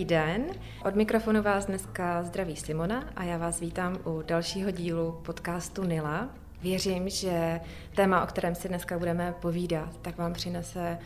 Dobrý 0.00 0.16
den, 0.16 0.46
od 0.84 0.94
mikrofonu 0.94 1.42
vás 1.42 1.66
dneska 1.66 2.22
zdraví 2.22 2.56
Simona 2.56 3.04
a 3.16 3.24
já 3.24 3.38
vás 3.38 3.60
vítám 3.60 3.98
u 4.04 4.22
dalšího 4.22 4.70
dílu 4.70 5.20
podcastu 5.24 5.84
Nila. 5.84 6.28
Věřím, 6.62 7.08
že 7.08 7.60
téma, 7.96 8.22
o 8.24 8.26
kterém 8.26 8.54
si 8.54 8.68
dneska 8.68 8.98
budeme 8.98 9.34
povídat, 9.40 9.98
tak 10.02 10.18
vám 10.18 10.32
přinese 10.32 10.98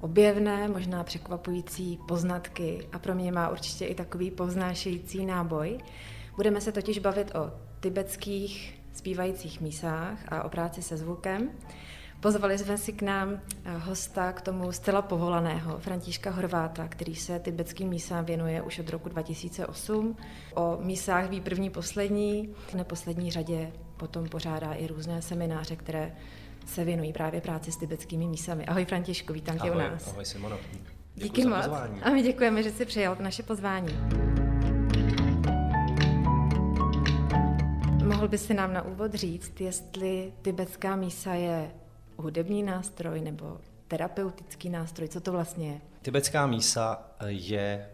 objevné, 0.00 0.68
možná 0.68 1.04
překvapující 1.04 1.98
poznatky 2.08 2.88
a 2.92 2.98
pro 2.98 3.14
mě 3.14 3.32
má 3.32 3.48
určitě 3.48 3.86
i 3.86 3.94
takový 3.94 4.30
povznášející 4.30 5.26
náboj. 5.26 5.78
Budeme 6.36 6.60
se 6.60 6.72
totiž 6.72 6.98
bavit 6.98 7.34
o 7.34 7.52
tibetských 7.80 8.80
zpívajících 8.92 9.60
mísách 9.60 10.18
a 10.28 10.42
o 10.42 10.48
práci 10.48 10.82
se 10.82 10.96
zvukem. 10.96 11.50
Pozvali 12.20 12.58
jsme 12.58 12.78
si 12.78 12.92
k 12.92 13.02
nám 13.02 13.40
eh, 13.64 13.78
hosta 13.78 14.32
k 14.32 14.40
tomu 14.40 14.72
zcela 14.72 15.02
povolaného, 15.02 15.78
Františka 15.78 16.30
Horváta, 16.30 16.88
který 16.88 17.14
se 17.14 17.38
tibetským 17.38 17.88
mísám 17.88 18.24
věnuje 18.24 18.62
už 18.62 18.78
od 18.78 18.88
roku 18.88 19.08
2008. 19.08 20.16
O 20.54 20.78
mísách 20.80 21.30
ví 21.30 21.40
první, 21.40 21.70
poslední. 21.70 22.54
V 22.68 22.74
neposlední 22.74 23.30
řadě 23.30 23.72
potom 23.96 24.28
pořádá 24.28 24.72
i 24.72 24.86
různé 24.86 25.22
semináře, 25.22 25.76
které 25.76 26.16
se 26.66 26.84
věnují 26.84 27.12
právě 27.12 27.40
práci 27.40 27.72
s 27.72 27.76
tibetskými 27.76 28.26
mísami. 28.26 28.66
Ahoj 28.66 28.84
Františku, 28.84 29.32
vítám 29.32 29.56
ahoj, 29.60 29.70
tě 29.70 29.76
u 29.76 29.78
nás. 29.78 30.08
Ahoj 30.08 30.24
Simono. 30.24 30.58
Díky 31.14 31.46
moc. 31.46 31.58
Pozvání. 31.58 32.02
A 32.02 32.10
my 32.10 32.22
děkujeme, 32.22 32.62
že 32.62 32.70
jsi 32.70 32.84
přijal 32.84 33.16
naše 33.20 33.42
pozvání. 33.42 33.98
Mohl 38.04 38.28
by 38.28 38.38
si 38.38 38.54
nám 38.54 38.72
na 38.72 38.82
úvod 38.82 39.14
říct, 39.14 39.60
jestli 39.60 40.32
tibetská 40.42 40.96
mísa 40.96 41.34
je 41.34 41.70
hudební 42.18 42.62
nástroj 42.62 43.20
nebo 43.20 43.60
terapeutický 43.88 44.68
nástroj? 44.68 45.08
Co 45.08 45.20
to 45.20 45.32
vlastně 45.32 45.68
je? 45.68 45.80
Tibetská 46.02 46.46
mísa 46.46 47.10
je 47.26 47.90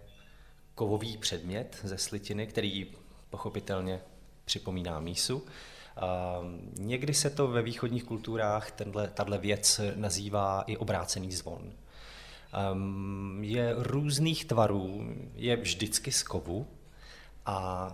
kovový 0.75 1.17
předmět 1.17 1.81
ze 1.83 1.99
slitiny, 1.99 2.47
který 2.47 2.87
pochopitelně 3.31 4.01
připomíná 4.45 5.01
mísu. 5.01 5.45
Někdy 6.79 7.15
se 7.15 7.31
to 7.31 7.49
ve 7.49 7.63
východních 7.63 8.05
kulturách, 8.05 8.71
tenhle, 8.71 9.09
tato 9.09 9.39
věc 9.39 9.81
nazývá 9.95 10.63
i 10.67 10.77
obrácený 10.77 11.33
zvon. 11.33 11.73
Je 13.41 13.75
různých 13.79 14.45
tvarů, 14.45 15.15
je 15.35 15.57
vždycky 15.57 16.13
z 16.13 16.23
kovu 16.23 16.67
a 17.47 17.89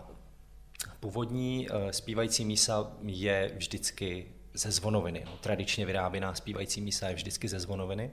původní 1.01 1.69
eh, 1.71 1.93
zpívající 1.93 2.45
mísa 2.45 2.93
je 3.03 3.53
vždycky 3.57 4.27
ze 4.55 4.71
zvonoviny. 4.71 5.23
No, 5.27 5.33
tradičně 5.41 5.87
vyráběná 5.87 6.35
zpívající 6.35 6.81
mísa 6.81 7.09
je 7.09 7.15
vždycky 7.15 7.49
ze 7.49 7.61
zvonoviny. 7.61 8.11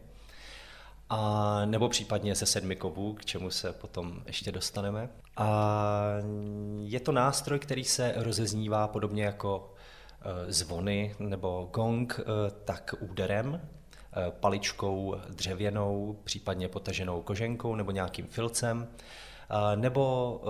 A 1.10 1.62
nebo 1.66 1.90
případně 1.90 2.36
ze 2.36 2.46
sedmi 2.46 2.76
kovů, 2.76 3.14
k 3.14 3.26
čemu 3.26 3.50
se 3.50 3.74
potom 3.74 4.24
ještě 4.26 4.52
dostaneme. 4.52 5.10
A 5.38 6.04
je 6.82 7.00
to 7.00 7.12
nástroj, 7.12 7.60
který 7.60 7.84
se 7.84 8.14
rozeznívá 8.16 8.88
podobně 8.88 9.24
jako 9.24 9.74
e, 10.22 10.52
zvony 10.54 11.16
nebo 11.20 11.70
gong, 11.74 12.20
e, 12.20 12.24
tak 12.66 12.96
úderem, 13.00 13.56
e, 13.56 14.32
paličkou 14.32 15.16
dřevěnou, 15.30 16.20
případně 16.24 16.68
potaženou 16.68 17.22
koženkou 17.22 17.76
nebo 17.76 17.92
nějakým 17.92 18.28
filcem, 18.28 18.88
nebo 19.76 20.42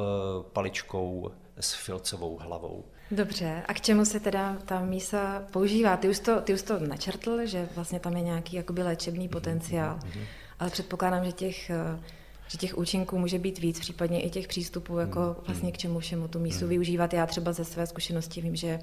paličkou 0.53 1.31
s 1.59 1.73
filcovou 1.73 2.37
hlavou. 2.37 2.85
Dobře, 3.11 3.63
a 3.67 3.73
k 3.73 3.81
čemu 3.81 4.05
se 4.05 4.19
teda 4.19 4.57
ta 4.65 4.85
mísa 4.85 5.43
používá? 5.51 5.97
Ty 5.97 6.09
už 6.09 6.19
to, 6.19 6.41
ty 6.41 6.53
už 6.53 6.61
to 6.61 6.79
načrtl, 6.79 7.45
že 7.45 7.69
vlastně 7.75 7.99
tam 7.99 8.17
je 8.17 8.23
nějaký 8.23 8.55
jakoby 8.55 8.83
léčebný 8.83 9.29
potenciál, 9.29 9.97
mm-hmm. 9.97 10.23
ale 10.59 10.69
předpokládám, 10.69 11.25
že 11.25 11.31
těch, 11.31 11.69
eh, 11.69 11.99
že 12.47 12.57
těch 12.57 12.77
účinků 12.77 13.17
může 13.19 13.39
být 13.39 13.59
víc, 13.59 13.79
případně 13.79 14.21
i 14.21 14.29
těch 14.29 14.47
přístupů, 14.47 14.97
jako 14.97 15.19
mm-hmm. 15.19 15.47
vlastně 15.47 15.71
k 15.71 15.77
čemu 15.77 15.99
všemu 15.99 16.27
tu 16.27 16.39
mísu 16.39 16.65
mm-hmm. 16.65 16.67
využívat. 16.67 17.13
Já 17.13 17.25
třeba 17.25 17.53
ze 17.53 17.65
své 17.65 17.87
zkušenosti 17.87 18.41
vím, 18.41 18.55
že 18.55 18.79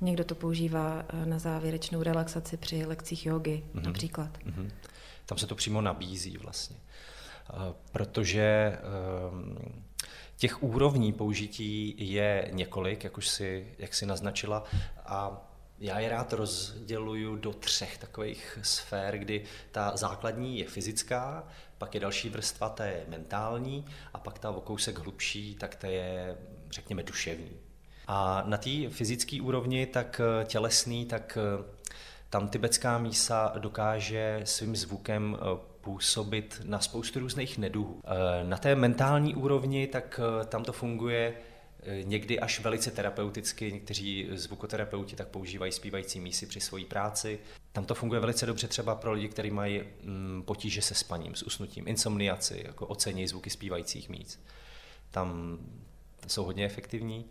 někdo 0.00 0.24
to 0.24 0.34
používá 0.34 1.04
eh, 1.08 1.26
na 1.26 1.38
závěrečnou 1.38 2.02
relaxaci 2.02 2.56
při 2.56 2.86
lekcích 2.86 3.26
jogy 3.26 3.62
mm-hmm. 3.74 3.82
například. 3.82 4.38
Mm-hmm. 4.38 4.70
Tam 5.26 5.38
se 5.38 5.46
to 5.46 5.54
přímo 5.54 5.80
nabízí 5.80 6.36
vlastně, 6.36 6.76
eh, 7.50 7.74
protože 7.92 8.78
Těch 10.44 10.62
úrovní 10.62 11.12
použití 11.12 11.94
je 11.98 12.48
několik, 12.52 13.04
jak 13.04 13.18
už 13.18 13.28
si, 13.28 13.74
jak 13.78 13.94
si 13.94 14.06
naznačila, 14.06 14.64
a 15.06 15.48
já 15.78 15.98
je 15.98 16.08
rád 16.08 16.32
rozděluju 16.32 17.36
do 17.36 17.52
třech 17.52 17.98
takových 17.98 18.58
sfér, 18.62 19.18
kdy 19.18 19.44
ta 19.72 19.96
základní 19.96 20.58
je 20.58 20.68
fyzická, 20.68 21.48
pak 21.78 21.94
je 21.94 22.00
další 22.00 22.28
vrstva, 22.28 22.68
ta 22.68 22.84
je 22.84 23.04
mentální 23.08 23.84
a 24.14 24.18
pak 24.18 24.38
ta 24.38 24.50
o 24.50 24.60
kousek 24.60 24.98
hlubší, 24.98 25.54
tak 25.54 25.74
ta 25.74 25.88
je, 25.88 26.36
řekněme, 26.70 27.02
duševní. 27.02 27.56
A 28.06 28.42
na 28.46 28.56
té 28.56 28.88
fyzické 28.88 29.42
úrovni, 29.42 29.86
tak 29.86 30.20
tělesný, 30.44 31.06
tak 31.06 31.38
tam 32.30 32.48
tibetská 32.48 32.98
mísa 32.98 33.52
dokáže 33.58 34.40
svým 34.44 34.76
zvukem 34.76 35.36
působit 35.84 36.60
na 36.64 36.80
spoustu 36.80 37.20
různých 37.20 37.58
neduhů. 37.58 38.00
Eh, 38.04 38.44
na 38.44 38.56
té 38.56 38.74
mentální 38.74 39.34
úrovni, 39.34 39.86
tak 39.86 40.20
eh, 40.42 40.46
tam 40.46 40.64
to 40.64 40.72
funguje 40.72 41.34
eh, 41.82 42.02
někdy 42.02 42.40
až 42.40 42.60
velice 42.60 42.90
terapeuticky. 42.90 43.72
Někteří 43.72 44.28
zvukoterapeuti 44.32 45.16
tak 45.16 45.28
používají 45.28 45.72
zpívající 45.72 46.20
mísy 46.20 46.46
při 46.46 46.60
své 46.60 46.84
práci. 46.84 47.38
Tam 47.72 47.84
to 47.84 47.94
funguje 47.94 48.20
velice 48.20 48.46
dobře 48.46 48.68
třeba 48.68 48.94
pro 48.94 49.12
lidi, 49.12 49.28
kteří 49.28 49.50
mají 49.50 49.82
mm, 50.02 50.42
potíže 50.46 50.82
se 50.82 50.94
spaním, 50.94 51.34
s 51.34 51.42
usnutím, 51.42 51.88
insomniaci, 51.88 52.62
jako 52.64 52.86
ocení 52.86 53.28
zvuky 53.28 53.50
zpívajících 53.50 54.08
míst. 54.08 54.40
Tam 55.10 55.58
jsou 56.26 56.44
hodně 56.44 56.64
efektivní. 56.64 57.24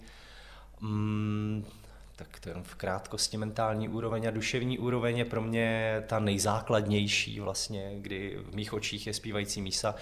Tak 2.16 2.40
to 2.40 2.50
jenom 2.50 2.64
v 2.64 2.76
krátkosti 2.76 3.38
mentální 3.38 3.90
úroveň 3.90 4.28
a 4.28 4.32
duševní 4.32 4.80
úroveň 4.80 5.18
je 5.18 5.26
pro 5.26 5.42
mě 5.42 6.04
ta 6.08 6.20
nejzákladnější 6.20 7.40
vlastně, 7.40 7.92
kdy 8.00 8.38
v 8.50 8.56
mých 8.56 8.74
očích 8.74 9.08
je 9.08 9.14
zpívající 9.14 9.62
mísa 9.62 9.96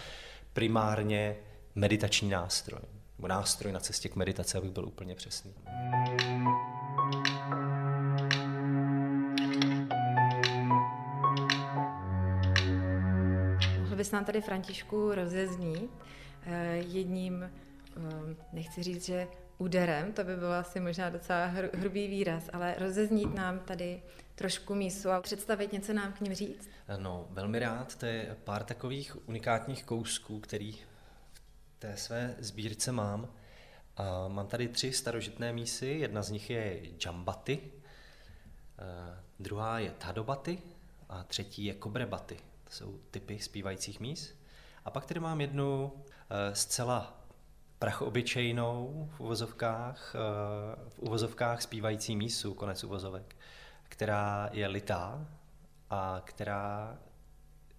primárně 0.54 1.36
meditační 1.76 2.30
nástroj, 2.30 2.82
nebo 3.18 3.28
nástroj 3.28 3.74
na 3.74 3.80
cestě 3.80 4.10
k 4.10 4.16
meditaci, 4.16 4.58
abych 4.58 4.72
byl 4.72 4.86
úplně 4.86 5.16
přesný. 5.16 5.54
Mohl 13.80 13.96
bys 13.96 14.12
nám 14.12 14.26
tady 14.26 14.42
Františku 14.42 15.16
rozeznít 15.16 15.92
eh, 16.44 16.76
jedním, 16.76 17.44
eh, 17.44 18.36
nechci 18.54 18.84
říct, 18.84 19.06
že 19.06 19.28
úderem, 19.62 20.14
to 20.14 20.24
by 20.24 20.36
bylo 20.36 20.54
asi 20.54 20.80
možná 20.80 21.10
docela 21.10 21.46
hr, 21.46 21.70
hrubý 21.74 22.08
výraz, 22.08 22.50
ale 22.54 22.76
rozeznít 22.80 23.36
nám 23.36 23.60
tady 23.60 24.02
trošku 24.36 24.76
mísu 24.76 25.10
a 25.10 25.22
představit 25.22 25.72
něco 25.72 25.94
nám 25.94 26.14
k 26.14 26.22
ním 26.22 26.34
říct? 26.34 26.70
No, 26.98 27.28
velmi 27.30 27.60
rád, 27.60 27.96
to 27.96 28.06
je 28.06 28.38
pár 28.44 28.64
takových 28.64 29.30
unikátních 29.30 29.84
kousků, 29.84 30.40
který 30.40 30.72
v 30.72 31.80
té 31.80 31.98
své 31.98 32.36
sbírce 32.40 32.92
mám. 32.92 33.28
A 33.98 34.28
mám 34.28 34.48
tady 34.48 34.68
tři 34.68 34.94
starožitné 34.94 35.54
mísy, 35.54 35.88
jedna 35.88 36.22
z 36.22 36.32
nich 36.32 36.50
je 36.50 36.82
Jambaty, 37.06 37.60
eh, 38.80 39.20
druhá 39.40 39.80
je 39.80 39.92
Tadobaty 39.92 40.60
a 41.10 41.24
třetí 41.24 41.66
je 41.66 41.74
Kobrebaty. 41.74 42.38
To 42.64 42.72
jsou 42.72 43.00
typy 43.12 43.40
zpívajících 43.40 44.00
míst. 44.00 44.36
A 44.86 44.92
pak 44.92 45.06
tady 45.06 45.20
mám 45.20 45.42
jednu 45.42 45.94
eh, 46.30 46.56
zcela 46.56 47.21
prach 47.82 48.02
obyčejnou 48.02 49.10
v 49.18 49.20
uvozovkách, 49.20 50.16
eh, 50.16 50.90
v 50.90 51.00
uvozovkách 51.00 51.62
zpívající 51.62 52.16
mísu, 52.16 52.54
konec 52.54 52.84
uvozovek, 52.84 53.36
která 53.84 54.50
je 54.54 54.68
litá 54.68 55.28
a 55.90 56.22
která 56.26 56.98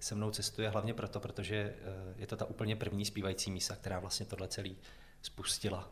se 0.00 0.14
mnou 0.14 0.31
cestuje 0.31 0.69
hlavně 0.69 0.94
proto, 0.94 1.20
protože 1.20 1.56
eh, 1.56 2.14
je 2.16 2.26
to 2.26 2.37
ta 2.37 2.44
úplně 2.44 2.76
první 2.76 3.04
zpívající 3.04 3.50
mísa, 3.50 3.76
která 3.76 3.99
vlastně 3.99 4.26
tohle 4.26 4.49
celý 4.49 4.76
spustila. 5.22 5.90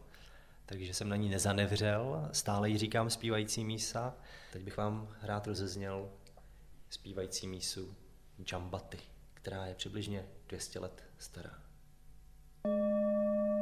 Takže 0.66 0.94
jsem 0.94 1.08
na 1.08 1.16
ní 1.16 1.28
nezanevřel, 1.28 2.28
stále 2.32 2.70
ji 2.70 2.78
říkám 2.78 3.10
zpívající 3.10 3.64
mísa. 3.64 4.14
Teď 4.52 4.62
bych 4.62 4.76
vám 4.76 5.08
rád 5.22 5.46
rozezněl 5.46 6.10
zpívající 6.90 7.46
mísu 7.46 7.94
Jambaty, 8.52 8.98
která 9.34 9.66
je 9.66 9.74
přibližně 9.74 10.26
200 10.48 10.78
let 10.78 11.04
stará. 11.18 11.70
A 12.64 12.68
teď 12.68 13.59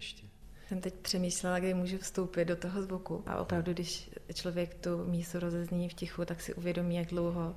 ještě. 0.00 0.26
Jsem 0.68 0.80
teď 0.80 0.94
přemýšlela, 0.94 1.58
kdy 1.58 1.74
můžu 1.74 1.98
vstoupit 1.98 2.44
do 2.44 2.56
toho 2.56 2.82
zvuku 2.82 3.22
a 3.26 3.36
opravdu, 3.36 3.72
když 3.72 4.10
člověk 4.34 4.74
tu 4.74 5.04
mísu 5.04 5.40
rozezní 5.40 5.88
v 5.88 5.94
tichu, 5.94 6.24
tak 6.24 6.40
si 6.40 6.54
uvědomí, 6.54 6.96
jak 6.96 7.06
dlouho 7.06 7.54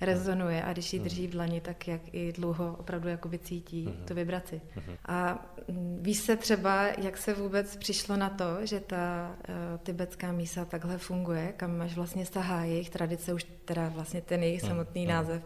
rezonuje 0.00 0.62
a 0.62 0.72
když 0.72 0.92
ji 0.92 1.00
drží 1.00 1.26
v 1.26 1.30
dlani, 1.30 1.60
tak 1.60 1.88
jak 1.88 2.00
i 2.12 2.32
dlouho 2.32 2.76
opravdu 2.78 3.08
jakoby 3.08 3.38
cítí 3.38 3.84
mm-hmm. 3.84 4.04
tu 4.04 4.14
vibraci. 4.14 4.60
Mm-hmm. 4.76 4.96
A 5.06 5.46
mm, 5.68 5.98
víš 6.02 6.18
se 6.18 6.36
třeba, 6.36 6.86
jak 6.86 7.16
se 7.18 7.34
vůbec 7.34 7.76
přišlo 7.76 8.16
na 8.16 8.30
to, 8.30 8.66
že 8.66 8.80
ta 8.80 9.36
uh, 9.48 9.54
tibetská 9.82 10.32
mísa 10.32 10.64
takhle 10.64 10.98
funguje, 10.98 11.52
kam 11.56 11.82
až 11.82 11.94
vlastně 11.94 12.26
sahá 12.26 12.64
jejich 12.64 12.90
tradice, 12.90 13.34
už 13.34 13.46
teda 13.64 13.88
vlastně 13.88 14.20
ten 14.20 14.42
jejich 14.42 14.60
samotný 14.60 15.06
mm-hmm. 15.06 15.10
název 15.10 15.42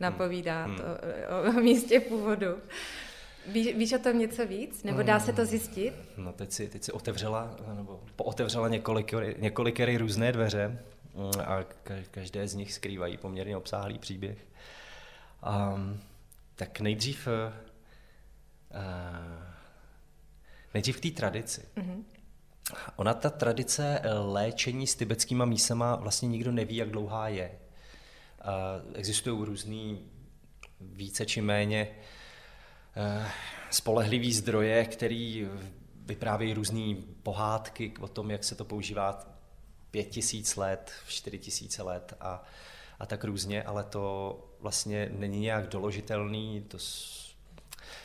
napovídá 0.00 0.68
to 0.76 0.82
o, 0.82 1.58
o 1.58 1.60
místě 1.60 2.00
původu. 2.00 2.56
Víš, 3.46 3.76
víš 3.76 3.92
o 3.92 3.98
tom 3.98 4.18
něco 4.18 4.46
víc? 4.46 4.82
Nebo 4.82 5.02
dá 5.02 5.20
se 5.20 5.32
to 5.32 5.42
mm. 5.42 5.46
zjistit? 5.46 5.94
No 6.16 6.32
teď 6.32 6.52
si, 6.52 6.68
teď 6.68 6.84
si 6.84 6.92
otevřela, 6.92 7.56
nebo 7.74 8.00
pootevřela 8.16 8.68
několik, 8.68 9.14
několikery 9.38 9.96
různé 9.96 10.32
dveře 10.32 10.78
a 11.44 11.64
každé 12.10 12.48
z 12.48 12.54
nich 12.54 12.72
skrývají 12.72 13.16
poměrně 13.16 13.56
obsáhlý 13.56 13.98
příběh. 13.98 14.38
Um, 15.74 16.00
tak 16.54 16.80
nejdřív, 16.80 17.28
uh, 17.28 17.52
nejdřív 20.74 20.96
k 20.96 21.00
té 21.00 21.10
tradici. 21.10 21.62
Mm-hmm. 21.76 22.02
Ona, 22.96 23.14
ta 23.14 23.30
tradice 23.30 24.00
léčení 24.22 24.86
s 24.86 24.94
tibetskýma 24.94 25.44
mísama, 25.44 25.96
vlastně 25.96 26.28
nikdo 26.28 26.52
neví, 26.52 26.76
jak 26.76 26.90
dlouhá 26.90 27.28
je. 27.28 27.58
Uh, 28.44 28.92
existují 28.94 29.44
různý 29.44 30.10
více 30.80 31.26
či 31.26 31.40
méně 31.40 31.88
uh, 31.90 32.04
spolehlivý 33.70 34.32
zdroje, 34.32 34.84
který 34.84 35.48
vyprávějí 36.06 36.54
různé 36.54 36.96
pohádky 37.22 37.94
o 38.00 38.08
tom, 38.08 38.30
jak 38.30 38.44
se 38.44 38.54
to 38.54 38.64
používá 38.64 39.36
pět 39.90 40.04
tisíc 40.04 40.56
let, 40.56 40.92
čtyři 41.06 41.38
tisíce 41.38 41.82
let 41.82 42.14
a, 42.20 42.42
a 42.98 43.06
tak 43.06 43.24
různě, 43.24 43.62
ale 43.62 43.84
to 43.84 44.38
vlastně 44.60 45.08
není 45.12 45.40
nějak 45.40 45.66
doložitelný. 45.66 46.64
To 46.68 46.78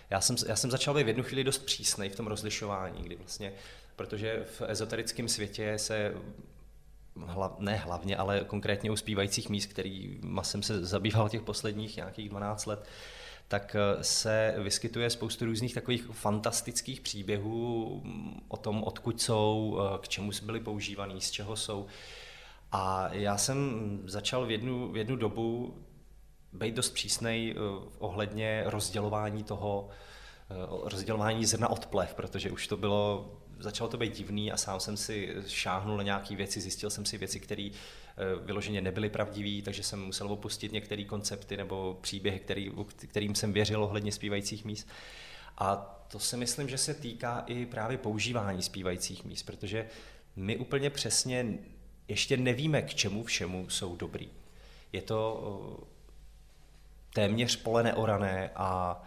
já, 0.10 0.22
jsem, 0.22 0.36
já 0.48 0.56
jsem 0.56 0.72
začal 0.72 0.94
být 0.94 1.04
v 1.04 1.08
jednu 1.08 1.24
chvíli 1.24 1.44
dost 1.44 1.66
přísnej 1.66 2.10
v 2.10 2.16
tom 2.16 2.28
rozlišování, 2.28 3.04
kdy 3.04 3.16
vlastně, 3.16 3.54
protože 3.96 4.46
v 4.60 4.62
ezoterickém 4.62 5.28
světě 5.28 5.78
se 5.78 6.14
Hla, 7.26 7.56
ne 7.60 7.76
hlavně, 7.76 8.18
ale 8.18 8.44
konkrétně 8.48 8.92
u 8.92 8.96
zpívajících 8.96 9.50
míst, 9.50 9.66
který 9.66 10.20
jsem 10.42 10.64
se 10.64 10.86
zabýval 10.86 11.30
těch 11.30 11.42
posledních 11.42 11.98
nějakých 11.98 12.30
12 12.30 12.66
let, 12.66 12.88
tak 13.52 13.76
eh, 13.76 14.04
se 14.04 14.56
vyskytuje 14.58 15.10
spoustu 15.10 15.46
různých 15.46 15.74
takových 15.74 16.06
fantastických 16.12 17.02
příběhů 17.02 18.02
mm, 18.04 18.42
o 18.48 18.58
tom, 18.58 18.84
odkud 18.84 19.22
jsou, 19.22 19.80
eh, 19.80 19.98
k 20.02 20.08
čemu 20.08 20.32
byly 20.44 20.60
používaný, 20.60 21.22
z 21.22 21.32
čeho 21.32 21.56
jsou. 21.56 21.86
A 22.72 23.10
já 23.14 23.38
jsem 23.38 24.00
začal 24.06 24.46
v 24.46 24.52
jednu, 24.52 24.92
v 24.92 24.98
jednu 24.98 25.16
dobu 25.16 25.78
být 26.54 26.76
dost 26.76 26.90
přísnej 26.90 27.56
eh, 27.58 27.60
ohledně 28.00 28.64
rozdělování 28.66 29.44
toho, 29.44 29.90
rozdělování 30.84 31.46
zrna 31.46 31.70
od 31.70 31.86
plev, 31.86 32.14
protože 32.14 32.52
už 32.52 32.68
to 32.68 32.78
bylo 32.78 33.32
začalo 33.60 33.90
to 33.90 33.98
být 33.98 34.18
divný 34.18 34.52
a 34.52 34.58
sám 34.58 34.80
jsem 34.80 34.98
si 34.98 35.36
šáhnul 35.48 35.98
na 35.98 36.04
nějaké 36.04 36.36
věci, 36.36 36.62
zjistil 36.62 36.90
jsem 36.90 37.06
si 37.06 37.18
věci, 37.18 37.40
které 37.40 37.70
vyloženě 38.44 38.82
nebyly 38.82 39.10
pravdivé, 39.10 39.62
takže 39.62 39.84
jsem 39.84 40.06
musel 40.06 40.32
opustit 40.32 40.72
některé 40.72 41.04
koncepty 41.04 41.58
nebo 41.58 41.98
příběhy, 42.02 42.40
který, 42.40 42.72
kterým 43.08 43.36
jsem 43.36 43.54
věřil 43.54 43.84
ohledně 43.84 44.12
zpívajících 44.12 44.66
míst. 44.66 44.88
A 45.58 45.76
to 46.08 46.20
si 46.20 46.38
myslím, 46.38 46.70
že 46.70 46.78
se 46.78 46.94
týká 46.94 47.44
i 47.48 47.66
právě 47.66 47.98
používání 47.98 48.62
zpívajících 48.62 49.26
míst, 49.26 49.44
protože 49.44 49.88
my 50.36 50.58
úplně 50.58 50.90
přesně 50.90 51.58
ještě 52.08 52.38
nevíme, 52.38 52.82
k 52.82 52.94
čemu 52.94 53.24
všemu 53.24 53.70
jsou 53.70 53.96
dobrý. 53.96 54.30
Je 54.94 55.02
to 55.02 55.82
eh, 55.82 55.86
téměř 57.14 57.56
pole 57.56 57.84
neorané 57.84 58.50
a 58.56 59.02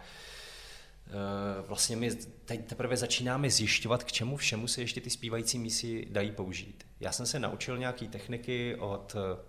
Eh, 1.07 1.61
vlastně 1.67 1.95
my 1.95 2.15
teď 2.45 2.65
teprve 2.65 2.97
začínáme 2.97 3.49
zjišťovat, 3.49 4.03
k 4.03 4.11
čemu 4.11 4.37
všemu 4.37 4.67
se 4.67 4.81
ještě 4.81 5.01
ty 5.01 5.09
zpívající 5.09 5.59
mísy 5.59 6.07
dají 6.09 6.31
použít. 6.31 6.84
Já 6.99 7.11
jsem 7.11 7.25
se 7.25 7.39
naučil 7.39 7.77
nějaké 7.77 8.07
techniky 8.07 8.75
od, 8.75 9.15
eh, 9.15 9.39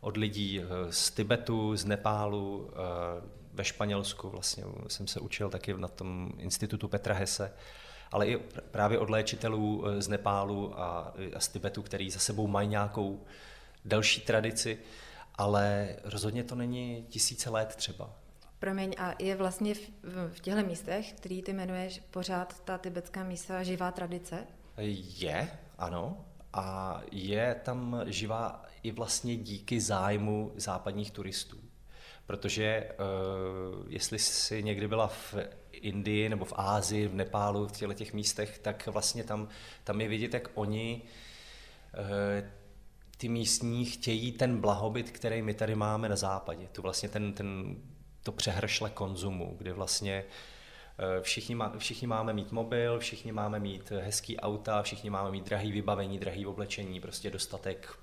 od 0.00 0.16
lidí 0.16 0.60
eh, 0.60 0.92
z 0.92 1.10
Tibetu, 1.10 1.76
z 1.76 1.84
Nepálu, 1.84 2.70
ve 3.52 3.64
Španělsku 3.64 4.30
vlastně 4.30 4.64
jsem 4.88 5.06
se 5.06 5.20
učil 5.20 5.50
taky 5.50 5.74
na 5.74 5.88
tom 5.88 6.32
institutu 6.38 6.88
Petra 6.88 7.14
Hese, 7.14 7.52
ale 8.12 8.26
i 8.28 8.36
právě 8.70 8.98
od 8.98 9.10
léčitelů 9.10 9.84
z 9.98 10.08
Nepálu 10.08 10.80
a, 10.80 11.14
a 11.34 11.40
z 11.40 11.48
Tibetu, 11.48 11.82
který 11.82 12.10
za 12.10 12.18
sebou 12.18 12.46
mají 12.46 12.68
nějakou 12.68 13.24
další 13.84 14.20
tradici, 14.20 14.78
ale 15.34 15.96
rozhodně 16.04 16.44
to 16.44 16.54
není 16.54 17.06
tisíce 17.08 17.50
let 17.50 17.74
třeba. 17.76 18.10
Promiň, 18.58 18.94
a 18.98 19.14
je 19.18 19.36
vlastně 19.36 19.74
v, 19.74 19.80
v 20.32 20.40
těchto 20.40 20.62
místech, 20.62 21.12
který 21.12 21.42
ty 21.42 21.50
jmenuješ, 21.50 22.02
pořád 22.10 22.60
ta 22.60 22.78
tibetská 22.78 23.24
mísa 23.24 23.62
živá 23.62 23.90
tradice? 23.90 24.46
Je, 24.78 25.50
ano. 25.78 26.24
A 26.52 27.00
je 27.12 27.60
tam 27.64 28.02
živá 28.06 28.64
i 28.82 28.92
vlastně 28.92 29.36
díky 29.36 29.80
zájmu 29.80 30.52
západních 30.56 31.10
turistů. 31.10 31.58
Protože 32.26 32.88
uh, 32.90 33.84
jestli 33.88 34.18
jsi 34.18 34.62
někdy 34.62 34.88
byla 34.88 35.06
v 35.06 35.34
Indii 35.72 36.28
nebo 36.28 36.44
v 36.44 36.52
Ázii, 36.56 37.08
v 37.08 37.14
Nepálu, 37.14 37.68
v 37.68 37.72
těchto 37.72 37.94
těch 37.94 38.12
místech, 38.12 38.58
tak 38.58 38.86
vlastně 38.86 39.24
tam, 39.24 39.48
tam 39.84 40.00
je 40.00 40.08
vidět, 40.08 40.34
jak 40.34 40.50
oni 40.54 41.02
uh, 41.98 42.48
ty 43.16 43.28
místní 43.28 43.84
chtějí 43.84 44.32
ten 44.32 44.60
blahobyt, 44.60 45.10
který 45.10 45.42
my 45.42 45.54
tady 45.54 45.74
máme 45.74 46.08
na 46.08 46.16
západě. 46.16 46.68
Tu 46.72 46.82
vlastně 46.82 47.08
ten, 47.08 47.32
ten 47.32 47.76
to 48.22 48.32
přehršle 48.32 48.90
konzumu, 48.90 49.54
kdy 49.58 49.72
vlastně 49.72 50.24
eh, 50.28 50.57
všichni, 51.20 51.54
má, 51.54 51.72
všichni 51.78 52.06
máme 52.06 52.32
mít 52.32 52.52
mobil, 52.52 52.98
všichni 52.98 53.32
máme 53.32 53.58
mít 53.58 53.90
hezký 53.90 54.40
auta, 54.40 54.82
všichni 54.82 55.10
máme 55.10 55.30
mít 55.30 55.44
drahý 55.44 55.72
vybavení, 55.72 56.18
drahý 56.18 56.46
oblečení, 56.46 57.00
prostě 57.00 57.30
dostatek, 57.30 57.98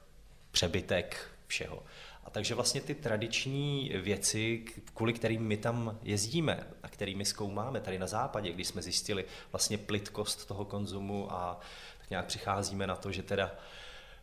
přebytek 0.51 1.31
všeho. 1.47 1.83
A 2.23 2.29
takže 2.29 2.55
vlastně 2.55 2.81
ty 2.81 2.95
tradiční 2.95 3.91
věci, 3.95 4.65
kvůli 4.93 5.13
kterým 5.13 5.41
my 5.41 5.57
tam 5.57 5.99
jezdíme 6.03 6.67
a 6.83 6.89
kterými 6.89 7.25
zkoumáme 7.25 7.81
tady 7.81 7.99
na 7.99 8.07
západě, 8.07 8.51
když 8.51 8.67
jsme 8.67 8.81
zjistili 8.81 9.25
vlastně 9.51 9.77
plitkost 9.77 10.47
toho 10.47 10.65
konzumu 10.65 11.33
a 11.33 11.59
tak 11.99 12.09
nějak 12.09 12.25
přicházíme 12.25 12.87
na 12.87 12.95
to, 12.95 13.11
že 13.11 13.23
teda 13.23 13.45
uh, 13.45 13.51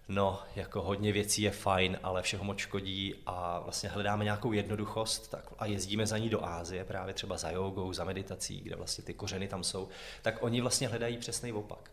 no, 0.08 0.40
jako 0.56 0.82
hodně 0.82 1.12
věcí 1.12 1.42
je 1.42 1.50
fajn, 1.50 1.98
ale 2.02 2.22
všeho 2.22 2.44
moc 2.44 2.58
škodí 2.58 3.14
a 3.26 3.60
vlastně 3.60 3.88
hledáme 3.88 4.24
nějakou 4.24 4.52
jednoduchost 4.52 5.30
tak, 5.30 5.52
a 5.58 5.66
jezdíme 5.66 6.06
za 6.06 6.18
ní 6.18 6.28
do 6.28 6.44
Ázie, 6.44 6.84
právě 6.84 7.14
třeba 7.14 7.36
za 7.36 7.50
jogou, 7.50 7.92
za 7.92 8.04
meditací, 8.04 8.60
kde 8.60 8.76
vlastně 8.76 9.04
ty 9.04 9.14
kořeny 9.14 9.48
tam 9.48 9.64
jsou, 9.64 9.88
tak 10.22 10.42
oni 10.42 10.60
vlastně 10.60 10.88
hledají 10.88 11.18
přesný 11.18 11.52
opak. 11.52 11.90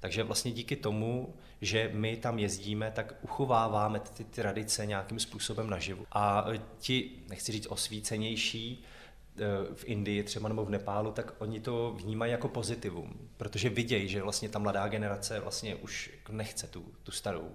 Takže 0.00 0.22
vlastně 0.22 0.52
díky 0.52 0.76
tomu, 0.76 1.34
že 1.60 1.90
my 1.92 2.16
tam 2.16 2.38
jezdíme, 2.38 2.90
tak 2.90 3.14
uchováváme 3.22 4.00
ty 4.00 4.24
tradice 4.24 4.86
nějakým 4.86 5.18
způsobem 5.18 5.70
naživu. 5.70 6.06
A 6.12 6.46
ti, 6.78 7.10
nechci 7.28 7.52
říct 7.52 7.66
osvícenější, 7.66 8.84
v 9.74 9.84
Indii 9.84 10.22
třeba 10.22 10.48
nebo 10.48 10.64
v 10.64 10.70
Nepálu, 10.70 11.12
tak 11.12 11.34
oni 11.38 11.60
to 11.60 11.92
vnímají 11.92 12.32
jako 12.32 12.48
pozitivum, 12.48 13.28
protože 13.36 13.68
vidějí, 13.68 14.08
že 14.08 14.22
vlastně 14.22 14.48
ta 14.48 14.58
mladá 14.58 14.88
generace 14.88 15.40
vlastně 15.40 15.74
už 15.74 16.10
nechce 16.28 16.66
tu, 16.66 16.84
tu 17.02 17.12
starou 17.12 17.50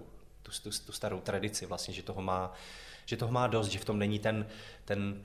tu, 0.46 0.70
tu, 0.70 0.70
tu 0.86 0.92
starou 0.92 1.20
tradici, 1.20 1.66
vlastně, 1.66 1.94
že 1.94 2.02
toho 2.02 2.22
má, 2.22 2.52
že 3.06 3.16
toho 3.16 3.32
má 3.32 3.46
dost, 3.46 3.68
že 3.68 3.78
v 3.78 3.84
tom 3.84 3.98
není 3.98 4.18
ten, 4.18 4.46
ten 4.84 5.22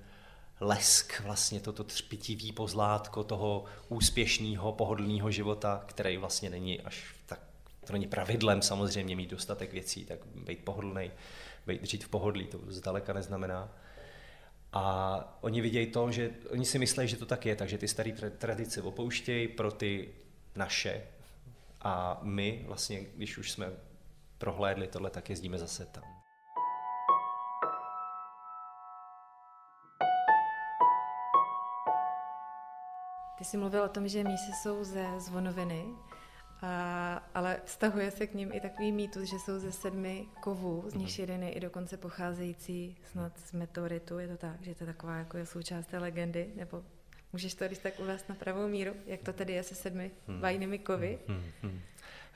lesk, 0.60 1.20
vlastně 1.20 1.60
toto 1.60 1.84
třpitivý 1.84 2.51
pozlátko 2.51 3.24
toho 3.24 3.65
úspěšného, 3.89 4.72
pohodlného 4.72 5.32
života, 5.32 5.84
který 5.86 6.18
vlastně 6.18 6.50
není 6.50 6.82
až 6.82 7.15
tak, 7.25 7.39
to 7.86 7.94
není 7.94 8.08
pravidlem 8.08 8.62
samozřejmě 8.62 9.15
mít 9.15 9.30
dostatek 9.30 9.74
věcí, 9.74 10.06
tak 10.06 10.20
být 10.25 10.65
pohodlný, 10.65 11.12
být 11.68 11.88
žít 11.88 12.03
v 12.03 12.10
pohodlí, 12.10 12.46
to 12.46 12.60
zdaleka 12.68 13.13
neznamená. 13.13 13.70
A 14.74 15.38
oni 15.42 15.62
vidějí 15.62 15.88
to, 15.88 16.12
že 16.12 16.32
oni 16.50 16.66
si 16.66 16.80
myslí, 16.80 17.08
že 17.08 17.18
to 17.18 17.25
tak 17.25 17.46
je, 17.46 17.56
takže 17.56 17.78
ty 17.78 17.88
staré 17.88 18.12
tradice 18.38 18.82
opouštějí 18.82 19.48
pro 19.48 19.72
ty 19.72 20.10
naše. 20.56 21.04
A 21.82 22.20
my 22.22 22.63
vlastně, 22.68 23.01
když 23.16 23.38
už 23.38 23.51
jsme 23.51 23.72
prohlédli 24.38 24.88
tohle, 24.88 25.10
tak 25.10 25.30
jezdíme 25.30 25.58
zase 25.58 25.86
tam. 25.86 26.04
Ty 33.38 33.46
jsi 33.46 33.58
mluvil 33.58 33.84
o 33.84 33.90
tom, 33.90 34.08
že 34.08 34.24
mísy 34.24 34.51
jsou 34.62 34.84
ze 34.84 35.20
zvonoviny. 35.20 35.86
A, 36.62 37.30
ale 37.34 37.62
vztahuje 37.65 38.12
se 38.12 38.27
k 38.27 38.34
ním 38.34 38.51
i 38.53 38.60
takový 38.60 38.91
mýtus, 38.91 39.30
že 39.30 39.39
jsou 39.39 39.60
ze 39.60 39.72
sedmi 39.72 40.27
kovů, 40.39 40.84
z 40.88 40.94
nich 40.94 41.20
mhm. 41.20 41.22
jeden 41.22 41.44
je 41.44 41.51
i 41.51 41.60
dokonce 41.60 41.98
pocházející 41.98 42.98
snad 43.12 43.39
z 43.39 43.51
meteoritu, 43.51 44.20
je 44.20 44.27
to 44.27 44.38
tak, 44.38 44.62
že 44.62 44.75
to 44.75 44.84
je 44.84 44.88
taková 44.88 45.15
jako 45.15 45.38
je 45.38 45.46
součást 45.46 45.86
té 45.86 45.98
legendy, 45.98 46.51
nebo 46.56 46.84
Můžeš 47.34 47.53
to 47.53 47.65
když 47.65 47.77
tak 47.77 48.00
uvést 48.00 48.30
na 48.30 48.36
pravou 48.36 48.68
míru, 48.68 48.94
jak 49.06 49.22
to 49.24 49.34
tedy 49.34 49.53
je 49.53 49.63
se 49.63 49.75
sedmi 49.75 50.12
hmm. 50.27 50.39
vajnými 50.39 50.80
kovy? 50.80 51.20
Hmm, 51.27 51.44
hmm. 51.62 51.82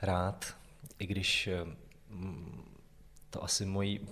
Rád, 0.02 0.56
i 0.98 1.06
když 1.06 1.48
to 3.30 3.44
asi 3.44 3.64
mojí 3.64 4.08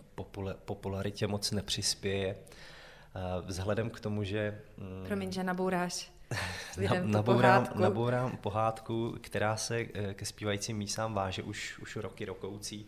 popularitě 0.64 1.26
moc 1.26 1.50
nepřispěje, 1.50 2.37
vzhledem 3.47 3.90
k 3.90 4.00
tomu, 4.00 4.25
že... 4.25 4.61
Promiň, 5.06 5.33
že 5.33 5.44
nabouráš 5.44 6.12
na, 6.88 7.03
nabourám, 7.03 7.62
pohádku. 7.62 7.83
nabourám 7.83 8.37
pohádku, 8.37 9.17
která 9.21 9.57
se 9.57 9.79
eh, 9.79 10.14
ke 10.14 10.26
zpívajícím 10.26 10.76
mísám 10.76 11.14
váže 11.14 11.43
už, 11.43 11.79
už 11.79 11.97
roky 11.97 12.25
rokoucí. 12.25 12.87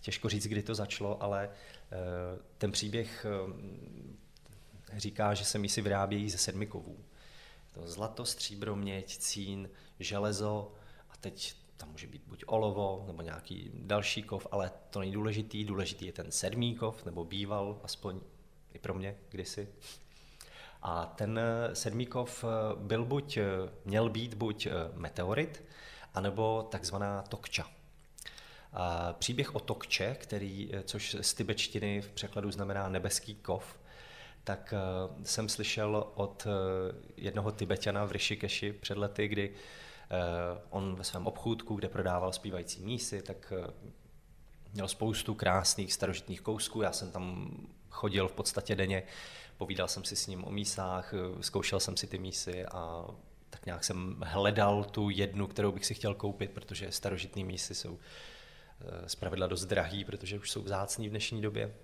Těžko 0.00 0.28
říct, 0.28 0.46
kdy 0.46 0.62
to 0.62 0.74
začalo, 0.74 1.22
ale 1.22 1.50
ten 2.58 2.72
příběh 2.72 3.26
říká, 4.96 5.34
že 5.34 5.44
se 5.44 5.58
mísy 5.58 5.82
vyrábějí 5.82 6.30
ze 6.30 6.38
sedmi 6.38 6.66
kovů. 6.66 6.98
To 7.74 7.88
zlato, 7.88 8.24
stříbro, 8.24 8.76
měď, 8.76 9.18
cín, 9.18 9.68
železo 10.00 10.72
a 11.10 11.16
teď 11.16 11.54
tam 11.76 11.90
může 11.90 12.06
být 12.06 12.22
buď 12.26 12.44
olovo 12.46 13.04
nebo 13.06 13.22
nějaký 13.22 13.70
další 13.74 14.22
kov, 14.22 14.46
ale 14.50 14.70
to 14.90 15.00
není 15.00 15.12
důležitý. 15.12 15.64
Důležitý 15.64 16.06
je 16.06 16.12
ten 16.12 16.32
sedmý 16.32 16.74
kov, 16.74 17.04
nebo 17.04 17.24
býval, 17.24 17.80
aspoň 17.82 18.20
i 18.74 18.78
pro 18.78 18.94
mě 18.94 19.16
kdysi. 19.28 19.68
A 20.82 21.06
ten 21.06 21.38
eh, 21.38 21.74
sedmý 21.74 22.06
kov 22.06 22.44
eh, 22.44 22.48
byl 22.76 23.04
buď, 23.04 23.36
eh, 23.36 23.44
měl 23.84 24.08
být 24.08 24.34
buď 24.34 24.68
meteorit, 24.94 25.64
anebo 26.14 26.68
takzvaná 26.70 27.22
tokča. 27.22 27.66
A 28.72 29.12
příběh 29.12 29.54
o 29.54 29.60
tokče, 29.60 30.16
který, 30.20 30.70
což 30.84 31.16
z 31.20 31.34
tibetštiny 31.34 32.00
v 32.00 32.10
překladu 32.10 32.50
znamená 32.50 32.88
nebeský 32.88 33.34
kov, 33.34 33.78
tak 34.44 34.74
jsem 35.22 35.48
slyšel 35.48 36.06
od 36.14 36.46
jednoho 37.16 37.52
Tibetana 37.52 38.04
v 38.04 38.12
Rishikeshi 38.12 38.72
před 38.72 38.98
lety, 38.98 39.28
kdy 39.28 39.54
on 40.70 40.96
ve 40.96 41.04
svém 41.04 41.26
obchůdku, 41.26 41.74
kde 41.74 41.88
prodával 41.88 42.32
zpívající 42.32 42.82
mísy, 42.82 43.22
tak 43.22 43.52
měl 44.72 44.88
spoustu 44.88 45.34
krásných 45.34 45.92
starožitných 45.92 46.40
kousků. 46.40 46.82
Já 46.82 46.92
jsem 46.92 47.10
tam 47.10 47.50
chodil 47.90 48.28
v 48.28 48.32
podstatě 48.32 48.76
denně, 48.76 49.02
povídal 49.58 49.88
jsem 49.88 50.04
si 50.04 50.16
s 50.16 50.26
ním 50.26 50.44
o 50.44 50.50
mísách, 50.50 51.14
eh, 51.14 51.42
zkoušel 51.42 51.80
jsem 51.80 51.96
si 51.96 52.06
ty 52.06 52.18
mísy 52.18 52.64
a 52.66 53.06
tak 53.50 53.66
nějak 53.66 53.84
jsem 53.84 54.16
hledal 54.26 54.84
tu 54.84 55.10
jednu, 55.10 55.46
kterou 55.46 55.72
bych 55.72 55.86
si 55.86 55.94
chtěl 55.94 56.14
koupit, 56.14 56.50
protože 56.50 56.92
starožitné 56.92 57.44
mísy 57.44 57.74
jsou 57.74 57.98
zpravidla 59.06 59.46
dost 59.46 59.64
drahý, 59.64 60.04
protože 60.04 60.38
už 60.38 60.50
jsou 60.50 60.62
vzácný 60.62 61.08
v 61.08 61.10
dnešní 61.10 61.42
době. 61.42 61.74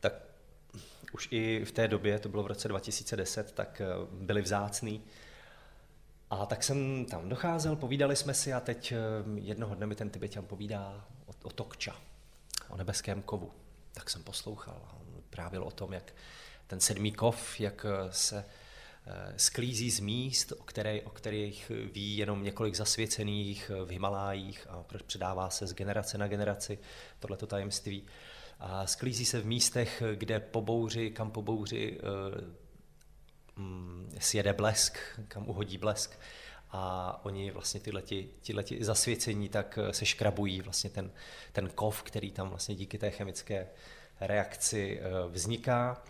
Tak 0.00 0.12
už 1.12 1.28
i 1.30 1.64
v 1.64 1.72
té 1.72 1.88
době, 1.88 2.18
to 2.18 2.28
bylo 2.28 2.42
v 2.42 2.46
roce 2.46 2.68
2010, 2.68 3.52
tak 3.52 3.82
byly 4.10 4.42
vzácný. 4.42 5.02
A 6.30 6.46
tak 6.46 6.64
jsem 6.64 7.04
tam 7.04 7.28
docházel, 7.28 7.76
povídali 7.76 8.16
jsme 8.16 8.34
si 8.34 8.52
a 8.52 8.60
teď 8.60 8.92
eh, 8.92 8.96
jednoho 9.34 9.74
dne 9.74 9.86
mi 9.86 9.94
ten 9.94 10.10
Tibetan 10.10 10.44
povídá 10.44 11.04
o, 11.26 11.32
o 11.48 11.50
Tokča, 11.50 11.96
o 12.68 12.76
nebeském 12.76 13.22
kovu. 13.22 13.52
Tak 13.94 14.10
jsem 14.10 14.22
poslouchal 14.22 14.80
a 14.86 14.92
on 14.92 15.22
právě 15.30 15.60
o 15.60 15.70
tom, 15.70 15.92
jak 15.92 16.12
ten 16.66 16.80
sedmý 16.80 17.12
kov, 17.12 17.60
jak 17.60 17.86
eh, 17.88 18.12
se 18.12 18.44
eh, 19.06 19.34
sklízí 19.36 19.90
z 19.90 20.00
míst, 20.00 20.52
o, 20.52 20.64
které, 20.64 21.02
o 21.02 21.10
kterých 21.10 21.72
ví 21.92 22.16
jenom 22.16 22.44
několik 22.44 22.74
zasvěcených 22.74 23.70
v 23.84 23.90
Himalájích 23.90 24.66
a 24.70 24.84
předává 25.06 25.50
se 25.50 25.66
z 25.66 25.74
generace 25.74 26.18
na 26.18 26.28
generaci 26.28 26.78
tohleto 27.18 27.46
tajemství. 27.46 28.06
A 28.58 28.86
sklízí 28.86 29.24
se 29.24 29.40
v 29.40 29.46
místech, 29.46 30.02
kde 30.14 30.40
po 30.40 30.60
bouři, 30.60 31.10
kam 31.10 31.30
po 31.30 31.42
bouři 31.42 32.00
mm, 33.56 34.16
sjede 34.18 34.52
blesk, 34.52 34.98
kam 35.28 35.48
uhodí 35.48 35.78
blesk 35.78 36.18
a 36.70 37.20
oni 37.24 37.50
vlastně 37.50 37.80
tyhleti, 37.80 38.28
tyhleti 38.46 38.84
zasvěcení 38.84 39.48
tak 39.48 39.78
eh, 39.82 39.92
se 39.92 40.06
škrabují 40.06 40.60
vlastně 40.60 40.90
ten, 40.90 41.10
ten 41.52 41.68
kov, 41.68 42.02
který 42.02 42.32
tam 42.32 42.48
vlastně 42.48 42.74
díky 42.74 42.98
té 42.98 43.10
chemické 43.10 43.68
reakci 44.20 45.00
eh, 45.00 45.28
vzniká 45.28 46.02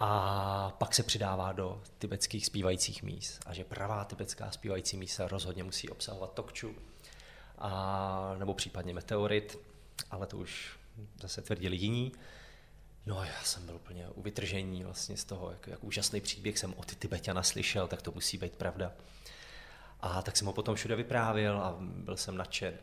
a 0.00 0.72
pak 0.78 0.94
se 0.94 1.02
přidává 1.02 1.52
do 1.52 1.82
tibetských 1.98 2.46
zpívajících 2.46 3.02
míst 3.02 3.40
a 3.46 3.54
že 3.54 3.64
pravá 3.64 4.04
tibetská 4.04 4.50
zpívající 4.50 4.96
mísa 4.96 5.28
rozhodně 5.28 5.64
musí 5.64 5.88
obsahovat 5.88 6.32
tokču 6.32 6.74
a, 7.58 8.34
nebo 8.38 8.54
případně 8.54 8.94
meteorit, 8.94 9.58
ale 10.10 10.26
to 10.26 10.36
už 10.36 10.78
zase 11.20 11.42
tvrdili 11.42 11.76
jiní. 11.76 12.12
No 13.06 13.18
a 13.18 13.24
já 13.26 13.42
jsem 13.42 13.66
byl 13.66 13.74
úplně 13.74 14.08
u 14.08 14.22
vytržení 14.22 14.84
vlastně 14.84 15.16
z 15.16 15.24
toho, 15.24 15.50
jak, 15.50 15.66
jak 15.66 15.84
úžasný 15.84 16.20
příběh 16.20 16.58
jsem 16.58 16.74
o 16.76 16.84
ty 16.84 16.96
Tibetana 16.96 17.42
slyšel, 17.42 17.88
tak 17.88 18.02
to 18.02 18.12
musí 18.12 18.38
být 18.38 18.52
pravda. 18.52 18.92
A 20.00 20.22
tak 20.22 20.36
jsem 20.36 20.46
ho 20.46 20.52
potom 20.52 20.74
všude 20.74 20.96
vyprávěl 20.96 21.58
a 21.58 21.76
byl 21.80 22.16
jsem 22.16 22.36
nadšen. 22.36 22.74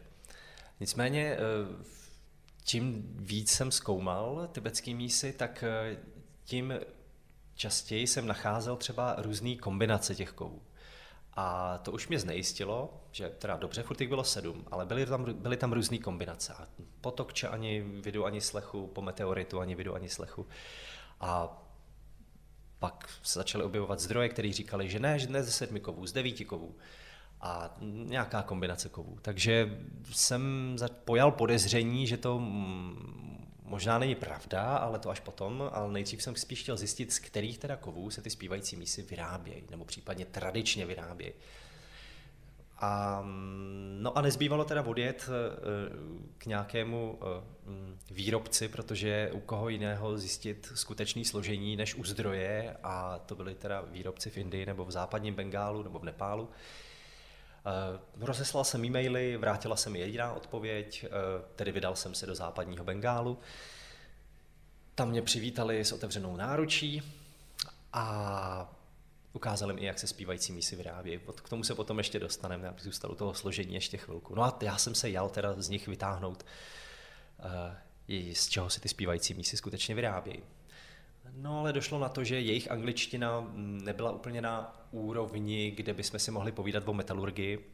Nicméně, 0.79 1.23
eh, 1.23 1.39
čím 2.63 3.03
víc 3.15 3.51
jsem 3.51 3.71
zkoumal 3.71 4.49
tibetský 4.51 4.93
mísy, 4.93 5.33
tak 5.33 5.63
eh, 5.63 5.97
tím 6.43 6.73
častěji 7.57 8.07
jsem 8.07 8.27
nacházel 8.27 8.75
třeba 8.75 9.15
různé 9.17 9.55
kombinace 9.55 10.15
těch 10.15 10.31
kovů. 10.31 10.61
A 11.33 11.77
to 11.77 11.91
už 11.91 12.07
mě 12.07 12.19
znejistilo, 12.19 13.03
že 13.11 13.29
teda 13.29 13.57
dobře, 13.57 13.83
furt 13.83 14.01
jich 14.01 14.09
bylo 14.09 14.23
sedm, 14.23 14.65
ale 14.71 14.85
byly 14.85 15.05
tam, 15.05 15.33
byly 15.33 15.57
tam 15.57 15.73
různé 15.73 15.97
kombinace. 15.97 16.53
A 16.53 16.67
po 17.01 17.11
tokče 17.11 17.47
ani 17.47 17.81
vidu, 17.81 18.25
ani 18.25 18.41
slechu, 18.41 18.87
po 18.87 19.01
meteoritu 19.01 19.59
ani 19.59 19.75
vidu, 19.75 19.95
ani 19.95 20.09
slechu. 20.09 20.47
A 21.19 21.61
pak 22.79 23.09
se 23.23 23.39
začaly 23.39 23.63
objevovat 23.63 23.99
zdroje, 23.99 24.29
které 24.29 24.53
říkali, 24.53 24.89
že 24.89 24.99
ne, 24.99 25.19
že 25.19 25.27
ne 25.27 25.43
ze 25.43 25.51
sedmi 25.51 25.79
kovů, 25.79 26.07
z 26.07 26.13
devíti 26.13 26.45
kovů 26.45 26.75
a 27.41 27.77
nějaká 27.81 28.41
kombinace 28.41 28.89
kovů. 28.89 29.17
Takže 29.21 29.79
jsem 30.11 30.75
pojal 31.05 31.31
podezření, 31.31 32.07
že 32.07 32.17
to 32.17 32.41
možná 33.67 33.97
není 33.97 34.15
pravda, 34.15 34.77
ale 34.77 34.99
to 34.99 35.09
až 35.09 35.19
potom, 35.19 35.69
ale 35.73 35.91
nejdřív 35.91 36.23
jsem 36.23 36.35
spíš 36.35 36.61
chtěl 36.61 36.77
zjistit, 36.77 37.13
z 37.13 37.19
kterých 37.19 37.57
teda 37.57 37.75
kovů 37.75 38.09
se 38.09 38.21
ty 38.21 38.29
zpívající 38.29 38.75
mísy 38.75 39.01
vyrábějí, 39.01 39.63
nebo 39.69 39.85
případně 39.85 40.25
tradičně 40.25 40.85
vyrábějí. 40.85 41.33
A, 42.79 43.23
no 43.99 44.17
a 44.17 44.21
nezbývalo 44.21 44.65
teda 44.65 44.85
odjet 44.85 45.29
eh, 45.29 46.29
k 46.37 46.45
nějakému 46.45 47.19
eh, 47.21 47.43
výrobci, 48.11 48.67
protože 48.67 49.29
u 49.33 49.39
koho 49.39 49.69
jiného 49.69 50.17
zjistit 50.17 50.71
skutečné 50.75 51.25
složení 51.25 51.75
než 51.75 51.95
u 51.95 52.03
zdroje 52.03 52.77
a 52.83 53.19
to 53.19 53.35
byly 53.35 53.55
teda 53.55 53.81
výrobci 53.81 54.29
v 54.29 54.37
Indii 54.37 54.65
nebo 54.65 54.85
v 54.85 54.91
západním 54.91 55.33
Bengálu 55.33 55.83
nebo 55.83 55.99
v 55.99 56.03
Nepálu. 56.03 56.49
Eh, 57.67 57.99
rozeslal 58.25 58.63
jsem 58.63 58.85
e-maily, 58.85 59.37
vrátila 59.37 59.75
se 59.75 59.89
mi 59.89 59.99
jediná 59.99 60.33
odpověď, 60.33 61.05
eh, 61.05 61.09
tedy 61.55 61.71
vydal 61.71 61.95
jsem 61.95 62.15
se 62.15 62.25
do 62.25 62.35
západního 62.35 62.83
Bengálu. 62.83 63.39
Tam 64.95 65.09
mě 65.09 65.21
přivítali 65.21 65.85
s 65.85 65.91
otevřenou 65.91 66.35
náručí 66.35 67.01
a 67.93 68.73
ukázali 69.33 69.73
mi, 69.73 69.85
jak 69.85 69.99
se 69.99 70.07
zpívající 70.07 70.53
mísy 70.53 70.75
vyrábějí. 70.75 71.19
K 71.35 71.49
tomu 71.49 71.63
se 71.63 71.75
potom 71.75 71.97
ještě 71.97 72.19
dostaneme, 72.19 72.67
abych 72.67 72.83
zůstal 72.83 73.11
u 73.11 73.15
toho 73.15 73.33
složení 73.33 73.73
ještě 73.73 73.97
chvilku. 73.97 74.35
No 74.35 74.43
a 74.43 74.57
já 74.61 74.77
jsem 74.77 74.95
se 74.95 75.09
jal 75.09 75.29
teda 75.29 75.53
z 75.61 75.69
nich 75.69 75.87
vytáhnout, 75.87 76.45
eh, 78.09 78.33
z 78.33 78.47
čeho 78.47 78.69
se 78.69 78.81
ty 78.81 78.89
zpívající 78.89 79.33
mísy 79.33 79.57
skutečně 79.57 79.95
vyrábějí. 79.95 80.43
No 81.41 81.59
ale 81.59 81.73
došlo 81.73 81.99
na 81.99 82.09
to, 82.09 82.23
že 82.23 82.39
jejich 82.39 82.71
angličtina 82.71 83.39
mm, 83.39 83.81
nebyla 83.83 84.11
úplně 84.11 84.41
na 84.41 84.85
úrovni, 84.91 85.71
kde 85.71 85.93
bychom 85.93 86.19
si 86.19 86.31
mohli 86.31 86.51
povídat 86.51 86.83
o 86.87 86.93
metalurgii. 86.93 87.73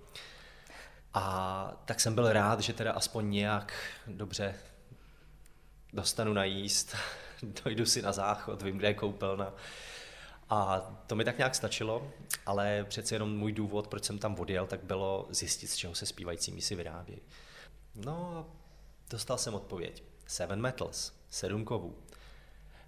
A 1.14 1.82
tak 1.86 2.00
jsem 2.00 2.16
byl 2.16 2.34
rád, 2.34 2.60
že 2.60 2.74
teda 2.74 2.92
aspoň 2.92 3.32
nějak 3.32 3.74
dobře 4.08 4.56
dostanu 5.94 6.34
najíst, 6.34 6.96
dojdu 7.64 7.86
si 7.86 8.02
na 8.02 8.12
záchod, 8.12 8.62
vím, 8.62 8.78
kde 8.78 8.88
je 8.88 8.94
koupelna. 8.94 9.54
A 10.50 10.80
to 11.08 11.16
mi 11.16 11.26
tak 11.26 11.38
nějak 11.38 11.56
stačilo, 11.56 12.12
ale 12.46 12.86
přece 12.90 13.16
jenom 13.16 13.38
můj 13.38 13.52
důvod, 13.52 13.88
proč 13.88 14.04
jsem 14.04 14.20
tam 14.20 14.40
odjel, 14.40 14.68
tak 14.68 14.84
bylo 14.84 15.28
zjistit, 15.30 15.68
z 15.68 15.76
čeho 15.76 15.96
se 15.96 16.06
zpívající 16.06 16.52
mísy 16.52 16.76
vyrábějí. 16.76 17.22
No 17.96 18.48
dostal 19.10 19.38
jsem 19.38 19.54
odpověď. 19.54 20.04
Seven 20.28 20.62
metals, 20.62 21.14
sedm 21.30 21.66
kovů. 21.66 22.03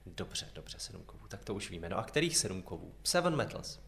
Dobře, 0.06 0.48
dobře, 0.56 0.80
sedm 0.80 1.04
kovů, 1.04 1.28
tak 1.28 1.46
to 1.46 1.54
už 1.54 1.70
víme. 1.70 1.90
No 1.90 1.98
a 1.98 2.04
kterých 2.04 2.38
sedm 2.38 2.62
kovů? 2.62 2.96
Seven 3.04 3.36
metals. 3.36 3.80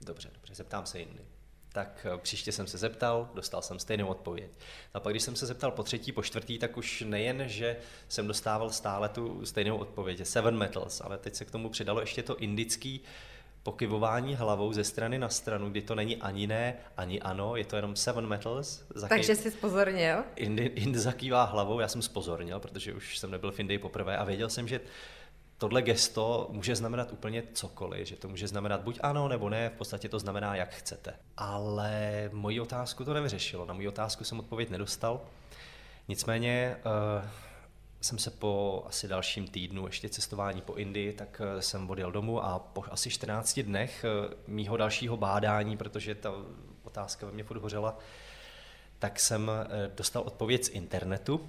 Dobře, 0.00 0.30
dobře, 0.34 0.54
zeptám 0.54 0.86
se 0.86 0.98
jindy. 0.98 1.24
Tak 1.72 2.06
eh, 2.14 2.18
příště 2.18 2.52
jsem 2.52 2.66
se 2.66 2.78
zeptal, 2.78 3.30
dostal 3.34 3.62
jsem 3.62 3.78
stejnou 3.78 4.06
odpověď. 4.06 4.50
A 4.94 5.00
pak, 5.00 5.12
když 5.12 5.22
jsem 5.22 5.36
se 5.36 5.46
zeptal 5.46 5.70
po 5.70 5.82
třetí, 5.82 6.12
po 6.12 6.22
čtvrtý, 6.22 6.58
tak 6.58 6.76
už 6.76 7.04
nejen, 7.06 7.48
že 7.48 7.76
jsem 8.08 8.26
dostával 8.26 8.70
stále 8.70 9.08
tu 9.08 9.46
stejnou 9.46 9.76
odpověď, 9.76 10.26
seven 10.26 10.56
metals, 10.56 11.00
ale 11.00 11.18
teď 11.18 11.34
se 11.34 11.44
k 11.44 11.50
tomu 11.50 11.68
přidalo 11.68 12.00
ještě 12.00 12.22
to 12.22 12.36
indický 12.36 13.00
pokyvování 13.62 14.34
hlavou 14.34 14.72
ze 14.72 14.84
strany 14.84 15.18
na 15.18 15.28
stranu, 15.28 15.70
kdy 15.70 15.82
to 15.82 15.94
není 15.94 16.16
ani 16.16 16.46
ne, 16.46 16.74
ani 16.96 17.20
ano, 17.20 17.56
je 17.56 17.64
to 17.64 17.76
jenom 17.76 17.96
seven 17.96 18.26
metals. 18.26 18.84
Zakej... 18.94 19.18
Takže 19.18 19.34
jsi 19.34 19.50
spozornil? 19.50 20.24
Ind, 20.36 20.60
Ind 20.60 20.96
zakývá 20.96 21.44
hlavou, 21.44 21.80
já 21.80 21.88
jsem 21.88 22.02
spozornil, 22.02 22.60
protože 22.60 22.94
už 22.94 23.18
jsem 23.18 23.30
nebyl 23.30 23.52
v 23.52 23.60
Indii 23.60 23.78
poprvé 23.78 24.16
a 24.16 24.24
věděl 24.24 24.48
jsem, 24.48 24.68
že 24.68 24.80
tohle 25.62 25.82
gesto 25.82 26.48
může 26.50 26.76
znamenat 26.76 27.12
úplně 27.12 27.42
cokoliv, 27.52 28.08
že 28.08 28.16
to 28.16 28.28
může 28.28 28.48
znamenat 28.48 28.80
buď 28.80 28.98
ano 29.02 29.28
nebo 29.28 29.48
ne, 29.48 29.68
v 29.68 29.72
podstatě 29.72 30.08
to 30.08 30.18
znamená, 30.18 30.54
jak 30.54 30.74
chcete. 30.74 31.14
Ale 31.36 32.30
moji 32.32 32.60
otázku 32.60 33.04
to 33.04 33.14
nevyřešilo, 33.14 33.64
na 33.64 33.74
moji 33.74 33.88
otázku 33.88 34.24
jsem 34.24 34.38
odpověď 34.38 34.70
nedostal. 34.70 35.20
Nicméně 36.08 36.76
uh, 36.76 37.28
jsem 38.00 38.18
se 38.18 38.30
po 38.30 38.84
asi 38.86 39.08
dalším 39.08 39.48
týdnu 39.48 39.86
ještě 39.86 40.08
cestování 40.08 40.60
po 40.60 40.74
Indii, 40.74 41.12
tak 41.12 41.40
eh, 41.44 41.62
jsem 41.62 41.90
odjel 41.90 42.12
domů 42.12 42.44
a 42.44 42.58
po 42.58 42.84
asi 42.90 43.10
14 43.10 43.60
dnech 43.60 44.04
eh, 44.04 44.34
mýho 44.46 44.76
dalšího 44.76 45.16
bádání, 45.16 45.76
protože 45.76 46.14
ta 46.14 46.32
otázka 46.82 47.26
ve 47.26 47.32
mně 47.32 47.44
furt 47.44 47.58
hořela, 47.58 47.98
tak 48.98 49.20
jsem 49.20 49.50
dostal 49.96 50.22
odpověď 50.22 50.64
z 50.64 50.68
internetu, 50.68 51.48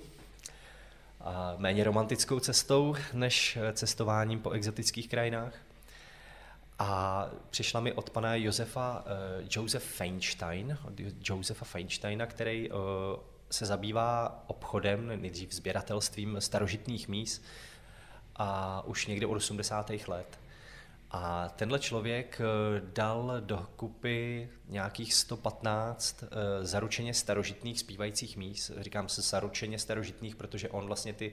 méně 1.64 1.84
romantickou 1.84 2.40
cestou 2.40 2.96
než 3.14 3.58
cestováním 3.74 4.40
po 4.40 4.50
exotických 4.50 5.10
krajinách. 5.10 5.54
A 6.80 7.28
přišla 7.50 7.80
mi 7.80 7.94
od 7.94 8.10
pana 8.10 8.36
Josefa 8.36 9.06
uh, 9.06 9.48
Josef 9.50 9.84
Feinstein, 9.84 10.78
od 10.88 10.94
Josefa 11.30 11.66
Feinsteina, 11.66 12.26
který 12.26 12.72
uh, 12.72 12.78
se 13.50 13.66
zabývá 13.66 14.44
obchodem, 14.48 15.22
nejdřív 15.22 15.54
sběratelstvím 15.54 16.36
starožitných 16.40 17.08
míst 17.08 17.44
a 18.36 18.82
už 18.86 19.08
někde 19.08 19.28
od 19.28 19.36
80. 19.36 19.92
let. 20.08 20.40
A 21.14 21.50
tenhle 21.56 21.80
člověk 21.80 22.42
eh, 22.42 22.82
dal 22.94 23.34
do 23.40 23.68
kupy 23.76 24.50
nějakých 24.68 25.14
115 25.14 26.24
eh, 26.24 26.28
zaručeně 26.66 27.14
starožitných 27.14 27.80
zpívajících 27.80 28.38
míst. 28.38 28.72
Říkám 28.78 29.10
se 29.10 29.22
zaručeně 29.22 29.80
starožitných, 29.80 30.36
protože 30.36 30.70
on 30.70 30.86
vlastně 30.86 31.14
ty 31.14 31.32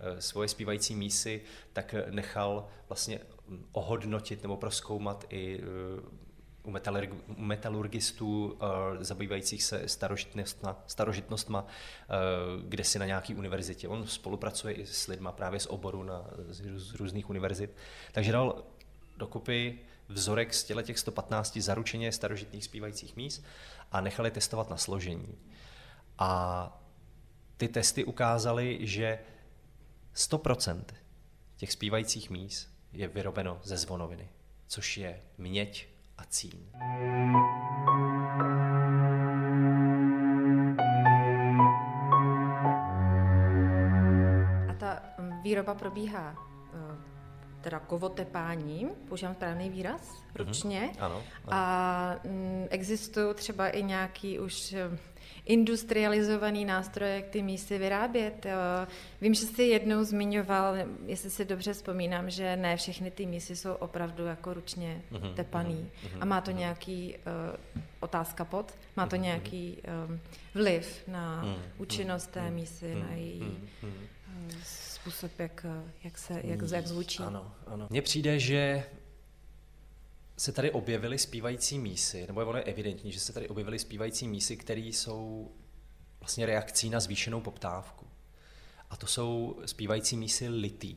eh, 0.00 0.20
svoje 0.20 0.48
zpívající 0.48 0.94
mísy 0.94 1.42
tak 1.72 1.94
nechal 2.10 2.68
vlastně 2.88 3.20
hm, 3.48 3.64
ohodnotit 3.72 4.42
nebo 4.42 4.56
proskoumat 4.56 5.24
i 5.30 5.60
u 6.62 6.72
metalurgistů 7.36 8.58
zabývajících 9.00 9.62
se 9.62 9.88
starožitnostma, 9.88 10.84
starožitnostma 10.86 11.66
kde 12.68 12.84
si 12.84 12.98
na 12.98 13.06
nějaký 13.06 13.34
univerzitě. 13.34 13.88
On 13.88 14.06
spolupracuje 14.06 14.74
i 14.74 14.86
s 14.86 15.06
lidma 15.06 15.32
právě 15.32 15.60
z 15.60 15.66
oboru 15.66 16.02
na, 16.02 16.30
z 16.48 16.94
různých 16.94 17.30
univerzit. 17.30 17.76
Takže 18.12 18.32
dal 18.32 18.64
dokupy 19.20 19.78
vzorek 20.08 20.54
z 20.54 20.64
těch 20.64 20.98
115 20.98 21.56
zaručeně 21.56 22.12
starožitných 22.12 22.64
zpívajících 22.64 23.16
míst 23.16 23.44
a 23.92 24.00
nechali 24.00 24.30
testovat 24.30 24.70
na 24.70 24.76
složení. 24.76 25.38
A 26.18 26.82
ty 27.56 27.68
testy 27.68 28.04
ukázaly, 28.04 28.78
že 28.80 29.18
100% 30.14 30.84
těch 31.56 31.72
zpívajících 31.72 32.30
míst 32.30 32.68
je 32.92 33.08
vyrobeno 33.08 33.60
ze 33.62 33.76
zvonoviny, 33.76 34.28
což 34.66 34.96
je 34.96 35.22
měď 35.38 35.88
a 36.18 36.24
cín. 36.24 36.70
A 44.68 44.74
ta 44.78 45.02
výroba 45.42 45.74
probíhá 45.74 46.50
teda 47.60 47.78
kovotepáním, 47.78 48.90
používám 49.08 49.34
správný 49.34 49.70
výraz, 49.70 50.10
mhm. 50.10 50.46
ručně. 50.46 50.90
Mm-hmm. 50.92 51.04
Ano, 51.04 51.14
ano. 51.14 51.24
A 51.50 52.20
m, 52.24 52.30
mm, 52.30 52.66
existují 52.70 53.34
třeba 53.34 53.68
i 53.68 53.82
nějaký 53.82 54.38
už 54.38 54.72
eh, 54.72 54.98
industrializovaný 55.46 56.64
nástroje, 56.64 57.14
jak 57.14 57.26
ty 57.26 57.42
mísy 57.42 57.78
vyrábět. 57.78 58.46
Vím, 59.20 59.34
že 59.34 59.46
jsi 59.46 59.62
jednou 59.62 60.04
zmiňoval, 60.04 60.74
jestli 61.06 61.30
si 61.30 61.44
dobře 61.44 61.72
vzpomínám, 61.72 62.30
že 62.30 62.56
ne 62.56 62.76
všechny 62.76 63.10
ty 63.10 63.26
mísy 63.26 63.56
jsou 63.56 63.72
opravdu 63.72 64.26
jako 64.26 64.54
ručně 64.54 65.02
mm-hmm. 65.12 65.34
tepaný. 65.34 65.90
Mm-hmm. 66.04 66.18
A 66.20 66.24
má 66.24 66.40
to 66.40 66.50
nějaký, 66.50 67.16
uh, 67.16 67.82
otázka 68.00 68.44
pod, 68.44 68.74
má 68.96 69.06
to 69.06 69.16
nějaký 69.16 69.82
um, 70.08 70.20
vliv 70.54 71.02
na 71.08 71.44
mm-hmm. 71.44 71.58
účinnost 71.78 72.26
té 72.26 72.50
mísy, 72.50 72.86
mm-hmm. 72.86 73.08
na 73.08 73.14
její 73.14 73.40
mm-hmm. 73.40 73.88
uh, 74.46 74.52
způsob, 75.00 75.38
jak, 75.38 75.66
jak, 76.04 76.18
se, 76.18 76.40
jak, 76.44 76.60
jak 76.72 76.86
zvučí. 76.86 77.22
Ano, 77.22 77.54
ano. 77.66 77.86
Mně 77.90 78.02
přijde, 78.02 78.38
že 78.38 78.84
se 80.36 80.52
tady 80.52 80.70
objevily 80.70 81.18
zpívající 81.18 81.78
mísy, 81.78 82.26
nebo 82.26 82.40
ono 82.40 82.58
je 82.58 82.64
evidentní, 82.64 83.12
že 83.12 83.20
se 83.20 83.32
tady 83.32 83.48
objevily 83.48 83.78
zpívající 83.78 84.28
mísy, 84.28 84.56
které 84.56 84.80
jsou 84.80 85.52
vlastně 86.20 86.46
reakcí 86.46 86.90
na 86.90 87.00
zvýšenou 87.00 87.40
poptávku. 87.40 88.06
A 88.90 88.96
to 88.96 89.06
jsou 89.06 89.60
zpívající 89.66 90.16
mísy 90.16 90.48
litý, 90.48 90.96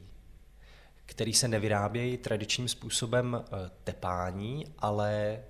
který 1.06 1.34
se 1.34 1.48
nevyrábějí 1.48 2.18
tradičním 2.18 2.68
způsobem 2.68 3.44
eh, 3.46 3.72
tepání, 3.84 4.66
ale 4.78 5.44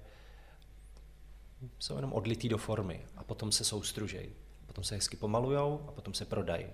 jsou 1.79 1.95
jenom 1.95 2.13
odlitý 2.13 2.49
do 2.49 2.57
formy 2.57 3.05
a 3.15 3.23
potom 3.23 3.51
se 3.51 3.63
soustružejí. 3.63 4.29
Potom 4.65 4.83
se 4.83 4.95
hezky 4.95 5.17
pomalujou 5.17 5.85
a 5.87 5.91
potom 5.91 6.13
se 6.13 6.25
prodají. 6.25 6.65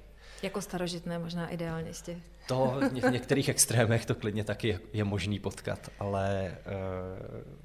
Jako 0.44 0.62
starožitné 0.62 1.20
možná 1.20 1.48
ideálně 1.48 1.88
jistě. 1.88 2.18
To 2.48 2.80
v 3.02 3.12
některých 3.12 3.50
extrémech 3.50 4.06
to 4.06 4.16
klidně 4.16 4.44
taky 4.44 4.80
je 4.94 5.04
možný 5.04 5.40
potkat, 5.40 5.90
ale 6.00 6.58
uh, 6.66 7.60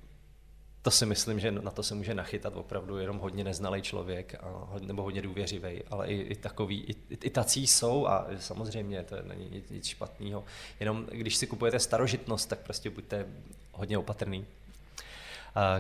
to 0.83 0.91
si 0.91 1.07
myslím, 1.07 1.41
že 1.41 1.51
na 1.51 1.71
to 1.71 1.83
se 1.83 1.95
může 1.95 2.15
nachytat 2.15 2.57
opravdu 2.57 2.99
jenom 2.99 3.19
hodně 3.19 3.45
neznalý 3.45 3.83
člověk 3.83 4.35
a, 4.35 4.67
nebo 4.81 5.03
hodně 5.03 5.23
důvěřivý, 5.23 5.83
ale 5.91 6.07
i, 6.07 6.21
i 6.21 6.35
takový, 6.35 6.85
i, 6.85 7.17
i 7.25 7.31
tací 7.31 7.67
jsou 7.67 8.07
a 8.07 8.27
samozřejmě 8.39 9.03
to 9.03 9.17
není 9.23 9.51
nic, 9.51 9.71
nic 9.71 9.87
špatného. 9.87 10.45
Jenom 10.81 11.07
když 11.13 11.37
si 11.37 11.47
kupujete 11.47 11.79
starožitnost, 11.79 12.49
tak 12.49 12.59
prostě 12.59 12.91
buďte 12.91 13.27
hodně 13.73 13.99
opatrný. 13.99 14.47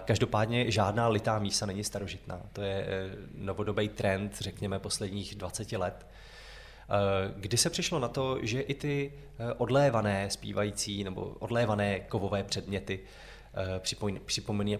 Každopádně 0.04 0.70
žádná 0.70 1.08
litá 1.08 1.38
mísa 1.38 1.66
není 1.66 1.84
starožitná. 1.84 2.40
To 2.52 2.62
je 2.62 2.86
eh, 2.88 3.16
novodobý 3.34 3.88
trend, 3.88 4.40
řekněme, 4.40 4.78
posledních 4.78 5.34
20 5.34 5.72
let. 5.72 6.06
Eh, 6.88 7.34
kdy 7.36 7.56
se 7.56 7.70
přišlo 7.70 7.98
na 7.98 8.08
to, 8.08 8.38
že 8.42 8.60
i 8.60 8.74
ty 8.74 9.12
eh, 9.38 9.52
odlévané 9.52 10.30
zpívající 10.30 11.04
nebo 11.04 11.22
odlévané 11.22 12.00
kovové 12.00 12.44
předměty 12.44 13.00
eh, 13.54 13.80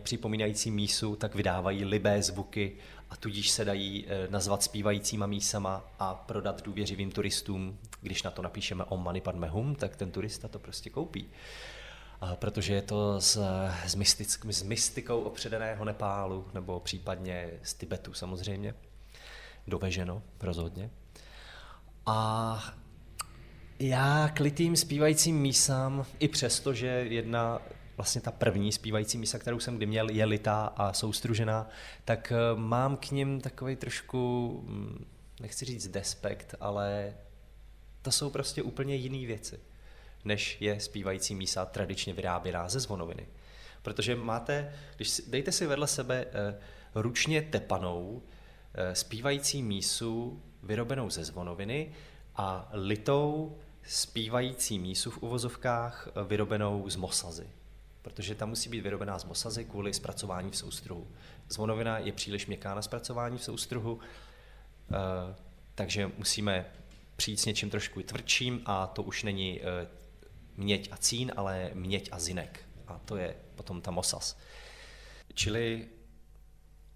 připomínající 0.02 0.70
mísu, 0.70 1.16
tak 1.16 1.34
vydávají 1.34 1.84
libé 1.84 2.22
zvuky 2.22 2.72
a 3.10 3.16
tudíž 3.16 3.50
se 3.50 3.64
dají 3.64 4.06
nazvat 4.30 4.62
zpívajícíma 4.62 5.26
mísama 5.26 5.94
a 5.98 6.14
prodat 6.14 6.62
důvěřivým 6.62 7.10
turistům. 7.10 7.78
Když 8.00 8.22
na 8.22 8.30
to 8.30 8.42
napíšeme 8.42 8.84
Om 8.84 9.04
Mani 9.04 9.20
Padme 9.20 9.48
Hum, 9.48 9.74
tak 9.74 9.96
ten 9.96 10.10
turista 10.10 10.48
to 10.48 10.58
prostě 10.58 10.90
koupí. 10.90 11.30
Protože 12.34 12.74
je 12.74 12.82
to 12.82 13.20
s, 13.20 13.42
s, 13.86 13.94
mystick, 13.94 14.44
s 14.44 14.62
mystikou 14.62 15.20
opředeného 15.20 15.84
Nepálu, 15.84 16.46
nebo 16.54 16.80
případně 16.80 17.50
z 17.62 17.74
Tibetu 17.74 18.12
samozřejmě. 18.14 18.74
Doveženo 19.66 20.22
rozhodně. 20.40 20.90
A 22.06 22.74
já 23.78 24.28
k 24.28 24.40
litým 24.40 24.76
zpívajícím 24.76 25.40
mísám, 25.40 26.06
i 26.18 26.28
přesto, 26.28 26.74
že 26.74 26.86
jedna 26.86 27.62
vlastně 27.96 28.20
ta 28.20 28.30
první 28.30 28.72
zpívající 28.72 29.18
mísa, 29.18 29.38
kterou 29.38 29.60
jsem 29.60 29.76
kdy 29.76 29.86
měl, 29.86 30.10
je 30.10 30.24
litá 30.24 30.72
a 30.76 30.92
soustružená, 30.92 31.68
tak 32.04 32.32
eh, 32.32 32.36
mám 32.54 32.96
k 32.96 33.10
ním 33.10 33.40
takový 33.40 33.76
trošku, 33.76 34.64
hm, 34.66 35.06
nechci 35.40 35.64
říct 35.64 35.88
despekt, 35.88 36.54
ale 36.60 37.14
to 38.02 38.12
jsou 38.12 38.30
prostě 38.30 38.62
úplně 38.62 38.96
jiné 38.96 39.26
věci, 39.26 39.60
než 40.24 40.56
je 40.60 40.80
zpívající 40.80 41.34
mísa 41.34 41.66
tradičně 41.66 42.12
vyráběná 42.12 42.68
ze 42.68 42.80
zvonoviny. 42.80 43.26
Protože 43.82 44.16
máte, 44.16 44.74
když 44.96 45.22
dejte 45.28 45.52
si 45.52 45.66
vedle 45.66 45.86
sebe 45.86 46.26
eh, 46.26 46.58
ručně 46.94 47.42
tepanou 47.42 48.22
eh, 48.74 48.94
zpívající 48.94 49.62
mísu 49.62 50.42
vyrobenou 50.64 51.11
ze 51.11 51.24
zvonoviny 51.24 51.92
a 52.37 52.68
litou 52.72 53.59
zpívající 53.87 54.79
mísu 54.79 55.11
v 55.11 55.22
uvozovkách 55.22 56.09
eh, 56.09 56.24
vyrobenou 56.24 56.88
z 56.90 56.96
mosazy. 56.96 57.46
Protože 58.03 58.35
ta 58.35 58.46
musí 58.46 58.68
být 58.68 58.81
vyrobená 58.81 59.18
z 59.18 59.24
mosazy 59.24 59.64
kvůli 59.64 59.94
zpracování 59.94 60.50
v 60.50 60.57
soustruhu. 60.57 61.07
Zvonovina 61.48 61.98
je 61.98 62.12
příliš 62.12 62.46
měkká 62.46 62.74
na 62.74 62.83
zpracování 62.83 63.38
v 63.38 63.44
soustruhu, 63.44 64.00
eh, 64.00 65.35
takže 65.74 66.11
musíme 66.18 66.66
přijít 67.16 67.40
s 67.40 67.44
něčím 67.44 67.70
trošku 67.70 68.03
tvrdším 68.03 68.62
a 68.66 68.87
to 68.87 69.03
už 69.03 69.22
není 69.22 69.61
eh, 69.62 69.88
měď 70.57 70.88
a 70.92 70.96
cín, 70.96 71.33
ale 71.37 71.70
měď 71.74 72.09
a 72.12 72.18
zinek. 72.18 72.61
A 72.87 73.00
to 73.05 73.16
je 73.16 73.37
potom 73.55 73.81
ta 73.81 73.90
mosaz. 73.90 74.38
Čili 75.35 75.88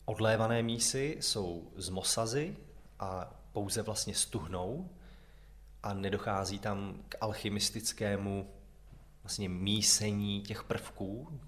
odlévané 0.05 0.63
mísy 0.63 1.17
jsou 1.21 1.73
z 1.77 1.89
mosazy 1.89 2.57
a 2.99 3.38
pouze 3.53 3.83
vlastně 3.83 4.15
stuhnou 4.15 4.91
a 5.83 5.95
nedochází 5.95 6.59
tam 6.59 7.03
k 7.09 7.17
alchymistickému 7.21 8.51
vlastně 9.23 9.49
mísení 9.49 10.43
těch 10.43 10.65
prvků, 10.65 11.41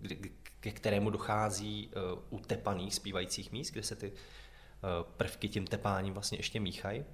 ke 0.61 0.71
kterému 0.73 1.11
dochází 1.11 1.89
uh, 1.89 2.39
u 2.39 2.43
tepaných 2.43 2.95
zpívajících 2.95 3.53
míst, 3.53 3.71
kde 3.71 3.83
se 3.83 3.97
ty 3.97 4.13
uh, 4.13 4.17
prvky 5.17 5.49
tím 5.49 5.67
tepáním 5.67 6.15
vlastně 6.15 6.39
ještě 6.39 6.61
míchají. 6.61 7.05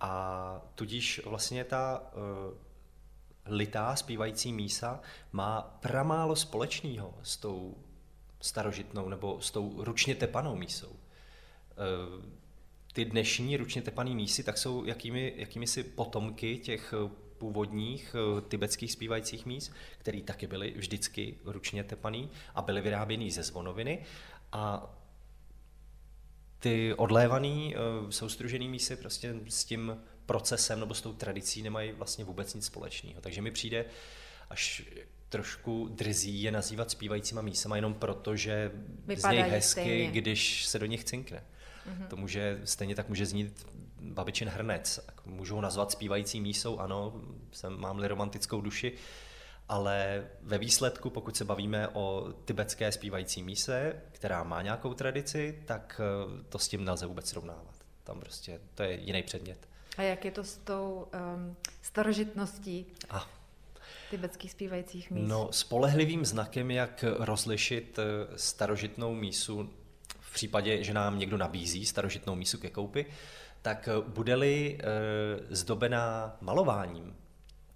A 0.00 0.62
tudíž 0.74 1.20
vlastně 1.24 1.64
ta 1.64 2.00
uh, 2.00 2.58
litá 3.46 3.96
zpívající 3.96 4.52
mísa 4.52 5.00
má 5.32 5.62
pramálo 5.62 6.36
společného 6.36 7.14
s 7.22 7.36
tou 7.36 7.76
starožitnou 8.40 9.08
nebo 9.08 9.40
s 9.40 9.50
tou 9.50 9.84
ručně 9.84 10.14
tepanou 10.14 10.56
mísou. 10.56 10.96
Eh, 12.96 13.04
ty 13.04 13.04
dnešní 13.04 13.56
ručně 13.56 13.82
tepané 13.82 14.10
mísy 14.10 14.42
tak 14.42 14.58
jsou 14.58 14.84
jakými, 14.84 15.32
jakými 15.36 15.66
si 15.66 15.84
potomky 15.84 16.58
těch 16.58 16.94
původních 17.38 18.16
eh, 18.18 18.40
tibetských 18.40 18.92
zpívajících 18.92 19.46
míst, 19.46 19.72
které 19.98 20.20
taky 20.20 20.46
byly 20.46 20.74
vždycky 20.76 21.34
ručně 21.44 21.84
tepaný 21.84 22.30
a 22.54 22.62
byly 22.62 22.80
vyráběny 22.80 23.30
ze 23.30 23.42
zvonoviny. 23.42 24.04
A 24.52 24.92
ty 26.58 26.94
odlévaný, 26.94 27.74
uh, 27.76 28.10
soustružený 28.10 28.68
mísy 28.68 28.96
prostě 28.96 29.34
s 29.48 29.64
tím 29.64 29.96
procesem 30.26 30.80
nebo 30.80 30.94
s 30.94 31.00
tou 31.00 31.12
tradicí 31.12 31.62
nemají 31.62 31.92
vlastně 31.92 32.24
vůbec 32.24 32.54
nic 32.54 32.64
společného. 32.64 33.20
Takže 33.20 33.42
mi 33.42 33.50
přijde 33.50 33.84
až 34.50 34.82
trošku 35.28 35.88
drzí 35.88 36.42
je 36.42 36.52
nazývat 36.52 36.90
zpívajícíma 36.90 37.42
mísama 37.42 37.76
jenom 37.76 37.94
proto, 37.94 38.36
že 38.36 38.70
Vypadají 39.06 39.40
znějí 39.40 39.52
hezky, 39.52 39.80
stejně. 39.80 40.10
když 40.10 40.66
se 40.66 40.78
do 40.78 40.86
nich 40.86 41.04
cinkne. 41.04 41.44
Mm-hmm. 41.86 42.06
To 42.06 42.16
může, 42.16 42.60
stejně 42.64 42.94
tak 42.94 43.08
může 43.08 43.26
znít 43.26 43.66
babičin 44.00 44.48
hrnec. 44.48 45.00
Můžu 45.24 45.54
ho 45.54 45.60
nazvat 45.60 45.90
zpívající 45.90 46.40
mísou, 46.40 46.78
ano, 46.78 47.12
jsem, 47.52 47.80
mám-li 47.80 48.08
romantickou 48.08 48.60
duši, 48.60 48.92
ale 49.68 50.26
ve 50.42 50.58
výsledku, 50.58 51.10
pokud 51.10 51.36
se 51.36 51.44
bavíme 51.44 51.88
o 51.88 52.32
tibetské 52.44 52.92
zpívající 52.92 53.42
míse, 53.42 54.02
která 54.12 54.44
má 54.44 54.62
nějakou 54.62 54.94
tradici, 54.94 55.62
tak 55.64 56.00
eh, 56.00 56.42
to 56.48 56.58
s 56.58 56.68
tím 56.68 56.84
nelze 56.84 57.06
vůbec 57.06 57.28
srovnávat. 57.28 57.74
Tam 58.04 58.20
prostě 58.20 58.60
to 58.74 58.82
je 58.82 59.00
jiný 59.00 59.22
předmět. 59.22 59.68
A 59.96 60.02
jak 60.02 60.24
je 60.24 60.30
to 60.30 60.44
s 60.44 60.56
tou 60.56 61.08
um, 61.34 61.56
starožitností 61.82 62.86
a. 63.10 63.30
tibetských 64.10 64.50
zpívajících 64.50 65.10
míst? 65.10 65.28
No, 65.28 65.48
spolehlivým 65.52 66.24
znakem, 66.24 66.70
jak 66.70 67.04
rozlišit 67.18 67.98
eh, 67.98 68.38
starožitnou 68.38 69.14
mísu 69.14 69.70
případě, 70.36 70.84
že 70.84 70.94
nám 70.94 71.18
někdo 71.18 71.36
nabízí 71.36 71.86
starožitnou 71.86 72.34
mísu 72.34 72.58
ke 72.58 72.70
koupi, 72.70 73.06
tak 73.62 73.88
eh, 73.88 73.92
bude-li 74.08 74.78
e, 74.78 74.84
zdobená 75.50 76.36
malováním, 76.40 77.16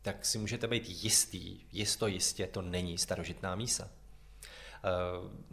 tak 0.03 0.27
si 0.27 0.39
můžete 0.39 0.69
být 0.69 0.85
jistý, 1.05 1.61
jisto 1.73 2.07
jistě, 2.07 2.47
to 2.47 2.63
není 2.63 2.99
starožitná 2.99 3.55
mísa. 3.55 3.85
E, 3.85 3.89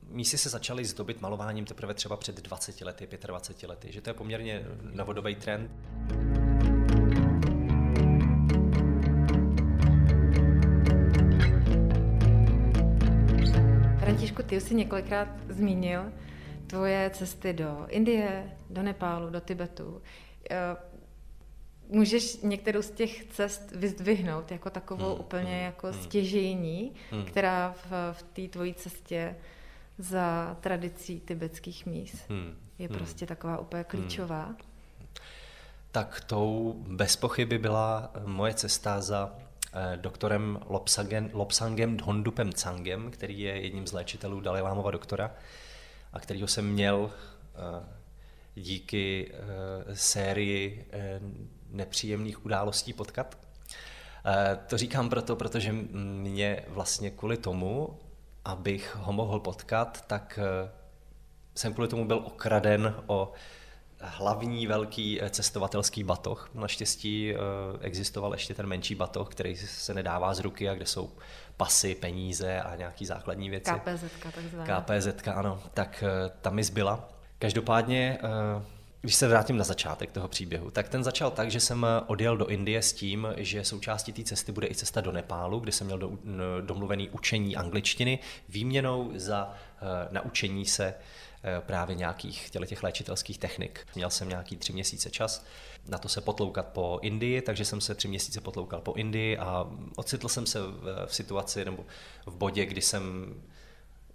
mísy 0.09 0.37
se 0.37 0.49
začaly 0.49 0.85
zdobit 0.85 1.21
malováním 1.21 1.65
teprve 1.65 1.93
třeba 1.93 2.17
před 2.17 2.35
20 2.35 2.81
lety, 2.81 3.07
25 3.27 3.69
lety, 3.69 3.91
že 3.91 4.01
to 4.01 4.09
je 4.09 4.13
poměrně 4.13 4.65
novodobý 4.81 5.35
trend. 5.35 5.71
Františku, 13.99 14.43
ty 14.43 14.57
už 14.57 14.63
jsi 14.63 14.75
několikrát 14.75 15.27
zmínil 15.49 16.11
tvoje 16.67 17.09
cesty 17.13 17.53
do 17.53 17.85
Indie, 17.89 18.51
do 18.69 18.83
Nepálu, 18.83 19.29
do 19.29 19.39
Tibetu. 19.39 20.01
Eh, 20.51 20.77
můžeš 21.89 22.37
některou 22.41 22.81
z 22.81 22.91
těch 22.91 23.25
cest 23.25 23.71
vyzdvihnout 23.71 24.51
jako 24.51 24.69
takovou 24.69 25.11
hmm, 25.11 25.19
úplně 25.19 25.53
hmm, 25.53 25.63
jako 25.63 25.87
hmm, 25.87 26.03
stěžejní, 26.03 26.91
hmm. 27.11 27.25
která 27.25 27.71
v, 27.71 27.91
v 28.11 28.23
té 28.23 28.47
tvojí 28.47 28.73
cestě 28.73 29.35
za 29.97 30.57
tradicí 30.61 31.19
tibetských 31.19 31.85
míst 31.85 32.29
hmm, 32.29 32.57
je 32.79 32.87
hmm, 32.87 32.97
prostě 32.97 33.25
taková 33.25 33.57
úplně 33.57 33.85
hmm. 33.91 34.01
klíčová? 34.01 34.43
Hmm. 34.43 34.57
Tak 35.91 36.23
tou 36.27 36.75
bez 36.87 37.15
pochyby 37.15 37.57
byla 37.57 38.11
moje 38.25 38.53
cesta 38.53 39.01
za 39.01 39.35
eh, 39.73 39.97
doktorem 39.97 40.59
Lopsangem, 40.65 41.29
Lopsangem 41.33 41.97
Dhondupem 41.97 42.53
Cangem, 42.53 43.11
který 43.11 43.39
je 43.39 43.61
jedním 43.61 43.87
z 43.87 43.93
léčitelů 43.93 44.39
Dalilámova 44.39 44.91
doktora 44.91 45.31
a 46.13 46.19
kterýho 46.19 46.47
jsem 46.47 46.67
měl 46.67 47.11
eh, 47.11 47.97
díky 48.55 49.31
uh, 49.31 49.93
sérii 49.93 50.85
uh, 50.93 51.29
nepříjemných 51.69 52.45
událostí 52.45 52.93
potkat. 52.93 53.37
To 54.67 54.77
říkám 54.77 55.09
proto, 55.09 55.35
protože 55.35 55.71
mě 55.71 56.65
vlastně 56.67 57.11
kvůli 57.11 57.37
tomu, 57.37 57.99
abych 58.45 58.95
ho 58.95 59.13
mohl 59.13 59.39
potkat, 59.39 60.07
tak 60.07 60.39
jsem 61.55 61.73
kvůli 61.73 61.87
tomu 61.87 62.05
byl 62.05 62.17
okraden 62.17 62.95
o 63.07 63.31
hlavní 63.99 64.67
velký 64.67 65.19
cestovatelský 65.29 66.03
batoh. 66.03 66.49
Naštěstí 66.53 67.33
existoval 67.81 68.33
ještě 68.33 68.53
ten 68.53 68.65
menší 68.65 68.95
batoh, 68.95 69.29
který 69.29 69.55
se 69.57 69.93
nedává 69.93 70.33
z 70.33 70.39
ruky 70.39 70.69
a 70.69 70.73
kde 70.73 70.85
jsou 70.85 71.11
pasy, 71.57 71.95
peníze 71.95 72.61
a 72.61 72.75
nějaký 72.75 73.05
základní 73.05 73.49
věci. 73.49 73.71
KPZ, 73.71 74.03
takzvaná. 74.33 74.81
KPZ, 74.81 75.27
ano. 75.27 75.63
Tak 75.73 76.03
tam 76.41 76.55
mi 76.55 76.63
zbyla. 76.63 77.09
Každopádně, 77.39 78.17
eh, 78.23 78.63
když 79.01 79.15
se 79.15 79.27
vrátím 79.27 79.57
na 79.57 79.63
začátek 79.63 80.11
toho 80.11 80.27
příběhu, 80.27 80.71
tak 80.71 80.89
ten 80.89 81.03
začal 81.03 81.31
tak, 81.31 81.51
že 81.51 81.59
jsem 81.59 81.85
odjel 82.07 82.37
do 82.37 82.45
Indie 82.45 82.81
s 82.81 82.93
tím, 82.93 83.27
že 83.37 83.63
součástí 83.63 84.13
té 84.13 84.23
cesty 84.23 84.51
bude 84.51 84.67
i 84.67 84.75
cesta 84.75 85.01
do 85.01 85.11
Nepálu, 85.11 85.59
kde 85.59 85.71
jsem 85.71 85.87
měl 85.87 85.97
do, 85.97 86.11
domluvený 86.61 87.09
učení 87.09 87.55
angličtiny 87.55 88.19
výměnou 88.49 89.11
za 89.15 89.53
naučení 90.11 90.65
se 90.65 90.93
právě 91.59 91.95
nějakých 91.95 92.49
těch 92.49 92.83
léčitelských 92.83 93.37
technik. 93.37 93.87
Měl 93.95 94.09
jsem 94.09 94.29
nějaký 94.29 94.57
tři 94.57 94.73
měsíce 94.73 95.09
čas 95.09 95.45
na 95.87 95.97
to 95.97 96.09
se 96.09 96.21
potloukat 96.21 96.67
po 96.67 96.99
Indii, 97.01 97.41
takže 97.41 97.65
jsem 97.65 97.81
se 97.81 97.95
tři 97.95 98.07
měsíce 98.07 98.41
potloukal 98.41 98.81
po 98.81 98.93
Indii 98.93 99.37
a 99.37 99.67
ocitl 99.95 100.27
jsem 100.27 100.45
se 100.45 100.61
v, 100.61 101.05
v 101.05 101.15
situaci 101.15 101.65
nebo 101.65 101.85
v 102.25 102.35
bodě, 102.35 102.65
kdy 102.65 102.81
jsem 102.81 103.33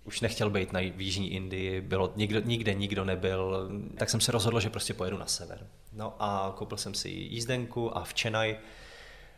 už 0.05 0.21
nechtěl 0.21 0.51
být 0.51 0.73
na 0.73 0.81
v 0.81 1.01
Jižní 1.01 1.33
Indii, 1.33 1.81
bylo, 1.81 2.13
nikdo, 2.17 2.41
nikde 2.41 2.75
nikdo 2.75 3.05
nebyl, 3.05 3.71
tak 3.97 4.11
jsem 4.11 4.21
se 4.21 4.33
rozhodl, 4.33 4.61
že 4.61 4.71
prostě 4.71 4.95
pojedu 4.95 5.19
na 5.19 5.27
sever. 5.27 5.67
No 5.93 6.15
a 6.19 6.55
koupil 6.57 6.79
jsem 6.79 6.95
si 6.95 7.09
jízdenku 7.09 7.97
a 7.97 8.05
v 8.05 8.15
Chennai 8.15 8.57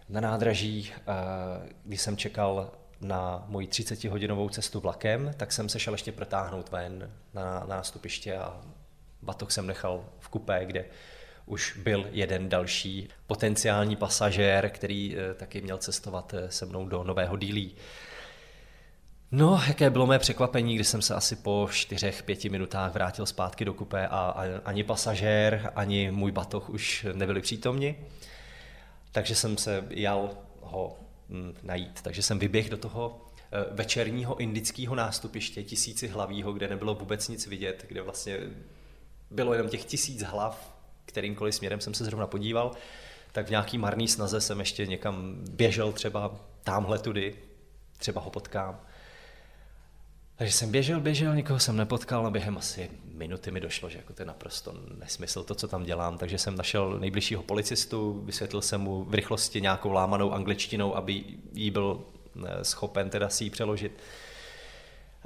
na 0.09 0.21
nádraží, 0.21 0.93
eh, 0.93 1.03
když 1.85 2.01
jsem 2.01 2.17
čekal 2.17 2.71
na 3.01 3.45
moji 3.49 3.67
30-hodinovou 3.67 4.49
cestu 4.49 4.81
vlakem, 4.81 5.35
tak 5.37 5.53
jsem 5.53 5.69
se 5.69 5.81
šel 5.81 5.95
ještě 5.95 6.13
protáhnout 6.13 6.71
ven 6.71 7.11
na, 7.35 7.61
na 7.61 7.67
nástupiště 7.67 8.37
a 8.37 8.61
batok 9.23 9.53
jsem 9.53 9.67
nechal 9.67 10.05
v 10.19 10.29
kupé, 10.29 10.67
kde 10.67 10.85
už 11.47 11.79
byl 11.83 12.07
jeden 12.11 12.49
další 12.49 13.09
potenciální 13.27 13.97
pasažér, 13.97 14.71
který 14.71 15.17
eh, 15.17 15.35
taky 15.35 15.61
měl 15.61 15.79
cestovat 15.79 16.35
eh, 16.35 16.51
se 16.51 16.67
mnou 16.67 16.89
do 16.89 17.05
Nového 17.05 17.37
Dílí. 17.37 17.75
No, 19.31 19.63
jaké 19.69 19.91
bylo 19.91 20.07
mé 20.07 20.19
překvapení, 20.19 20.75
když 20.75 20.89
jsem 20.89 21.03
se 21.03 21.15
asi 21.15 21.37
po 21.37 21.69
čtyřech, 21.73 22.23
pěti 22.23 22.49
minutách 22.49 22.95
vrátil 22.95 23.27
zpátky 23.27 23.65
do 23.65 23.75
kupé 23.75 24.09
a 24.09 24.45
ani 24.65 24.85
pasažér, 24.85 25.73
ani 25.75 26.11
můj 26.11 26.33
batoh 26.33 26.71
už 26.71 27.07
nebyli 27.13 27.41
přítomni. 27.41 27.97
Takže 29.13 29.35
jsem 29.35 29.57
se 29.57 29.85
jal 29.91 30.31
ho 30.61 30.97
hm, 31.29 31.55
najít. 31.63 32.03
Takže 32.03 32.23
jsem 32.23 32.39
vyběhl 32.39 32.69
do 32.69 32.77
toho 32.77 33.25
eh, 33.53 33.75
večerního 33.75 34.37
indického 34.37 34.95
nástupiště, 34.95 35.63
tisíci 35.63 36.09
hlavího, 36.09 36.53
kde 36.53 36.69
nebylo 36.69 36.95
vůbec 36.95 37.29
nic 37.29 37.47
vidět, 37.47 37.85
kde 37.89 38.03
vlastně 38.03 38.39
bylo 39.31 39.55
jenom 39.55 39.69
těch 39.69 39.85
tisíc 39.85 40.23
hlav, 40.23 40.74
kterýmkoliv 41.05 41.55
směrem 41.55 41.81
jsem 41.81 41.95
se 41.95 42.05
zrovna 42.05 42.27
podíval, 42.27 42.73
tak 43.33 43.47
v 43.47 43.51
nějaký 43.51 43.79
marný 43.79 44.09
snaze 44.09 44.41
jsem 44.41 44.61
ještě 44.61 44.87
někam 44.87 45.37
běžel 45.51 45.93
třeba 45.93 46.35
tamhle 46.65 46.99
tudy, 46.99 47.35
třeba 47.99 48.21
ho 48.21 48.31
potkám. 48.31 48.81
Takže 50.37 50.53
jsem 50.53 50.71
běžel, 50.71 51.01
běžel, 51.01 51.35
nikoho 51.35 51.59
jsem 51.59 51.77
nepotkal 51.77 52.27
a 52.27 52.31
během 52.31 52.59
asi 52.59 52.91
minuty 53.15 53.51
mi 53.51 53.61
došlo, 53.61 53.91
že 53.91 53.99
jako 53.99 54.13
to 54.13 54.23
je 54.23 54.27
naprosto 54.27 54.75
nesmysl 54.99 55.43
to, 55.43 55.55
co 55.55 55.69
tam 55.69 55.85
dělám. 55.85 56.19
Takže 56.19 56.39
jsem 56.39 56.57
našel 56.57 56.99
nejbližšího 56.99 57.43
policistu, 57.43 58.23
vysvětlil 58.25 58.63
jsem 58.63 58.81
mu 58.81 59.05
v 59.05 59.15
rychlosti 59.15 59.61
nějakou 59.61 59.93
lámanou 59.93 60.33
angličtinou, 60.33 60.97
aby 60.97 61.25
jí 61.53 61.71
byl 61.71 62.05
eh, 62.47 62.65
schopen 62.65 63.11
teda 63.11 63.29
si 63.29 63.45
ji 63.45 63.51
přeložit. 63.51 63.93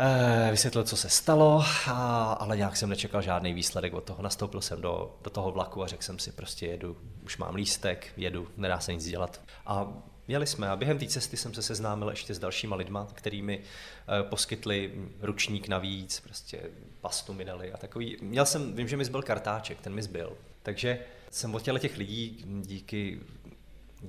Eh, 0.01 0.51
vysvětlil, 0.51 0.85
co 0.85 0.97
se 0.97 1.09
stalo, 1.09 1.65
a, 1.87 2.33
ale 2.33 2.57
nějak 2.57 2.77
jsem 2.77 2.89
nečekal 2.89 3.23
žádný 3.23 3.53
výsledek 3.53 3.95
od 3.95 4.05
toho. 4.05 4.23
Nastoupil 4.23 4.61
jsem 4.61 4.81
do, 4.81 5.19
do 5.23 5.31
toho 5.31 5.53
vlaku 5.53 5.83
a 5.83 5.87
řekl 5.87 6.03
jsem 6.03 6.19
si, 6.19 6.33
prostě 6.33 6.67
jedu, 6.67 6.97
už 7.25 7.37
mám 7.37 7.55
lístek, 7.55 8.13
jedu, 8.17 8.49
nedá 8.57 8.81
se 8.81 8.95
nic 8.95 9.05
dělat. 9.05 9.41
A 9.67 9.93
Jeli 10.29 10.47
jsme 10.47 10.69
a 10.69 10.77
během 10.77 10.99
té 10.99 11.07
cesty 11.07 11.37
jsem 11.37 11.55
se 11.55 11.63
seznámil 11.63 12.11
ještě 12.11 12.35
s 12.35 12.39
dalšíma 12.39 12.77
lidma, 12.77 13.09
kterými 13.15 13.61
eh, 13.61 14.23
poskytli 14.23 14.93
ručník 15.21 15.69
navíc, 15.69 16.21
prostě 16.21 16.61
pastu 17.01 17.33
mi 17.33 17.45
dali 17.45 17.73
a 17.73 17.77
takový. 17.77 18.17
Měl 18.21 18.47
jsem, 18.47 18.77
vím, 18.77 18.89
že 18.89 18.97
mi 18.97 19.05
zbyl 19.05 19.23
kartáček, 19.23 19.81
ten 19.81 19.95
mi 19.95 20.03
zbyl. 20.03 20.37
Takže 20.63 20.99
jsem 21.31 21.55
od 21.55 21.63
těch 21.79 21.97
lidí 21.97 22.45
díky 22.63 23.21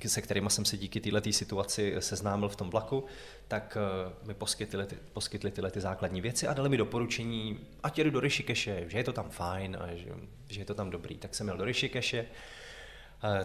se 0.07 0.21
kterými 0.21 0.49
jsem 0.49 0.65
se 0.65 0.77
díky 0.77 0.99
této 0.99 1.31
situaci 1.31 1.95
seznámil 1.99 2.49
v 2.49 2.55
tom 2.55 2.69
vlaku, 2.69 3.05
tak 3.49 3.77
eh, 3.77 4.27
mi 4.27 4.33
poskytli, 4.33 4.87
poskytli 5.13 5.51
tyhle 5.51 5.71
ty 5.71 5.81
základní 5.81 6.21
věci 6.21 6.47
a 6.47 6.53
dali 6.53 6.69
mi 6.69 6.77
doporučení, 6.77 7.59
ať 7.83 7.97
jedu 7.97 8.09
do 8.09 8.19
Rishikeše, 8.19 8.83
že 8.87 8.97
je 8.97 9.03
to 9.03 9.13
tam 9.13 9.29
fajn 9.29 9.77
a 9.81 9.95
že, 9.95 10.09
že 10.49 10.61
je 10.61 10.65
to 10.65 10.73
tam 10.73 10.89
dobrý. 10.89 11.17
Tak 11.17 11.35
jsem 11.35 11.47
jel 11.47 11.57
do 11.57 11.65
Rishikeše 11.65 12.25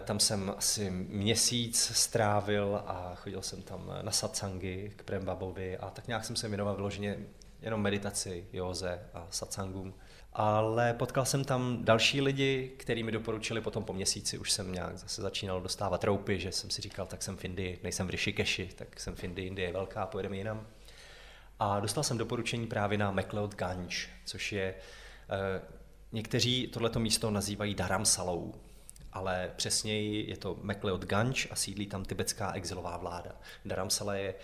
Tam 0.05 0.19
jsem 0.19 0.53
asi 0.57 0.89
měsíc 0.91 1.91
strávil 1.93 2.81
a 2.85 3.15
chodil 3.15 3.41
jsem 3.41 3.61
tam 3.61 3.93
na 4.01 4.11
satsangy 4.11 4.91
k 4.95 5.03
Prembabovi 5.03 5.77
a 5.77 5.89
tak 5.89 6.07
nějak 6.07 6.25
jsem 6.25 6.35
se 6.35 6.47
věnoval 6.47 6.75
vyloženě 6.75 7.17
jenom 7.61 7.81
meditaci, 7.81 8.47
józe 8.53 8.99
a 9.13 9.27
satsangům. 9.29 9.93
Ale 10.37 10.93
potkal 10.93 11.25
jsem 11.25 11.43
tam 11.43 11.77
další 11.81 12.21
lidi, 12.21 12.71
kteří 12.77 13.03
mi 13.03 13.11
doporučili 13.11 13.61
potom 13.61 13.83
po 13.83 13.93
měsíci, 13.93 14.37
už 14.37 14.51
jsem 14.51 14.71
nějak 14.71 14.97
zase 14.97 15.21
začínal 15.21 15.61
dostávat 15.61 16.03
roupy, 16.03 16.39
že 16.39 16.51
jsem 16.51 16.69
si 16.69 16.81
říkal, 16.81 17.05
tak 17.05 17.23
jsem 17.23 17.37
v 17.37 17.45
Indii, 17.45 17.79
nejsem 17.83 18.07
v 18.07 18.09
Rishikeshi, 18.09 18.69
tak 18.75 18.99
jsem 18.99 19.15
v 19.15 19.23
Indii, 19.23 19.47
Indie 19.47 19.67
je 19.67 19.73
velká, 19.73 20.05
pojedeme 20.05 20.37
jinam. 20.37 20.67
A 21.59 21.79
dostal 21.79 22.03
jsem 22.03 22.17
doporučení 22.17 22.67
právě 22.67 22.97
na 22.97 23.11
McLeod 23.11 23.55
Ganj, 23.55 23.89
což 24.25 24.51
je, 24.51 24.75
eh, 25.29 25.61
někteří 26.11 26.67
tohleto 26.67 26.99
místo 26.99 27.31
nazývají 27.31 27.75
Dharamsalou, 27.75 28.53
ale 29.13 29.51
přesněji 29.55 30.29
je 30.29 30.37
to 30.37 30.57
McLeod 30.61 31.05
Ganj 31.05 31.47
a 31.51 31.55
sídlí 31.55 31.87
tam 31.87 32.05
tibetská 32.05 32.51
exilová 32.51 32.97
vláda. 32.97 33.31
Dharamsala 33.65 34.15
je 34.15 34.35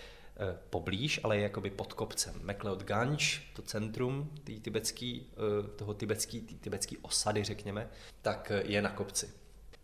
poblíž, 0.69 1.19
ale 1.23 1.37
je 1.37 1.43
jakoby 1.43 1.69
pod 1.69 1.93
kopcem. 1.93 2.41
McLeod 2.43 2.83
Ganj, 2.83 3.17
to 3.53 3.61
centrum 3.61 4.31
tý 4.43 4.59
tibetský, 4.59 5.27
eh, 5.31 5.67
toho 5.67 5.93
tibetský, 5.93 6.41
tý 6.41 6.55
tibetský 6.55 6.97
osady, 6.97 7.43
řekněme, 7.43 7.89
tak 8.21 8.51
eh, 8.51 8.63
je 8.65 8.81
na 8.81 8.89
kopci. 8.89 9.29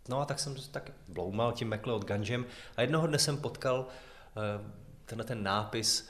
No 0.08 0.20
a 0.20 0.24
tak 0.24 0.38
jsem 0.38 0.56
tak 0.70 0.92
bloumal 1.08 1.52
tím 1.52 1.74
McLeod 1.74 2.04
Ganjem 2.04 2.46
a 2.76 2.80
jednoho 2.80 3.06
dne 3.06 3.18
jsem 3.18 3.36
potkal 3.36 3.86
tenhle 5.04 5.24
ten 5.24 5.42
nápis 5.42 6.08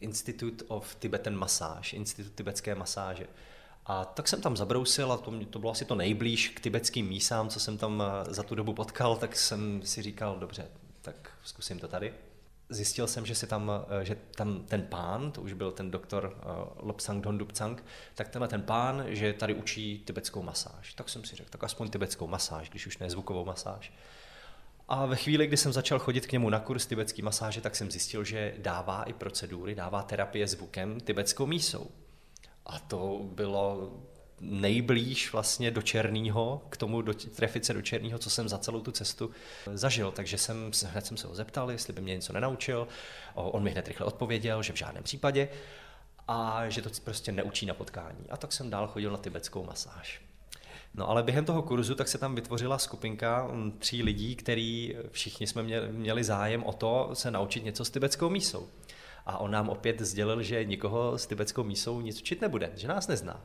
Institute 0.00 0.64
of 0.68 0.94
Tibetan 0.94 1.36
Massage, 1.36 1.96
Institut 1.96 2.32
tibetské 2.32 2.74
masáže. 2.74 3.26
A 3.86 4.04
tak 4.04 4.28
jsem 4.28 4.40
tam 4.40 4.56
zabrousil 4.56 5.12
a 5.12 5.16
to, 5.16 5.32
to 5.50 5.58
bylo 5.58 5.72
asi 5.72 5.84
to 5.84 5.94
nejblíž 5.94 6.48
k 6.48 6.60
tibetským 6.60 7.08
mísám, 7.08 7.48
co 7.48 7.60
jsem 7.60 7.78
tam 7.78 8.02
za 8.28 8.42
tu 8.42 8.54
dobu 8.54 8.74
potkal, 8.74 9.16
tak 9.16 9.36
jsem 9.36 9.82
si 9.82 10.02
říkal, 10.02 10.38
dobře, 10.38 10.68
tak 11.02 11.30
zkusím 11.42 11.78
to 11.78 11.88
tady 11.88 12.14
zjistil 12.68 13.06
jsem, 13.06 13.26
že, 13.26 13.34
se 13.34 13.46
tam, 13.46 13.72
eh, 14.00 14.04
že 14.04 14.16
tam 14.34 14.64
ten 14.68 14.82
pán, 14.82 15.32
to 15.32 15.42
už 15.42 15.52
byl 15.52 15.72
ten 15.72 15.90
doktor 15.90 16.36
eh, 16.36 16.46
Lopsang 16.76 17.24
Dondupcang, 17.24 17.84
tak 18.14 18.28
tenhle 18.28 18.48
ten 18.48 18.62
pán, 18.62 19.04
že 19.08 19.32
tady 19.32 19.54
učí 19.54 20.02
tibetskou 20.04 20.42
masáž. 20.42 20.94
Tak 20.94 21.08
jsem 21.08 21.24
si 21.24 21.36
řekl, 21.36 21.50
tak 21.50 21.64
aspoň 21.64 21.90
tibetskou 21.90 22.26
masáž, 22.26 22.70
když 22.70 22.86
už 22.86 22.98
ne 22.98 23.10
zvukovou 23.10 23.44
masáž. 23.44 23.92
A 24.88 25.06
ve 25.06 25.16
chvíli, 25.16 25.46
kdy 25.46 25.56
jsem 25.56 25.72
začal 25.72 25.98
chodit 25.98 26.26
k 26.26 26.32
němu 26.32 26.50
na 26.50 26.60
kurz 26.60 26.86
tibetský 26.86 27.22
masáže, 27.22 27.60
tak 27.60 27.76
jsem 27.76 27.90
zjistil, 27.90 28.24
že 28.24 28.54
dává 28.58 29.02
i 29.02 29.12
procedury, 29.12 29.74
dává 29.74 30.02
terapie 30.02 30.48
zvukem 30.48 31.00
tibetskou 31.00 31.46
mísou. 31.46 31.90
A 32.66 32.78
to 32.78 33.20
bylo 33.22 33.92
nejblíž 34.40 35.32
vlastně 35.32 35.70
do 35.70 35.82
Černého, 35.82 36.62
k 36.70 36.76
tomu 36.76 37.02
do, 37.02 37.14
trefice 37.14 37.74
do 37.74 37.82
Černého, 37.82 38.18
co 38.18 38.30
jsem 38.30 38.48
za 38.48 38.58
celou 38.58 38.80
tu 38.80 38.92
cestu 38.92 39.30
zažil. 39.74 40.10
Takže 40.12 40.38
jsem, 40.38 40.70
hned 40.86 41.06
jsem 41.06 41.16
se 41.16 41.26
ho 41.26 41.34
zeptal, 41.34 41.70
jestli 41.70 41.92
by 41.92 42.00
mě 42.00 42.14
něco 42.14 42.32
nenaučil. 42.32 42.88
On 43.34 43.62
mi 43.62 43.70
hned 43.70 43.88
rychle 43.88 44.06
odpověděl, 44.06 44.62
že 44.62 44.72
v 44.72 44.76
žádném 44.76 45.04
případě 45.04 45.48
a 46.28 46.68
že 46.68 46.82
to 46.82 46.90
prostě 47.04 47.32
neučí 47.32 47.66
na 47.66 47.74
potkání. 47.74 48.24
A 48.30 48.36
tak 48.36 48.52
jsem 48.52 48.70
dál 48.70 48.86
chodil 48.86 49.10
na 49.10 49.18
tibetskou 49.18 49.64
masáž. 49.64 50.20
No 50.94 51.10
ale 51.10 51.22
během 51.22 51.44
toho 51.44 51.62
kurzu 51.62 51.94
tak 51.94 52.08
se 52.08 52.18
tam 52.18 52.34
vytvořila 52.34 52.78
skupinka 52.78 53.48
mm, 53.52 53.72
tří 53.72 54.02
lidí, 54.02 54.36
který 54.36 54.96
všichni 55.10 55.46
jsme 55.46 55.62
měli 55.90 56.24
zájem 56.24 56.64
o 56.64 56.72
to 56.72 57.10
se 57.12 57.30
naučit 57.30 57.64
něco 57.64 57.84
s 57.84 57.90
tibetskou 57.90 58.30
mísou. 58.30 58.68
A 59.26 59.38
on 59.38 59.50
nám 59.50 59.68
opět 59.68 60.00
sdělil, 60.00 60.42
že 60.42 60.64
nikoho 60.64 61.18
s 61.18 61.26
tibetskou 61.26 61.64
mísou 61.64 62.00
nic 62.00 62.20
učit 62.20 62.40
nebude, 62.40 62.72
že 62.76 62.88
nás 62.88 63.08
nezná. 63.08 63.44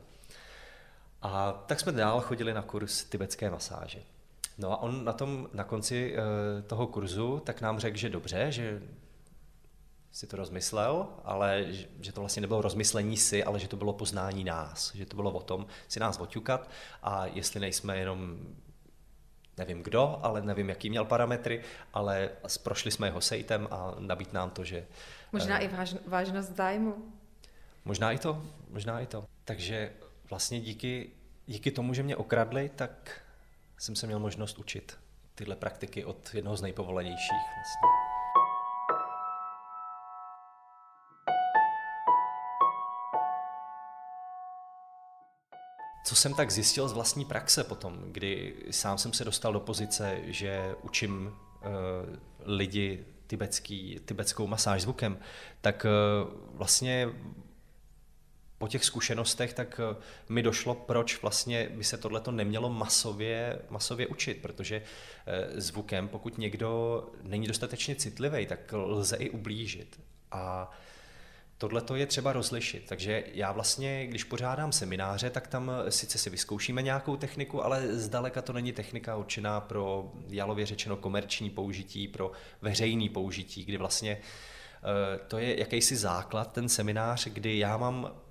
A 1.24 1.52
tak 1.66 1.80
jsme 1.80 1.92
dál 1.92 2.20
chodili 2.20 2.54
na 2.54 2.62
kurz 2.62 3.04
tibetské 3.04 3.50
masáže. 3.50 3.98
No 4.58 4.72
a 4.72 4.76
on 4.76 5.04
na 5.04 5.12
tom, 5.12 5.48
na 5.52 5.64
konci 5.64 6.16
uh, 6.16 6.62
toho 6.66 6.86
kurzu, 6.86 7.42
tak 7.44 7.60
nám 7.60 7.78
řekl, 7.78 7.96
že 7.96 8.08
dobře, 8.08 8.52
že 8.52 8.82
si 10.12 10.26
to 10.26 10.36
rozmyslel, 10.36 11.06
ale 11.24 11.64
že, 12.00 12.12
to 12.12 12.20
vlastně 12.20 12.40
nebylo 12.40 12.62
rozmyslení 12.62 13.16
si, 13.16 13.44
ale 13.44 13.58
že 13.58 13.68
to 13.68 13.76
bylo 13.76 13.92
poznání 13.92 14.44
nás, 14.44 14.94
že 14.94 15.06
to 15.06 15.16
bylo 15.16 15.30
o 15.30 15.42
tom 15.42 15.66
si 15.88 16.00
nás 16.00 16.18
oťukat 16.18 16.70
a 17.02 17.26
jestli 17.26 17.60
nejsme 17.60 17.98
jenom 17.98 18.38
nevím 19.56 19.82
kdo, 19.82 20.20
ale 20.22 20.42
nevím, 20.42 20.68
jaký 20.68 20.90
měl 20.90 21.04
parametry, 21.04 21.62
ale 21.92 22.30
prošli 22.62 22.90
jsme 22.90 23.06
jeho 23.06 23.20
sejtem 23.20 23.68
a 23.70 23.94
nabít 23.98 24.32
nám 24.32 24.50
to, 24.50 24.64
že... 24.64 24.86
Možná 25.32 25.58
uh, 25.58 25.64
i 25.64 25.68
váž, 25.68 25.94
vážnost 26.06 26.56
zájmu. 26.56 27.12
Možná 27.84 28.12
i 28.12 28.18
to, 28.18 28.42
možná 28.68 29.00
i 29.00 29.06
to. 29.06 29.24
Takže 29.44 29.90
vlastně 30.30 30.60
díky, 30.60 31.10
díky 31.46 31.70
tomu, 31.70 31.94
že 31.94 32.02
mě 32.02 32.16
okradli, 32.16 32.70
tak 32.76 33.20
jsem 33.78 33.96
se 33.96 34.06
měl 34.06 34.18
možnost 34.18 34.58
učit 34.58 34.98
tyhle 35.34 35.56
praktiky 35.56 36.04
od 36.04 36.34
jednoho 36.34 36.56
z 36.56 36.62
nejpovolenějších 36.62 37.30
vlastně. 37.56 38.04
Co 46.06 46.14
jsem 46.14 46.34
tak 46.34 46.50
zjistil 46.50 46.88
z 46.88 46.92
vlastní 46.92 47.24
praxe 47.24 47.64
potom, 47.64 47.98
kdy 48.12 48.56
sám 48.70 48.98
jsem 48.98 49.12
se 49.12 49.24
dostal 49.24 49.52
do 49.52 49.60
pozice, 49.60 50.20
že 50.24 50.74
učím 50.82 51.26
uh, 51.26 51.32
lidi 52.40 53.04
tibetský, 53.26 54.00
tibetskou 54.04 54.46
masáž 54.46 54.82
zvukem, 54.82 55.18
tak 55.60 55.86
uh, 55.86 56.32
vlastně 56.56 57.08
po 58.58 58.68
těch 58.68 58.84
zkušenostech, 58.84 59.52
tak 59.52 59.80
eh, 59.80 59.96
mi 60.28 60.42
došlo, 60.42 60.74
proč 60.74 61.22
vlastně 61.22 61.68
by 61.74 61.84
se 61.84 61.98
tohleto 61.98 62.30
nemělo 62.30 62.70
masově, 62.70 63.58
masově 63.70 64.06
učit, 64.06 64.38
protože 64.42 64.82
eh, 65.26 65.60
zvukem, 65.60 66.08
pokud 66.08 66.38
někdo 66.38 67.02
není 67.22 67.46
dostatečně 67.46 67.96
citlivý, 67.96 68.46
tak 68.46 68.72
lze 68.72 69.16
i 69.16 69.30
ublížit. 69.30 70.00
A 70.30 70.70
tohle 71.58 71.82
je 71.94 72.06
třeba 72.06 72.32
rozlišit. 72.32 72.84
Takže 72.88 73.24
já 73.32 73.52
vlastně, 73.52 74.06
když 74.06 74.24
pořádám 74.24 74.72
semináře, 74.72 75.30
tak 75.30 75.46
tam 75.46 75.70
eh, 75.70 75.90
sice 75.90 76.18
si 76.18 76.30
vyzkoušíme 76.30 76.82
nějakou 76.82 77.16
techniku, 77.16 77.64
ale 77.64 77.88
zdaleka 77.88 78.42
to 78.42 78.52
není 78.52 78.72
technika 78.72 79.16
určená 79.16 79.60
pro, 79.60 80.12
jalově 80.28 80.66
řečeno, 80.66 80.96
komerční 80.96 81.50
použití, 81.50 82.08
pro 82.08 82.32
veřejný 82.62 83.08
použití, 83.08 83.64
kdy 83.64 83.76
vlastně 83.76 84.20
to 85.28 85.38
je 85.38 85.60
jakýsi 85.60 85.96
základ, 85.96 86.52
ten 86.52 86.68
seminář, 86.68 87.28
kdy 87.28 87.58
já 87.58 87.76
mám 87.76 88.23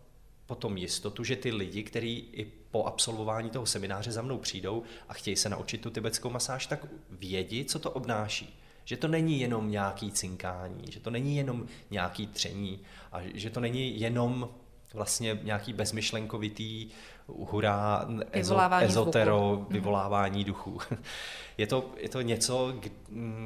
potom 0.45 0.77
jistotu, 0.77 1.23
že 1.23 1.35
ty 1.35 1.51
lidi, 1.51 1.83
kteří 1.83 2.17
i 2.31 2.45
po 2.71 2.83
absolvování 2.83 3.49
toho 3.49 3.65
semináře 3.65 4.11
za 4.11 4.21
mnou 4.21 4.37
přijdou 4.37 4.83
a 5.09 5.13
chtějí 5.13 5.35
se 5.35 5.49
naučit 5.49 5.81
tu 5.81 5.89
tibetskou 5.89 6.29
masáž, 6.29 6.67
tak 6.67 6.85
vědí, 7.09 7.65
co 7.65 7.79
to 7.79 7.91
obnáší. 7.91 8.59
Že 8.85 8.97
to 8.97 9.07
není 9.07 9.39
jenom 9.39 9.71
nějaký 9.71 10.11
cinkání, 10.11 10.91
že 10.91 10.99
to 10.99 11.09
není 11.09 11.37
jenom 11.37 11.67
nějaký 11.91 12.27
tření 12.27 12.79
a 13.11 13.21
že 13.33 13.49
to 13.49 13.59
není 13.59 13.99
jenom 13.99 14.49
vlastně 14.93 15.39
nějaký 15.43 15.73
bezmyšlenkovitý 15.73 16.89
hurá, 17.27 18.07
ezo, 18.31 18.57
ezotero, 18.81 19.37
zvuku. 19.37 19.61
Mhm. 19.61 19.73
vyvolávání 19.73 20.43
duchů. 20.43 20.79
Je 21.57 21.67
to, 21.67 21.91
je 21.97 22.09
to 22.09 22.21
něco, 22.21 22.73
k, 22.79 22.89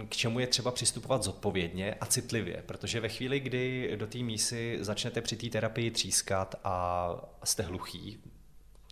k 0.09 0.15
čemu 0.15 0.39
je 0.39 0.47
třeba 0.47 0.71
přistupovat 0.71 1.23
zodpovědně 1.23 1.93
a 1.93 2.05
citlivě, 2.05 2.63
protože 2.65 2.99
ve 2.99 3.09
chvíli, 3.09 3.39
kdy 3.39 3.91
do 3.95 4.07
té 4.07 4.17
mísy 4.17 4.77
začnete 4.81 5.21
při 5.21 5.35
té 5.35 5.49
terapii 5.49 5.91
třískat 5.91 6.55
a 6.63 7.09
jste 7.43 7.63
hluchý 7.63 8.19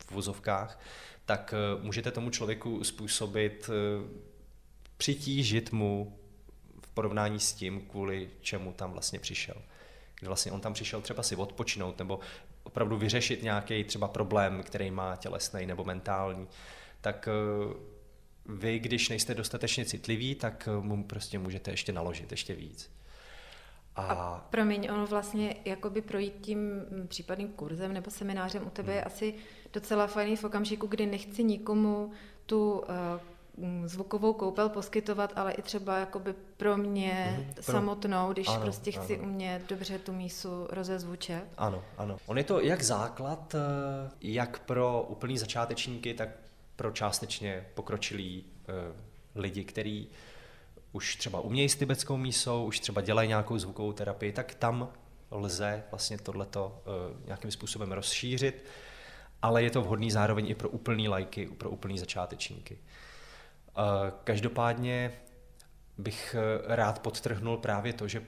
v 0.08 0.12
vozovkách, 0.12 0.80
tak 1.26 1.54
eh, 1.54 1.84
můžete 1.84 2.12
tomu 2.12 2.30
člověku 2.30 2.84
způsobit, 2.84 3.70
eh, 3.70 4.08
přitížit 4.98 5.72
mu 5.72 6.20
v 6.82 6.90
porovnání 6.90 7.40
s 7.40 7.54
tím, 7.54 7.82
kvůli 7.82 8.30
čemu 8.42 8.74
tam 8.74 8.92
vlastně 8.92 9.20
přišel 9.20 9.56
kdy 10.20 10.28
vlastně 10.28 10.52
on 10.52 10.62
tam 10.62 10.74
přišel 10.74 11.02
třeba 11.02 11.24
si 11.24 11.36
odpočinout 11.36 12.00
nebo 12.00 12.20
opravdu 12.66 12.98
vyřešit 12.98 13.44
nějaký 13.44 13.84
třeba 13.84 14.08
problém, 14.08 14.64
který 14.64 14.92
má 14.92 15.16
tělesný 15.16 15.66
nebo 15.66 15.84
mentální, 15.84 16.48
tak 17.02 17.28
eh, 17.28 17.74
vy, 18.46 18.80
když 18.80 19.10
nejste 19.10 19.34
dostatečně 19.34 19.86
citliví, 19.86 20.36
tak 20.36 20.70
eh, 20.72 20.82
mu 20.82 21.04
prostě 21.04 21.40
můžete 21.40 21.72
ještě 21.72 21.92
naložit 21.92 22.32
ještě 22.32 22.54
víc. 22.54 22.92
A, 23.96 24.06
a 24.06 24.40
promiň, 24.40 24.88
ono 24.92 25.08
vlastně 25.08 25.56
jakoby 25.66 26.02
projít 26.02 26.34
tím 26.42 26.86
případným 27.08 27.48
kurzem 27.48 27.94
nebo 27.94 28.12
seminářem 28.12 28.68
u 28.68 28.70
tebe 28.70 28.92
hmm. 28.92 28.98
je 28.98 29.04
asi 29.04 29.34
docela 29.74 30.08
fajný 30.08 30.36
v 30.36 30.44
okamžiku, 30.44 30.88
kdy 30.88 31.06
nechci 31.06 31.44
nikomu 31.44 32.12
tu 32.46 32.80
uh, 32.80 32.86
Mm, 32.86 33.35
zvukovou 33.86 34.34
koupel 34.34 34.70
poskytovat, 34.70 35.34
ale 35.36 35.52
i 35.52 35.62
třeba 35.62 35.98
jakoby 35.98 36.34
pro 36.58 36.78
mě 36.78 37.38
mm-hmm, 37.40 37.54
pro... 37.54 37.64
samotnou, 37.64 38.34
když 38.34 38.48
ano, 38.48 38.62
prostě 38.62 38.92
chci 38.92 39.18
ano. 39.20 39.28
umět 39.28 39.70
dobře 39.70 40.00
tu 40.00 40.14
mísu 40.14 40.68
rozezvučet. 40.70 41.44
Ano, 41.58 41.84
ano. 41.98 42.18
On 42.26 42.38
je 42.38 42.44
to 42.44 42.62
jak 42.62 42.82
základ, 42.82 43.56
eh, 43.56 44.12
jak 44.22 44.60
pro 44.60 45.06
úplný 45.10 45.38
začátečníky, 45.38 46.14
tak 46.14 46.30
pro 46.76 46.92
částečně 46.92 47.66
pokročilý 47.74 48.44
uh, 48.44 48.74
lidi, 49.36 49.64
který 49.64 50.08
už 50.92 51.16
třeba 51.16 51.40
umějí 51.40 51.70
s 51.70 51.76
tibetskou 51.76 52.18
mísou, 52.18 52.66
už 52.66 52.80
třeba 52.80 53.02
dělají 53.02 53.28
nějakou 53.28 53.58
zvukovou 53.58 53.94
terapii, 53.94 54.32
tak 54.32 54.56
tam 54.56 54.90
lze 55.32 55.84
vlastně 55.92 56.18
tohleto 56.18 56.82
uh, 57.12 57.26
nějakým 57.26 57.52
způsobem 57.52 57.92
rozšířit, 57.92 58.66
ale 59.42 59.64
je 59.64 59.72
to 59.72 59.82
vhodný 59.82 60.12
zároveň 60.12 60.50
i 60.50 60.56
pro 60.56 60.70
úplný 60.70 61.08
lajky, 61.08 61.48
pro 61.58 61.70
úplný 61.70 62.00
začátečníky. 62.00 62.78
Každopádně 64.24 65.12
bych 65.98 66.36
rád 66.68 67.00
podtrhnul 67.00 67.58
právě 67.58 67.94
to, 67.94 68.08
že 68.08 68.24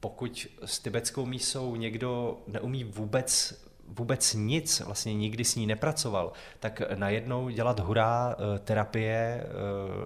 pokud 0.00 0.46
s 0.64 0.78
tibetskou 0.78 1.26
mísou 1.26 1.76
někdo 1.76 2.38
neumí 2.46 2.84
vůbec 2.84 3.60
vůbec 3.90 4.34
nic, 4.34 4.80
vlastně 4.80 5.14
nikdy 5.14 5.44
s 5.44 5.54
ní 5.56 5.66
nepracoval, 5.66 6.32
tak 6.60 6.82
najednou 6.94 7.48
dělat 7.48 7.80
hurá 7.80 8.36
eh, 8.38 8.58
terapie 8.58 9.44
eh, 9.44 9.46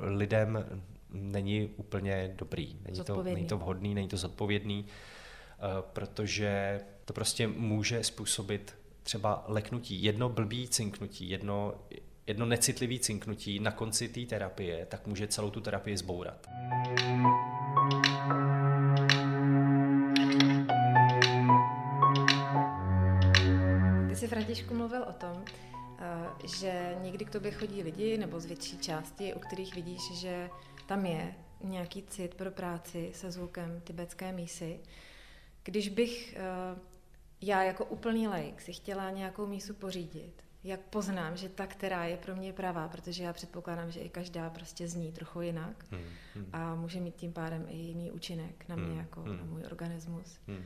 lidem 0.09 0.65
není 1.11 1.69
úplně 1.77 2.35
dobrý. 2.37 2.77
Není 2.85 3.05
to, 3.05 3.23
není 3.23 3.47
to 3.47 3.59
vhodný, 3.59 3.95
není 3.95 4.09
to 4.09 4.17
zodpovědný, 4.17 4.87
eh, 4.87 5.61
protože 5.93 6.81
to 7.05 7.13
prostě 7.13 7.47
může 7.47 8.05
způsobit 8.05 8.75
třeba 9.03 9.45
leknutí, 9.49 10.03
jedno 10.03 10.29
blbý 10.29 10.69
cinknutí, 10.69 11.31
jedno, 11.31 11.75
jedno 12.27 12.47
necitlivý 12.47 12.99
cinknutí 12.99 13.61
na 13.61 13.71
konci 13.71 14.09
té 14.09 14.21
terapie, 14.21 14.87
tak 14.87 15.07
může 15.07 15.27
celou 15.27 15.51
tu 15.51 15.61
terapii 15.61 15.97
zbourat. 15.97 16.47
jsi, 24.25 24.29
Františku, 24.29 24.75
mluvil 24.75 25.03
o 25.03 25.13
tom, 25.13 25.45
eh, 25.99 26.49
že 26.59 26.97
někdy 27.03 27.25
k 27.25 27.31
tobě 27.31 27.51
chodí 27.51 27.83
lidi, 27.83 28.19
nebo 28.19 28.41
z 28.41 28.45
větší 28.45 28.79
části, 28.79 29.35
u 29.35 29.39
kterých 29.39 29.75
vidíš, 29.75 30.13
že 30.13 30.51
tam 30.87 31.07
je 31.07 31.35
nějaký 31.65 32.03
cit 32.03 32.35
pro 32.35 32.51
práci 32.51 33.11
se 33.15 33.31
zvukem 33.31 33.81
tibetské 33.85 34.33
mísy. 34.33 34.81
Když 35.65 35.89
bych 35.89 36.35
eh, 36.37 36.81
já 37.41 37.63
jako 37.63 37.85
úplný 37.85 38.29
laik 38.29 38.61
si 38.61 38.73
chtěla 38.73 39.11
nějakou 39.11 39.47
mísu 39.47 39.75
pořídit, 39.75 40.44
jak 40.65 40.81
poznám, 40.81 41.37
že 41.37 41.49
ta, 41.49 41.67
která 41.67 42.05
je 42.05 42.17
pro 42.17 42.37
mě 42.37 42.53
pravá, 42.53 42.89
protože 42.89 43.25
já 43.25 43.33
předpokládám, 43.33 43.91
že 43.91 44.01
i 44.01 44.09
každá 44.09 44.51
prostě 44.51 44.89
zní 44.89 45.13
trochu 45.13 45.41
jinak 45.41 45.85
hmm, 45.91 46.03
hmm. 46.35 46.49
a 46.53 46.75
může 46.75 47.01
mít 47.01 47.17
tím 47.17 47.33
pádem 47.33 47.67
i 47.69 47.77
jiný 47.77 48.11
účinek 48.11 48.69
na 48.69 48.77
mě, 48.77 48.87
hmm, 48.87 48.99
jako 48.99 49.21
hmm. 49.21 49.37
na 49.37 49.45
můj 49.45 49.63
organismus. 49.65 50.39
Hmm. 50.47 50.65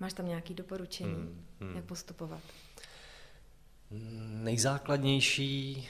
Máš 0.00 0.12
tam 0.12 0.26
nějaké 0.26 0.54
doporučení, 0.54 1.14
hmm, 1.14 1.44
hmm. 1.60 1.76
jak 1.76 1.84
postupovat? 1.84 2.40
Nejzákladnější 4.42 5.88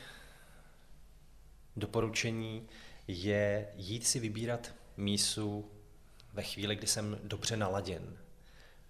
doporučení 1.76 2.68
je 3.08 3.68
jít 3.76 4.06
si 4.06 4.20
vybírat 4.20 4.74
mísu 4.96 5.70
ve 6.32 6.42
chvíli, 6.42 6.76
kdy 6.76 6.86
jsem 6.86 7.18
dobře 7.24 7.56
naladěn. 7.56 8.16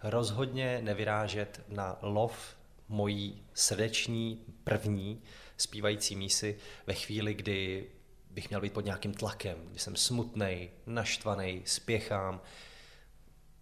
Rozhodně 0.03 0.83
nevyrážet 0.83 1.61
na 1.69 1.99
lov 2.03 2.57
mojí 2.93 3.43
srdeční, 3.55 4.45
první 4.65 5.23
zpívající 5.57 6.17
mísy 6.17 6.59
ve 6.87 6.95
chvíli, 6.95 7.35
kdy 7.35 7.87
bych 8.31 8.49
měl 8.49 8.61
být 8.61 8.73
pod 8.73 8.85
nějakým 8.85 9.15
tlakem, 9.15 9.59
kdy 9.71 9.79
jsem 9.79 9.97
smutný, 9.97 10.71
naštvaný, 10.87 11.63
spěchám. 11.65 12.41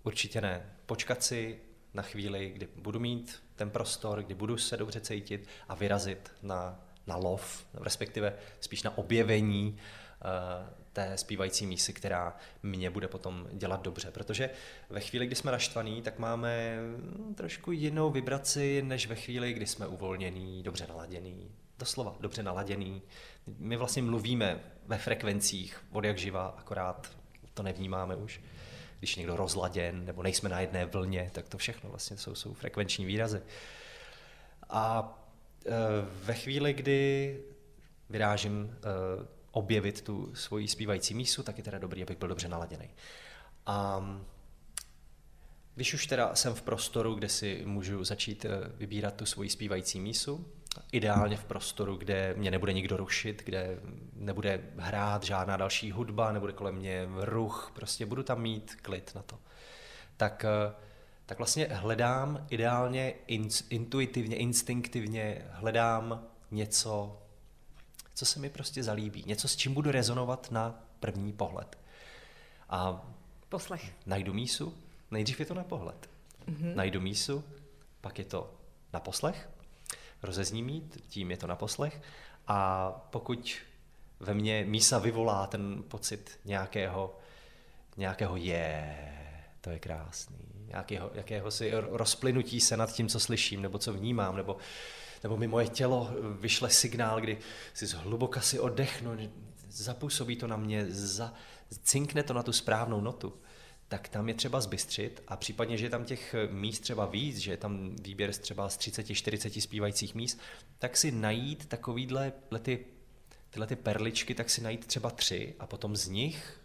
Určitě 0.02 0.40
ne. 0.40 0.76
Počkat 0.86 1.22
si 1.22 1.60
na 1.94 2.02
chvíli, 2.02 2.50
kdy 2.50 2.68
budu 2.76 3.00
mít 3.00 3.42
ten 3.56 3.70
prostor, 3.70 4.22
kdy 4.22 4.34
budu 4.34 4.56
se 4.56 4.76
dobře 4.76 5.00
cítit 5.00 5.48
a 5.68 5.74
vyrazit 5.74 6.32
na, 6.42 6.86
na 7.06 7.16
lov, 7.16 7.66
respektive 7.74 8.32
spíš 8.60 8.82
na 8.82 8.98
objevení 8.98 9.78
té 10.92 11.18
zpívající 11.18 11.66
mísy, 11.66 11.92
která 11.92 12.36
mě 12.62 12.90
bude 12.90 13.08
potom 13.08 13.48
dělat 13.52 13.82
dobře. 13.82 14.10
Protože 14.10 14.50
ve 14.90 15.00
chvíli, 15.00 15.26
kdy 15.26 15.36
jsme 15.36 15.52
naštvaný, 15.52 16.02
tak 16.02 16.18
máme 16.18 16.76
hm, 16.80 17.34
trošku 17.36 17.72
jinou 17.72 18.10
vibraci, 18.10 18.82
než 18.82 19.06
ve 19.06 19.14
chvíli, 19.14 19.52
kdy 19.52 19.66
jsme 19.66 19.86
uvolněný, 19.86 20.62
dobře 20.62 20.86
naladěný. 20.88 21.50
Doslova, 21.78 22.16
dobře 22.20 22.42
naladěný. 22.42 23.02
My 23.58 23.76
vlastně 23.76 24.02
mluvíme 24.02 24.60
ve 24.86 24.98
frekvencích 24.98 25.84
od 25.92 26.04
jak 26.04 26.18
živa, 26.18 26.54
akorát 26.58 27.16
to 27.54 27.62
nevnímáme 27.62 28.16
už 28.16 28.40
když 29.00 29.16
někdo 29.16 29.36
rozladěn, 29.36 30.04
nebo 30.04 30.22
nejsme 30.22 30.48
na 30.48 30.60
jedné 30.60 30.84
vlně, 30.84 31.30
tak 31.32 31.48
to 31.48 31.58
všechno 31.58 31.90
vlastně 31.90 32.16
jsou, 32.16 32.34
jsou 32.34 32.54
frekvenční 32.54 33.04
výrazy. 33.04 33.42
A 34.70 35.14
e, 35.66 35.70
ve 36.24 36.34
chvíli, 36.34 36.72
kdy 36.72 37.40
vyrážím 38.10 38.76
e, 38.76 39.39
objevit 39.50 40.02
tu 40.02 40.34
svoji 40.34 40.68
zpívající 40.68 41.14
mísu, 41.14 41.42
tak 41.42 41.58
je 41.58 41.64
teda 41.64 41.78
dobrý, 41.78 42.02
abych 42.02 42.18
byl 42.18 42.28
dobře 42.28 42.48
naladěný. 42.48 42.90
A 43.66 44.04
když 45.74 45.94
už 45.94 46.06
teda 46.06 46.34
jsem 46.34 46.54
v 46.54 46.62
prostoru, 46.62 47.14
kde 47.14 47.28
si 47.28 47.62
můžu 47.64 48.04
začít 48.04 48.44
e, 48.44 48.48
vybírat 48.76 49.14
tu 49.14 49.26
svoji 49.26 49.50
zpívající 49.50 50.00
mísu, 50.00 50.46
Ideálně 50.92 51.36
v 51.36 51.44
prostoru, 51.44 51.96
kde 51.96 52.34
mě 52.36 52.50
nebude 52.50 52.72
nikdo 52.72 52.96
rušit, 52.96 53.42
kde 53.44 53.78
nebude 54.12 54.60
hrát 54.76 55.24
žádná 55.24 55.56
další 55.56 55.90
hudba, 55.90 56.32
nebude 56.32 56.52
kolem 56.52 56.74
mě 56.74 57.08
ruch, 57.20 57.72
prostě 57.74 58.06
budu 58.06 58.22
tam 58.22 58.42
mít 58.42 58.76
klid 58.82 59.12
na 59.14 59.22
to. 59.22 59.38
Tak, 60.16 60.44
eh, 60.44 60.74
tak 61.26 61.38
vlastně 61.38 61.68
hledám 61.70 62.46
ideálně 62.50 63.14
in, 63.26 63.48
intuitivně, 63.70 64.36
instinktivně, 64.36 65.46
hledám 65.50 66.26
něco, 66.50 67.22
co 68.20 68.26
se 68.26 68.40
mi 68.40 68.50
prostě 68.50 68.82
zalíbí, 68.82 69.24
něco, 69.26 69.48
s 69.48 69.56
čím 69.56 69.74
budu 69.74 69.90
rezonovat 69.90 70.50
na 70.50 70.84
první 71.00 71.32
pohled. 71.32 71.78
A 72.68 73.08
Poslech. 73.48 73.92
Najdu 74.06 74.34
mísu, 74.34 74.74
nejdřív 75.10 75.40
je 75.40 75.46
to 75.46 75.54
na 75.54 75.64
pohled. 75.64 76.10
Mm-hmm. 76.48 76.74
Najdu 76.74 77.00
mísu, 77.00 77.44
pak 78.00 78.18
je 78.18 78.24
to 78.24 78.54
na 78.92 79.00
poslech 79.00 79.48
rozezní 80.22 80.62
mít, 80.62 81.04
tím 81.08 81.30
je 81.30 81.36
to 81.36 81.46
na 81.46 81.56
poslech. 81.56 82.02
A 82.46 82.90
pokud 83.10 83.56
ve 84.20 84.34
mně 84.34 84.64
mísa 84.64 84.98
vyvolá 84.98 85.46
ten 85.46 85.82
pocit 85.88 86.38
nějakého, 86.44 87.18
nějakého 87.96 88.36
je, 88.36 88.98
to 89.60 89.70
je 89.70 89.78
krásný, 89.78 90.38
nějakého, 90.66 91.10
jakého 91.14 91.50
si 91.50 91.70
rozplynutí 91.74 92.60
se 92.60 92.76
nad 92.76 92.92
tím, 92.92 93.08
co 93.08 93.20
slyším, 93.20 93.62
nebo 93.62 93.78
co 93.78 93.92
vnímám, 93.92 94.36
nebo, 94.36 94.56
nebo 95.22 95.36
mi 95.36 95.46
moje 95.46 95.68
tělo 95.68 96.10
vyšle 96.40 96.70
signál, 96.70 97.20
kdy 97.20 97.38
si 97.74 97.86
zhluboka 97.86 98.40
si 98.40 98.60
oddechnu, 98.60 99.16
zapůsobí 99.68 100.36
to 100.36 100.46
na 100.46 100.56
mě, 100.56 100.86
za, 100.88 101.34
cinkne 101.82 102.22
to 102.22 102.34
na 102.34 102.42
tu 102.42 102.52
správnou 102.52 103.00
notu 103.00 103.32
tak 103.90 104.08
tam 104.08 104.28
je 104.28 104.34
třeba 104.34 104.60
zbystřit 104.60 105.22
a 105.28 105.36
případně, 105.36 105.76
že 105.76 105.86
je 105.86 105.90
tam 105.90 106.04
těch 106.04 106.34
míst 106.50 106.80
třeba 106.80 107.06
víc, 107.06 107.36
že 107.36 107.50
je 107.50 107.56
tam 107.56 107.96
výběr 107.96 108.32
třeba 108.32 108.68
z 108.68 108.78
30-40 108.78 109.60
zpívajících 109.60 110.14
míst, 110.14 110.40
tak 110.78 110.96
si 110.96 111.12
najít 111.12 111.66
takovýhle 111.66 112.32
ty, 112.62 112.86
tyhle 113.50 113.66
ty 113.66 113.76
perličky, 113.76 114.34
tak 114.34 114.50
si 114.50 114.60
najít 114.60 114.86
třeba 114.86 115.10
tři 115.10 115.54
a 115.58 115.66
potom 115.66 115.96
z 115.96 116.08
nich 116.08 116.60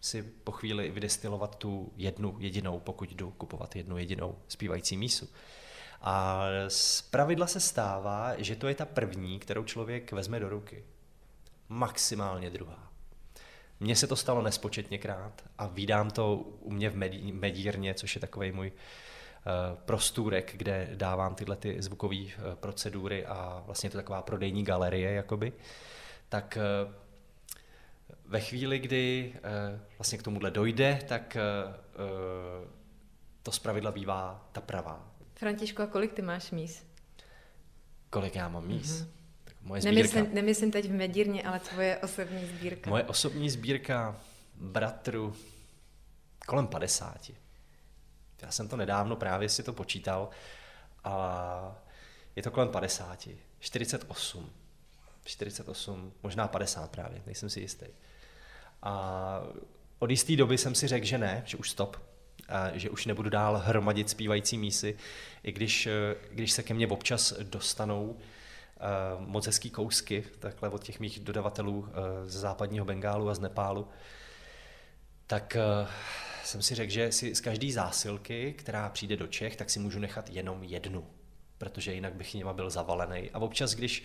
si 0.00 0.22
po 0.22 0.52
chvíli 0.52 0.90
vydestilovat 0.90 1.56
tu 1.56 1.92
jednu 1.96 2.36
jedinou, 2.38 2.80
pokud 2.80 3.12
jdu 3.12 3.30
kupovat 3.30 3.76
jednu 3.76 3.98
jedinou 3.98 4.38
zpívající 4.48 4.96
mísu. 4.96 5.28
A 6.08 6.40
z 6.68 7.02
pravidla 7.02 7.46
se 7.46 7.60
stává, 7.60 8.32
že 8.38 8.56
to 8.56 8.68
je 8.68 8.74
ta 8.74 8.84
první, 8.84 9.38
kterou 9.38 9.64
člověk 9.64 10.12
vezme 10.12 10.40
do 10.40 10.48
ruky. 10.48 10.84
Maximálně 11.68 12.50
druhá. 12.50 12.92
Mně 13.80 13.96
se 13.96 14.06
to 14.06 14.16
stalo 14.16 14.42
nespočetněkrát 14.42 15.44
a 15.58 15.66
vídám 15.66 16.10
to 16.10 16.36
u 16.36 16.70
mě 16.70 16.90
v 16.90 16.96
Medírně, 17.32 17.94
což 17.94 18.14
je 18.14 18.20
takový 18.20 18.52
můj 18.52 18.72
uh, 18.72 19.78
prostůrek, 19.78 20.52
kde 20.56 20.90
dávám 20.94 21.34
tyhle 21.34 21.56
ty 21.56 21.82
zvukové 21.82 22.16
uh, 22.16 22.30
procedury 22.54 23.26
a 23.26 23.62
vlastně 23.66 23.90
to 23.90 23.98
taková 23.98 24.22
prodejní 24.22 24.64
galerie, 24.64 25.12
jakoby. 25.12 25.52
Tak 26.28 26.58
uh, 26.86 26.92
ve 28.26 28.40
chvíli, 28.40 28.78
kdy 28.78 29.34
vlastně 29.98 30.18
k 30.18 30.22
tomuhle 30.22 30.50
dojde, 30.50 30.98
tak 31.08 31.36
to 33.42 33.52
zpravidla 33.52 33.92
bývá 33.92 34.48
ta 34.52 34.60
pravá. 34.60 35.15
Františko, 35.36 35.82
a 35.82 35.86
kolik 35.86 36.12
ty 36.12 36.22
máš 36.22 36.50
míst? 36.50 36.86
Kolik 38.10 38.34
já 38.34 38.48
mám 38.48 38.66
míst? 38.66 39.02
Mm-hmm. 39.02 39.08
Moje 39.62 39.82
sbírka. 39.82 40.14
Nemyslím, 40.14 40.34
nemyslím 40.34 40.70
teď 40.70 40.86
v 40.86 40.92
Medírně, 40.92 41.42
ale 41.42 41.60
tvoje 41.60 41.98
osobní 41.98 42.46
sbírka. 42.46 42.90
Moje 42.90 43.04
osobní 43.04 43.50
sbírka 43.50 44.20
bratru 44.54 45.36
kolem 46.46 46.66
50. 46.66 47.30
Já 48.42 48.50
jsem 48.50 48.68
to 48.68 48.76
nedávno 48.76 49.16
právě 49.16 49.48
si 49.48 49.62
to 49.62 49.72
počítal 49.72 50.28
a 51.04 51.82
je 52.36 52.42
to 52.42 52.50
kolem 52.50 52.68
50. 52.68 53.28
48. 53.58 54.50
48, 55.24 56.12
možná 56.22 56.48
50 56.48 56.90
právě, 56.90 57.22
nejsem 57.26 57.50
si 57.50 57.60
jistý. 57.60 57.86
A 58.82 59.40
od 59.98 60.10
jisté 60.10 60.36
doby 60.36 60.58
jsem 60.58 60.74
si 60.74 60.88
řekl, 60.88 61.06
že 61.06 61.18
ne, 61.18 61.42
že 61.46 61.56
už 61.56 61.70
stop, 61.70 61.96
a 62.48 62.70
že 62.78 62.90
už 62.90 63.06
nebudu 63.06 63.30
dál 63.30 63.62
hromadit 63.64 64.10
zpívající 64.10 64.58
mísy, 64.58 64.96
i 65.42 65.52
když, 65.52 65.88
když 66.30 66.52
se 66.52 66.62
ke 66.62 66.74
mně 66.74 66.86
občas 66.86 67.32
dostanou 67.42 68.04
uh, 68.06 69.26
moc 69.26 69.46
hezký 69.46 69.70
kousky 69.70 70.24
takhle 70.38 70.68
od 70.68 70.84
těch 70.84 71.00
mých 71.00 71.20
dodavatelů 71.20 71.78
uh, 71.78 71.88
ze 72.24 72.38
západního 72.38 72.84
Bengálu 72.84 73.28
a 73.28 73.34
z 73.34 73.40
Nepálu, 73.40 73.88
tak 75.26 75.56
jsem 76.44 76.62
si 76.62 76.74
řekl, 76.74 76.92
že 76.92 77.12
si 77.12 77.34
z 77.34 77.40
každé 77.40 77.72
zásilky, 77.72 78.54
která 78.58 78.88
přijde 78.88 79.16
do 79.16 79.26
Čech, 79.26 79.56
tak 79.56 79.70
si 79.70 79.78
můžu 79.78 79.98
nechat 79.98 80.30
jenom 80.30 80.64
jednu, 80.64 81.06
protože 81.58 81.94
jinak 81.94 82.14
bych 82.14 82.34
něma 82.34 82.52
byl 82.52 82.70
zavalený. 82.70 83.30
A 83.30 83.38
občas, 83.38 83.74
když 83.74 84.04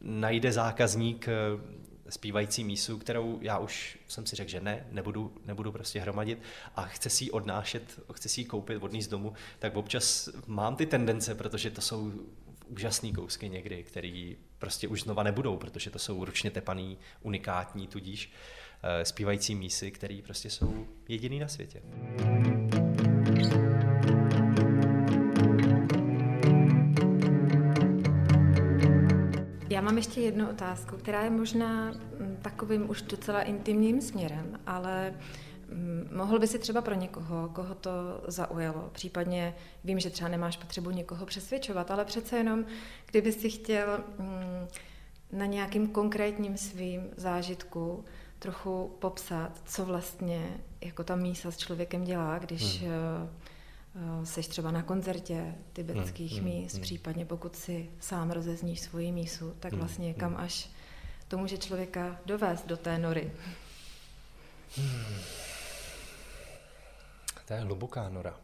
najde 0.00 0.52
zákazník 0.52 1.28
zpívající 2.10 2.64
mísu, 2.64 2.98
kterou 2.98 3.38
já 3.42 3.58
už 3.58 3.98
jsem 4.08 4.26
si 4.26 4.36
řekl, 4.36 4.50
že 4.50 4.60
ne, 4.60 4.86
nebudu, 4.90 5.32
nebudu 5.44 5.72
prostě 5.72 6.00
hromadit 6.00 6.42
a 6.76 6.82
chce 6.82 7.10
si 7.10 7.24
ji 7.24 7.30
odnášet, 7.30 8.00
chce 8.12 8.28
si 8.28 8.40
ji 8.40 8.44
koupit, 8.44 8.82
odníst 8.82 9.10
domů, 9.10 9.32
tak 9.58 9.76
občas 9.76 10.28
mám 10.46 10.76
ty 10.76 10.86
tendence, 10.86 11.34
protože 11.34 11.70
to 11.70 11.80
jsou 11.80 12.12
úžasný 12.68 13.12
kousky 13.12 13.48
někdy, 13.48 13.82
který 13.82 14.36
prostě 14.58 14.88
už 14.88 15.02
znova 15.02 15.22
nebudou, 15.22 15.56
protože 15.56 15.90
to 15.90 15.98
jsou 15.98 16.24
ručně 16.24 16.50
tepaný, 16.50 16.98
unikátní, 17.22 17.86
tudíž 17.86 18.26
uh, 18.26 18.90
zpívající 19.02 19.54
mísy, 19.54 19.90
které 19.90 20.20
prostě 20.24 20.50
jsou 20.50 20.86
jediný 21.08 21.38
na 21.38 21.48
světě. 21.48 21.82
Já 29.80 29.84
mám 29.84 29.96
ještě 29.96 30.20
jednu 30.20 30.50
otázku, 30.50 30.96
která 30.96 31.22
je 31.22 31.30
možná 31.30 31.90
mm, 31.90 32.38
takovým 32.42 32.90
už 32.90 33.02
docela 33.02 33.42
intimním 33.42 34.00
směrem, 34.00 34.60
ale 34.66 35.14
mm, 35.68 36.08
mohl 36.16 36.38
by 36.38 36.46
si 36.46 36.58
třeba 36.58 36.82
pro 36.82 36.94
někoho, 36.94 37.48
koho 37.48 37.74
to 37.74 37.90
zaujalo, 38.26 38.90
případně 38.92 39.54
vím, 39.84 40.00
že 40.00 40.10
třeba 40.10 40.30
nemáš 40.30 40.56
potřebu 40.56 40.90
někoho 40.90 41.26
přesvědčovat, 41.26 41.90
ale 41.90 42.04
přece 42.04 42.36
jenom, 42.36 42.64
kdyby 43.10 43.32
si 43.32 43.50
chtěl 43.50 44.04
mm, 44.18 44.68
na 45.32 45.46
nějakým 45.46 45.88
konkrétním 45.88 46.56
svým 46.56 47.10
zážitku 47.16 48.04
trochu 48.38 48.96
popsat, 48.98 49.62
co 49.64 49.84
vlastně 49.84 50.60
jako 50.80 51.04
ta 51.04 51.16
mísa 51.16 51.50
s 51.50 51.56
člověkem 51.56 52.04
dělá, 52.04 52.38
když 52.38 52.82
hmm. 52.82 52.90
Eh, 52.90 53.28
seš 54.24 54.48
třeba 54.48 54.70
na 54.70 54.82
koncertě 54.82 55.54
tibetských 55.72 56.32
hmm, 56.32 56.44
míst, 56.44 56.72
hmm, 56.72 56.82
případně 56.82 57.26
pokud 57.26 57.56
si 57.56 57.90
sám 58.00 58.30
rozezníš 58.30 58.80
svoji 58.80 59.12
mísu, 59.12 59.56
tak 59.60 59.72
hmm, 59.72 59.80
vlastně 59.80 60.14
kam 60.14 60.32
hmm. 60.32 60.40
až 60.40 60.70
to 61.28 61.38
může 61.38 61.58
člověka 61.58 62.20
dovést 62.26 62.66
do 62.66 62.76
té 62.76 62.98
nory. 62.98 63.32
Hmm. 64.76 65.16
To 67.46 67.52
je 67.52 67.60
hluboká 67.60 68.08
nora. 68.08 68.40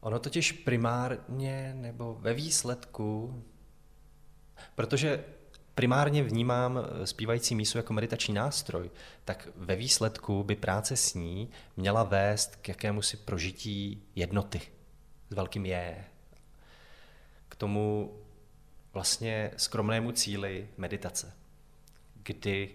Ono 0.00 0.18
totiž 0.18 0.52
primárně 0.52 1.74
nebo 1.74 2.14
ve 2.14 2.34
výsledku, 2.34 3.42
protože 4.74 5.24
primárně 5.76 6.22
vnímám 6.22 6.78
eh, 6.78 7.06
zpívající 7.06 7.54
mísu 7.54 7.78
jako 7.78 7.92
meditační 7.92 8.34
nástroj, 8.34 8.90
tak 9.24 9.48
ve 9.56 9.76
výsledku 9.76 10.44
by 10.44 10.56
práce 10.56 10.96
s 10.96 11.14
ní 11.14 11.50
měla 11.76 12.02
vést 12.02 12.56
k 12.56 12.68
jakému 12.68 13.02
si 13.02 13.16
prožití 13.16 14.02
jednoty 14.14 14.60
s 15.30 15.34
velkým 15.34 15.66
je. 15.66 16.04
K 17.48 17.56
tomu 17.56 18.16
vlastně 18.92 19.50
skromnému 19.56 20.12
cíli 20.12 20.68
meditace, 20.76 21.32
kdy 22.22 22.74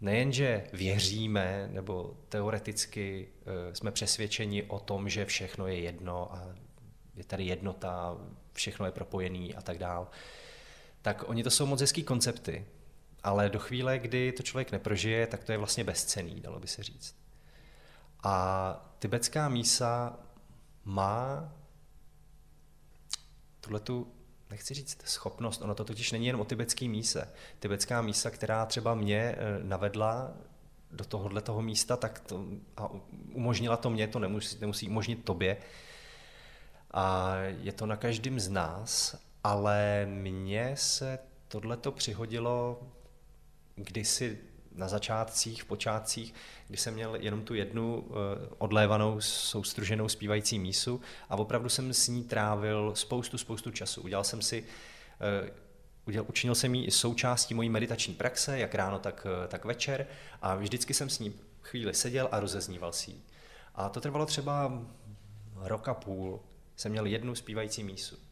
nejenže 0.00 0.64
věříme, 0.72 1.68
nebo 1.72 2.16
teoreticky 2.28 3.28
eh, 3.28 3.74
jsme 3.74 3.90
přesvědčeni 3.90 4.62
o 4.62 4.78
tom, 4.78 5.08
že 5.08 5.24
všechno 5.24 5.66
je 5.66 5.80
jedno 5.80 6.34
a 6.34 6.54
je 7.16 7.24
tady 7.24 7.44
jednota, 7.44 8.16
všechno 8.52 8.86
je 8.86 8.92
propojený 8.92 9.54
a 9.54 9.62
tak 9.62 9.78
dále, 9.78 10.06
tak 11.02 11.28
oni 11.28 11.42
to 11.42 11.50
jsou 11.50 11.66
moc 11.66 11.80
hezký 11.80 12.02
koncepty, 12.02 12.66
ale 13.22 13.50
do 13.50 13.58
chvíle, 13.58 13.98
kdy 13.98 14.32
to 14.32 14.42
člověk 14.42 14.72
neprožije, 14.72 15.26
tak 15.26 15.44
to 15.44 15.52
je 15.52 15.58
vlastně 15.58 15.84
bezcený, 15.84 16.40
dalo 16.40 16.60
by 16.60 16.66
se 16.66 16.82
říct. 16.82 17.14
A 18.22 18.94
tibetská 18.98 19.48
mísa 19.48 20.18
má 20.84 21.52
tuhle 23.60 23.80
tu, 23.80 24.12
nechci 24.50 24.74
říct 24.74 25.02
schopnost, 25.04 25.62
ono 25.62 25.74
to 25.74 25.84
totiž 25.84 26.12
není 26.12 26.26
jen 26.26 26.36
o 26.36 26.44
tibetský 26.44 26.88
míse. 26.88 27.28
Tibetská 27.58 28.02
mísa, 28.02 28.30
která 28.30 28.66
třeba 28.66 28.94
mě 28.94 29.18
eh, 29.18 29.36
navedla 29.62 30.32
do 30.90 31.04
tohohle 31.04 31.40
toho 31.40 31.62
místa, 31.62 31.96
tak 31.96 32.20
to, 32.20 32.44
a 32.76 32.90
umožnila 33.32 33.76
to 33.76 33.90
mě, 33.90 34.08
to 34.08 34.18
nemusí, 34.18 34.56
nemusí 34.60 34.88
umožnit 34.88 35.24
tobě. 35.24 35.56
A 36.90 37.34
je 37.36 37.72
to 37.72 37.86
na 37.86 37.96
každém 37.96 38.40
z 38.40 38.48
nás 38.48 39.16
ale 39.44 40.06
mně 40.06 40.72
se 40.74 41.18
tohleto 41.48 41.92
přihodilo 41.92 42.82
kdysi 43.76 44.38
na 44.74 44.88
začátcích, 44.88 45.62
v 45.62 45.66
počátcích, 45.66 46.34
kdy 46.68 46.76
jsem 46.76 46.94
měl 46.94 47.14
jenom 47.14 47.42
tu 47.44 47.54
jednu 47.54 48.08
eh, 48.10 48.48
odlévanou, 48.58 49.20
soustruženou 49.20 50.08
zpívající 50.08 50.58
mísu 50.58 51.00
a 51.28 51.36
opravdu 51.36 51.68
jsem 51.68 51.92
s 51.92 52.08
ní 52.08 52.24
trávil 52.24 52.92
spoustu, 52.94 53.38
spoustu 53.38 53.70
času. 53.70 54.02
Udělal 54.02 54.24
jsem 54.24 54.42
si, 54.42 54.64
eh, 55.20 55.50
udělal, 56.06 56.26
učinil 56.28 56.54
jsem 56.54 56.74
ji 56.74 56.84
i 56.84 56.90
součástí 56.90 57.54
mojí 57.54 57.68
meditační 57.68 58.14
praxe, 58.14 58.58
jak 58.58 58.74
ráno, 58.74 58.98
tak, 58.98 59.26
eh, 59.44 59.48
tak 59.48 59.64
večer 59.64 60.06
a 60.42 60.54
vždycky 60.54 60.94
jsem 60.94 61.10
s 61.10 61.18
ní 61.18 61.34
chvíli 61.62 61.94
seděl 61.94 62.28
a 62.32 62.40
rozezníval 62.40 62.92
si 62.92 63.10
ji. 63.10 63.20
A 63.74 63.88
to 63.88 64.00
trvalo 64.00 64.26
třeba 64.26 64.82
rok 65.56 65.88
a 65.88 65.94
půl. 65.94 66.40
Jsem 66.76 66.92
měl 66.92 67.06
jednu 67.06 67.34
zpívající 67.34 67.84
mísu. 67.84 68.29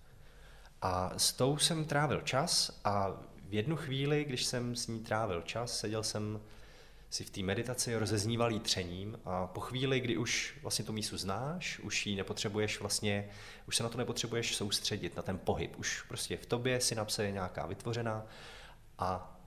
A 0.82 1.12
s 1.16 1.32
tou 1.32 1.58
jsem 1.58 1.84
trávil 1.84 2.20
čas 2.20 2.80
a 2.84 3.08
v 3.48 3.54
jednu 3.54 3.76
chvíli, 3.76 4.24
když 4.24 4.44
jsem 4.44 4.76
s 4.76 4.86
ní 4.86 5.00
trávil 5.00 5.42
čas, 5.42 5.78
seděl 5.78 6.02
jsem 6.02 6.40
si 7.10 7.24
v 7.24 7.30
té 7.30 7.42
meditaci, 7.42 7.96
rozezníval 7.96 8.58
třením 8.60 9.18
a 9.24 9.46
po 9.46 9.60
chvíli, 9.60 10.00
kdy 10.00 10.16
už 10.16 10.58
vlastně 10.62 10.84
tu 10.84 10.92
mísu 10.92 11.18
znáš, 11.18 11.78
už 11.78 12.06
ji 12.06 12.16
nepotřebuješ 12.16 12.80
vlastně, 12.80 13.28
už 13.68 13.76
se 13.76 13.82
na 13.82 13.88
to 13.88 13.98
nepotřebuješ 13.98 14.56
soustředit, 14.56 15.16
na 15.16 15.22
ten 15.22 15.38
pohyb, 15.38 15.78
už 15.78 16.02
prostě 16.02 16.36
v 16.36 16.46
tobě 16.46 16.80
synapse 16.80 17.24
je 17.24 17.32
nějaká 17.32 17.66
vytvořená 17.66 18.26
a 18.98 19.38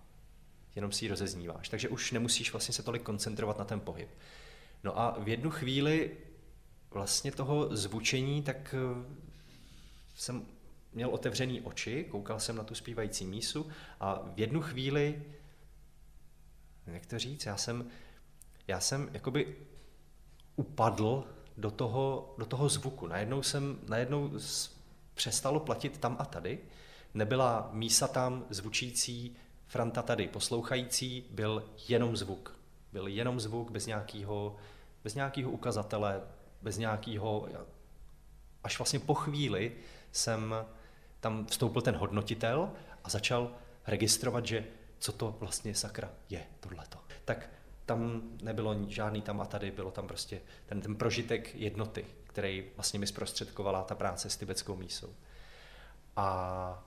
jenom 0.76 0.92
si 0.92 1.06
ji 1.06 1.10
rozezníváš. 1.10 1.70
Takže 1.70 1.90
už 1.90 2.12
nemusíš 2.12 2.52
vlastně 2.52 2.74
se 2.74 2.84
tolik 2.84 3.04
koncentrovat 3.04 3.58
na 3.58 3.66
ten 3.66 3.80
pohyb. 3.80 4.10
No 4.84 5.00
a 5.00 5.18
v 5.20 5.28
jednu 5.28 5.50
chvíli 5.50 6.18
vlastně 6.92 7.32
toho 7.32 7.76
zvučení, 7.76 8.44
tak 8.44 8.76
eh, 8.78 9.06
jsem 10.16 10.46
měl 10.94 11.10
otevřený 11.10 11.62
oči, 11.62 12.08
koukal 12.12 12.40
jsem 12.40 12.56
na 12.56 12.64
tu 12.64 12.76
zpívající 12.76 13.26
mísu 13.26 13.70
a 14.00 14.22
v 14.36 14.40
jednu 14.40 14.62
chvíli, 14.62 15.24
jak 16.88 17.06
to 17.06 17.20
říct, 17.20 17.46
já 17.46 17.58
jsem, 17.58 17.88
já 18.68 18.80
jsem 18.80 19.10
jakoby 19.14 19.56
upadl 20.56 21.24
do 21.58 21.72
toho, 21.72 22.36
do 22.38 22.46
toho 22.46 22.70
zvuku. 22.70 23.08
Najednou 23.08 23.44
jsem, 23.44 23.80
najednou 23.88 24.32
přestalo 25.14 25.60
platit 25.60 25.98
tam 25.98 26.16
a 26.20 26.26
tady. 26.26 26.60
Nebyla 27.14 27.70
mísa 27.74 28.08
tam 28.08 28.46
zvučící, 28.50 29.36
Franta 29.68 30.02
tady 30.02 30.28
poslouchající, 30.28 31.26
byl 31.30 31.64
jenom 31.88 32.18
zvuk. 32.18 32.60
Byl 32.94 33.08
jenom 33.08 33.40
zvuk 33.40 33.72
bez 33.72 33.86
nějakého, 33.86 34.56
bez 35.04 35.16
nějakého 35.16 35.52
ukazatele, 35.52 36.22
bez 36.62 36.78
nějakého... 36.78 37.48
Až 38.64 38.80
vlastně 38.80 39.00
po 39.00 39.14
chvíli 39.14 39.76
jsem 40.12 40.56
tam 41.22 41.46
vstoupil 41.46 41.82
ten 41.82 41.96
hodnotitel 41.96 42.72
a 43.04 43.10
začal 43.10 43.52
registrovat, 43.88 44.46
že 44.46 44.66
co 45.00 45.12
to 45.12 45.36
vlastně 45.40 45.76
sakra 45.76 46.12
je 46.30 46.44
tohleto. 46.60 46.98
Tak 47.26 47.50
tam 47.86 48.22
nebylo 48.44 48.76
žádný 48.88 49.22
tam 49.22 49.42
a 49.42 49.46
tady, 49.46 49.72
bylo 49.72 49.92
tam 49.92 50.08
prostě 50.08 50.42
ten, 50.66 50.82
ten 50.82 50.96
prožitek 50.96 51.56
jednoty, 51.56 52.06
který 52.24 52.66
vlastně 52.76 53.00
mi 53.00 53.08
zprostředkovala 53.08 53.84
ta 53.84 53.96
práce 53.96 54.30
s 54.30 54.38
tibetskou 54.38 54.76
mísou. 54.76 55.16
A 56.16 56.84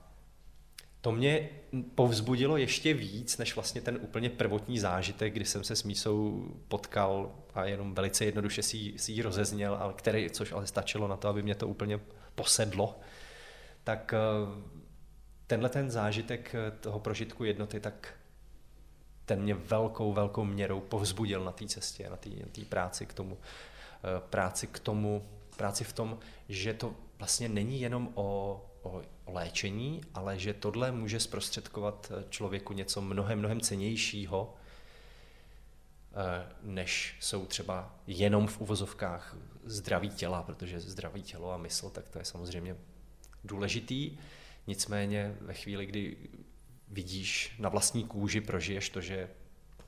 to 1.01 1.11
mě 1.11 1.49
povzbudilo 1.95 2.57
ještě 2.57 2.93
víc, 2.93 3.37
než 3.37 3.55
vlastně 3.55 3.81
ten 3.81 3.99
úplně 4.01 4.29
prvotní 4.29 4.79
zážitek, 4.79 5.33
kdy 5.33 5.45
jsem 5.45 5.63
se 5.63 5.75
s 5.75 5.83
mísou 5.83 6.47
potkal 6.67 7.35
a 7.53 7.65
jenom 7.65 7.95
velice 7.95 8.25
jednoduše 8.25 8.63
si, 8.63 8.93
si 8.97 9.11
ji 9.11 9.21
rozezněl, 9.21 9.75
ale 9.75 9.93
který, 9.93 10.29
což 10.29 10.51
ale 10.51 10.67
stačilo 10.67 11.07
na 11.07 11.17
to, 11.17 11.27
aby 11.27 11.43
mě 11.43 11.55
to 11.55 11.67
úplně 11.67 11.99
posedlo 12.35 12.99
tak 13.85 14.13
eh, 14.13 14.17
tenhle 15.47 15.69
ten 15.69 15.91
zážitek 15.91 16.55
eh, 16.55 16.71
toho 16.71 16.99
prožitku 16.99 17.43
jednoty, 17.43 17.79
tak 17.79 18.13
ten 19.25 19.41
mě 19.41 19.53
velkou, 19.53 20.13
velkou 20.13 20.43
měrou 20.43 20.79
povzbudil 20.79 21.43
na 21.43 21.51
té 21.51 21.67
cestě, 21.67 22.09
na 22.09 22.17
té 22.51 22.61
práci 22.69 23.05
k 23.05 23.13
tomu, 23.13 23.37
eh, 23.37 24.21
práci 24.29 24.67
k 24.67 24.79
tomu, 24.79 25.29
práci 25.57 25.83
v 25.83 25.93
tom, 25.93 26.19
že 26.49 26.73
to 26.73 26.95
vlastně 27.17 27.49
není 27.49 27.81
jenom 27.81 28.09
o, 28.13 28.61
o, 28.81 29.01
o 29.25 29.31
léčení, 29.33 30.01
ale 30.13 30.39
že 30.39 30.53
tohle 30.53 30.91
může 30.91 31.19
zprostředkovat 31.19 32.11
člověku 32.29 32.73
něco 32.73 33.01
mnohem, 33.01 33.39
mnohem 33.39 33.61
cenějšího, 33.61 34.53
než 36.61 37.17
jsou 37.19 37.45
třeba 37.45 37.95
jenom 38.07 38.47
v 38.47 38.61
uvozovkách 38.61 39.35
zdraví 39.63 40.09
těla, 40.09 40.43
protože 40.43 40.79
zdraví 40.79 41.21
tělo 41.21 41.51
a 41.51 41.57
mysl, 41.57 41.89
tak 41.89 42.09
to 42.09 42.19
je 42.19 42.25
samozřejmě 42.25 42.75
důležitý, 43.45 44.17
nicméně 44.67 45.35
ve 45.41 45.53
chvíli, 45.53 45.85
kdy 45.85 46.17
vidíš 46.87 47.55
na 47.59 47.69
vlastní 47.69 48.03
kůži, 48.03 48.41
prožiješ 48.41 48.89
to, 48.89 49.01
že 49.01 49.29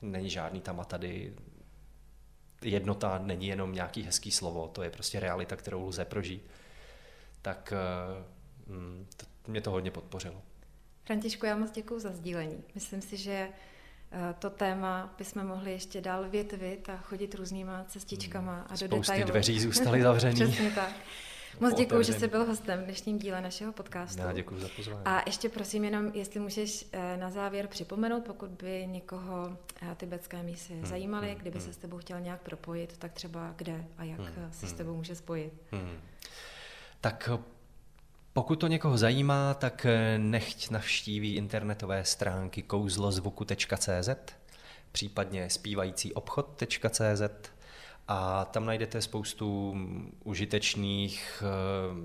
není 0.02 0.30
žádný 0.30 0.60
tam 0.60 0.80
a 0.80 0.84
tady, 0.84 1.34
jednota 2.62 3.18
není 3.18 3.46
jenom 3.46 3.72
nějaký 3.72 4.02
hezký 4.02 4.30
slovo, 4.30 4.68
to 4.68 4.82
je 4.82 4.90
prostě 4.90 5.20
realita, 5.20 5.56
kterou 5.56 5.86
lze 5.86 6.04
prožít, 6.04 6.42
tak 7.42 7.72
eh, 7.72 8.72
mm, 8.72 9.06
to, 9.16 9.26
mě 9.50 9.60
to 9.60 9.70
hodně 9.70 9.90
podpořilo. 9.90 10.42
Františku, 11.04 11.46
já 11.46 11.56
moc 11.56 11.70
děkuji 11.70 11.98
za 12.00 12.12
sdílení. 12.12 12.64
Myslím 12.74 13.02
si, 13.02 13.16
že 13.16 13.48
eh, 14.12 14.34
to 14.38 14.50
téma 14.50 15.14
bychom 15.18 15.44
mohli 15.46 15.72
ještě 15.72 16.00
dál 16.00 16.28
větvit 16.28 16.88
a 16.88 16.96
chodit 16.96 17.34
různýma 17.34 17.84
cestičkama 17.84 18.62
a 18.62 18.72
do 18.72 18.76
Spousty 18.76 19.12
detailu. 19.12 19.30
dveří 19.30 19.60
zůstaly 19.60 20.02
zavřený. 20.08 20.34
Přesně 20.34 20.70
tak. 20.70 20.92
Moc 21.60 21.74
děkuji, 21.74 22.02
že 22.02 22.12
jsi 22.12 22.28
byl 22.28 22.44
hostem 22.44 22.80
v 22.80 22.84
dnešním 22.84 23.18
díle 23.18 23.40
našeho 23.40 23.72
podcastu. 23.72 24.22
Já 24.22 24.32
děkuji 24.32 24.60
za 24.60 24.68
pozvání. 24.76 25.00
A 25.04 25.22
ještě 25.26 25.48
prosím 25.48 25.84
jenom, 25.84 26.10
jestli 26.14 26.40
můžeš 26.40 26.84
eh, 26.92 27.16
na 27.16 27.30
závěr 27.30 27.66
připomenout, 27.66 28.24
pokud 28.24 28.50
by 28.50 28.86
někoho 28.86 29.58
eh, 29.82 29.94
tibetské 29.94 30.42
mísy 30.42 30.72
hmm, 30.72 30.86
zajímaly, 30.86 31.28
hmm, 31.28 31.36
kdyby 31.36 31.58
hmm. 31.58 31.66
se 31.66 31.72
s 31.72 31.76
tebou 31.76 31.98
chtěl 31.98 32.20
nějak 32.20 32.42
propojit, 32.42 32.98
tak 32.98 33.12
třeba 33.12 33.54
kde 33.56 33.84
a 33.98 34.04
jak 34.04 34.20
hmm, 34.20 34.52
se 34.52 34.66
s 34.66 34.68
hmm. 34.68 34.78
tebou 34.78 34.96
může 34.96 35.14
spojit. 35.14 35.52
Hmm. 35.72 35.98
Tak 37.00 37.30
pokud 38.32 38.56
to 38.56 38.66
někoho 38.66 38.98
zajímá, 38.98 39.54
tak 39.54 39.86
nechť 40.16 40.70
navštíví 40.70 41.34
internetové 41.34 42.04
stránky 42.04 42.62
kouzlozvuku.cz, 42.62 44.08
případně 44.92 45.50
zpívajícíobchod.cz 45.50 47.22
a 48.08 48.44
tam 48.44 48.66
najdete 48.66 49.02
spoustu 49.02 49.76
užitečných, 50.24 51.42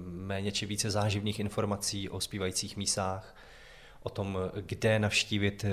méně 0.06 0.52
či 0.52 0.66
více 0.66 0.92
záživných 0.92 1.40
informací 1.40 2.10
o 2.10 2.20
zpívajících 2.20 2.78
mísách, 2.78 3.36
o 4.04 4.10
tom, 4.10 4.38
kde 4.62 5.00
navštívit 5.00 5.66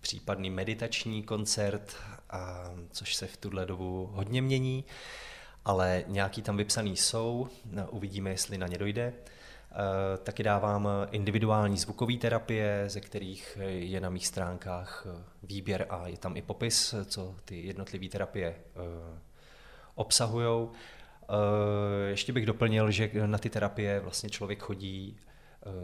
případný 0.00 0.50
meditační 0.50 1.22
koncert, 1.22 1.96
a 2.30 2.70
což 2.90 3.14
se 3.14 3.26
v 3.26 3.36
tuhle 3.36 3.66
dobu 3.66 4.10
hodně 4.12 4.42
mění, 4.42 4.84
ale 5.64 6.04
nějaký 6.06 6.42
tam 6.42 6.56
vypsaný 6.56 6.96
jsou, 6.96 7.48
uvidíme, 7.90 8.30
jestli 8.30 8.58
na 8.58 8.66
ně 8.66 8.78
dojde. 8.78 9.12
Eh, 9.74 10.18
taky 10.18 10.42
dávám 10.42 10.88
individuální 11.10 11.76
zvukové 11.76 12.14
terapie, 12.14 12.84
ze 12.86 13.00
kterých 13.00 13.58
je 13.68 14.00
na 14.00 14.10
mých 14.10 14.26
stránkách 14.26 15.06
eh, 15.06 15.24
výběr 15.42 15.86
a 15.90 16.08
je 16.08 16.18
tam 16.18 16.36
i 16.36 16.42
popis, 16.42 16.94
co 17.04 17.34
ty 17.44 17.66
jednotlivé 17.66 18.08
terapie 18.08 18.54
eh, 18.54 19.18
obsahují. 19.94 20.68
Ještě 22.08 22.32
bych 22.32 22.46
doplnil, 22.46 22.90
že 22.90 23.10
na 23.26 23.38
ty 23.38 23.50
terapie 23.50 24.00
vlastně 24.00 24.30
člověk 24.30 24.62
chodí 24.62 25.16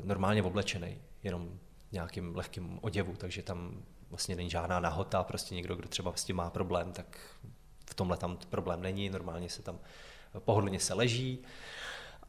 normálně 0.05 0.43
oblečený, 0.43 0.99
jenom 1.23 1.59
nějakým 1.93 2.37
lehkým 2.37 2.79
oděvu, 2.83 3.15
takže 3.17 3.43
tam 3.43 3.83
vlastně 4.11 4.37
není 4.37 4.51
žádná 4.51 4.81
nahota, 4.81 5.23
prostě 5.23 5.55
někdo, 5.55 5.77
kdo 5.77 5.89
třeba 5.89 6.13
s 6.15 6.25
tím 6.25 6.37
má 6.37 6.51
problém, 6.51 6.93
tak 6.93 7.19
v 7.91 7.95
tomhle 7.95 8.17
tam 8.17 8.39
problém 8.51 8.83
není, 8.83 9.11
normálně 9.11 9.49
se 9.49 9.63
tam 9.63 9.79
pohodlně 10.39 10.81
se 10.81 10.95
leží. 10.95 11.39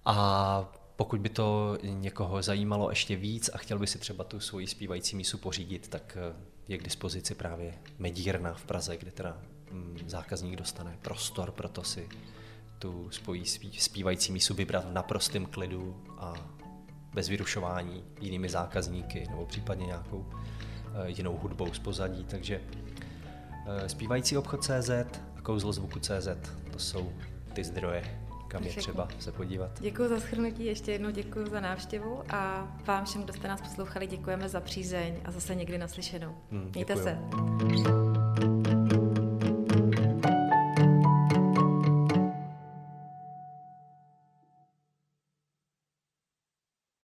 A 0.05 0.73
pokud 0.95 1.19
by 1.19 1.29
to 1.29 1.77
někoho 1.83 2.41
zajímalo 2.41 2.89
ještě 2.89 3.15
víc 3.15 3.49
a 3.53 3.57
chtěl 3.57 3.79
by 3.79 3.87
si 3.87 3.99
třeba 3.99 4.23
tu 4.23 4.39
svoji 4.39 4.67
zpívající 4.67 5.15
mísu 5.15 5.37
pořídit, 5.37 5.87
tak 5.87 6.17
eh, 6.17 6.35
je 6.67 6.77
k 6.77 6.83
dispozici 6.83 7.35
právě 7.35 7.73
Medírna 7.99 8.53
v 8.53 8.65
Praze, 8.65 8.97
kde 8.97 9.11
teda 9.11 9.41
zákazník 10.07 10.55
dostane 10.55 10.97
prostor 11.01 11.51
pro 11.51 11.69
to 11.69 11.83
si 11.83 12.09
tu 12.79 13.09
svoji 13.11 13.45
zpívající 13.79 14.31
mísu 14.31 14.53
vybrat 14.53 14.85
v 14.85 14.93
naprostém 14.93 15.45
klidu 15.45 16.03
a 16.17 16.33
bez 17.13 17.29
vyrušování 17.29 18.03
jinými 18.21 18.49
zákazníky 18.49 19.27
nebo 19.29 19.45
případně 19.45 19.85
nějakou 19.85 20.25
eh, 20.33 21.09
jinou 21.09 21.37
hudbou 21.37 21.73
z 21.73 21.79
pozadí. 21.79 22.23
Takže 22.23 22.61
eh, 23.67 23.89
zpívající 23.89 24.37
obchod 24.37 24.63
CZ 24.63 24.89
a 25.37 25.41
kouzlo 25.41 25.73
zvuku 25.73 25.99
CZ, 25.99 26.27
to 26.71 26.79
jsou 26.79 27.11
ty 27.53 27.63
zdroje, 27.63 28.21
kam 28.47 28.63
je 28.63 28.73
třeba 28.73 29.07
se 29.19 29.31
podívat. 29.31 29.81
Děkuji 29.81 30.09
za 30.09 30.19
shrnutí, 30.19 30.65
ještě 30.65 30.91
jednou 30.91 31.09
děkuji 31.09 31.49
za 31.49 31.59
návštěvu 31.59 32.23
a 32.29 32.67
vám 32.85 33.05
všem, 33.05 33.23
kdo 33.23 33.33
jste 33.33 33.47
nás 33.47 33.61
poslouchali, 33.61 34.07
děkujeme 34.07 34.49
za 34.49 34.59
přízeň 34.59 35.15
a 35.25 35.31
zase 35.31 35.55
někdy 35.55 35.77
naslyšenou. 35.77 36.35
Hmm, 36.51 36.71
Mějte 36.73 36.95
se. 36.95 37.17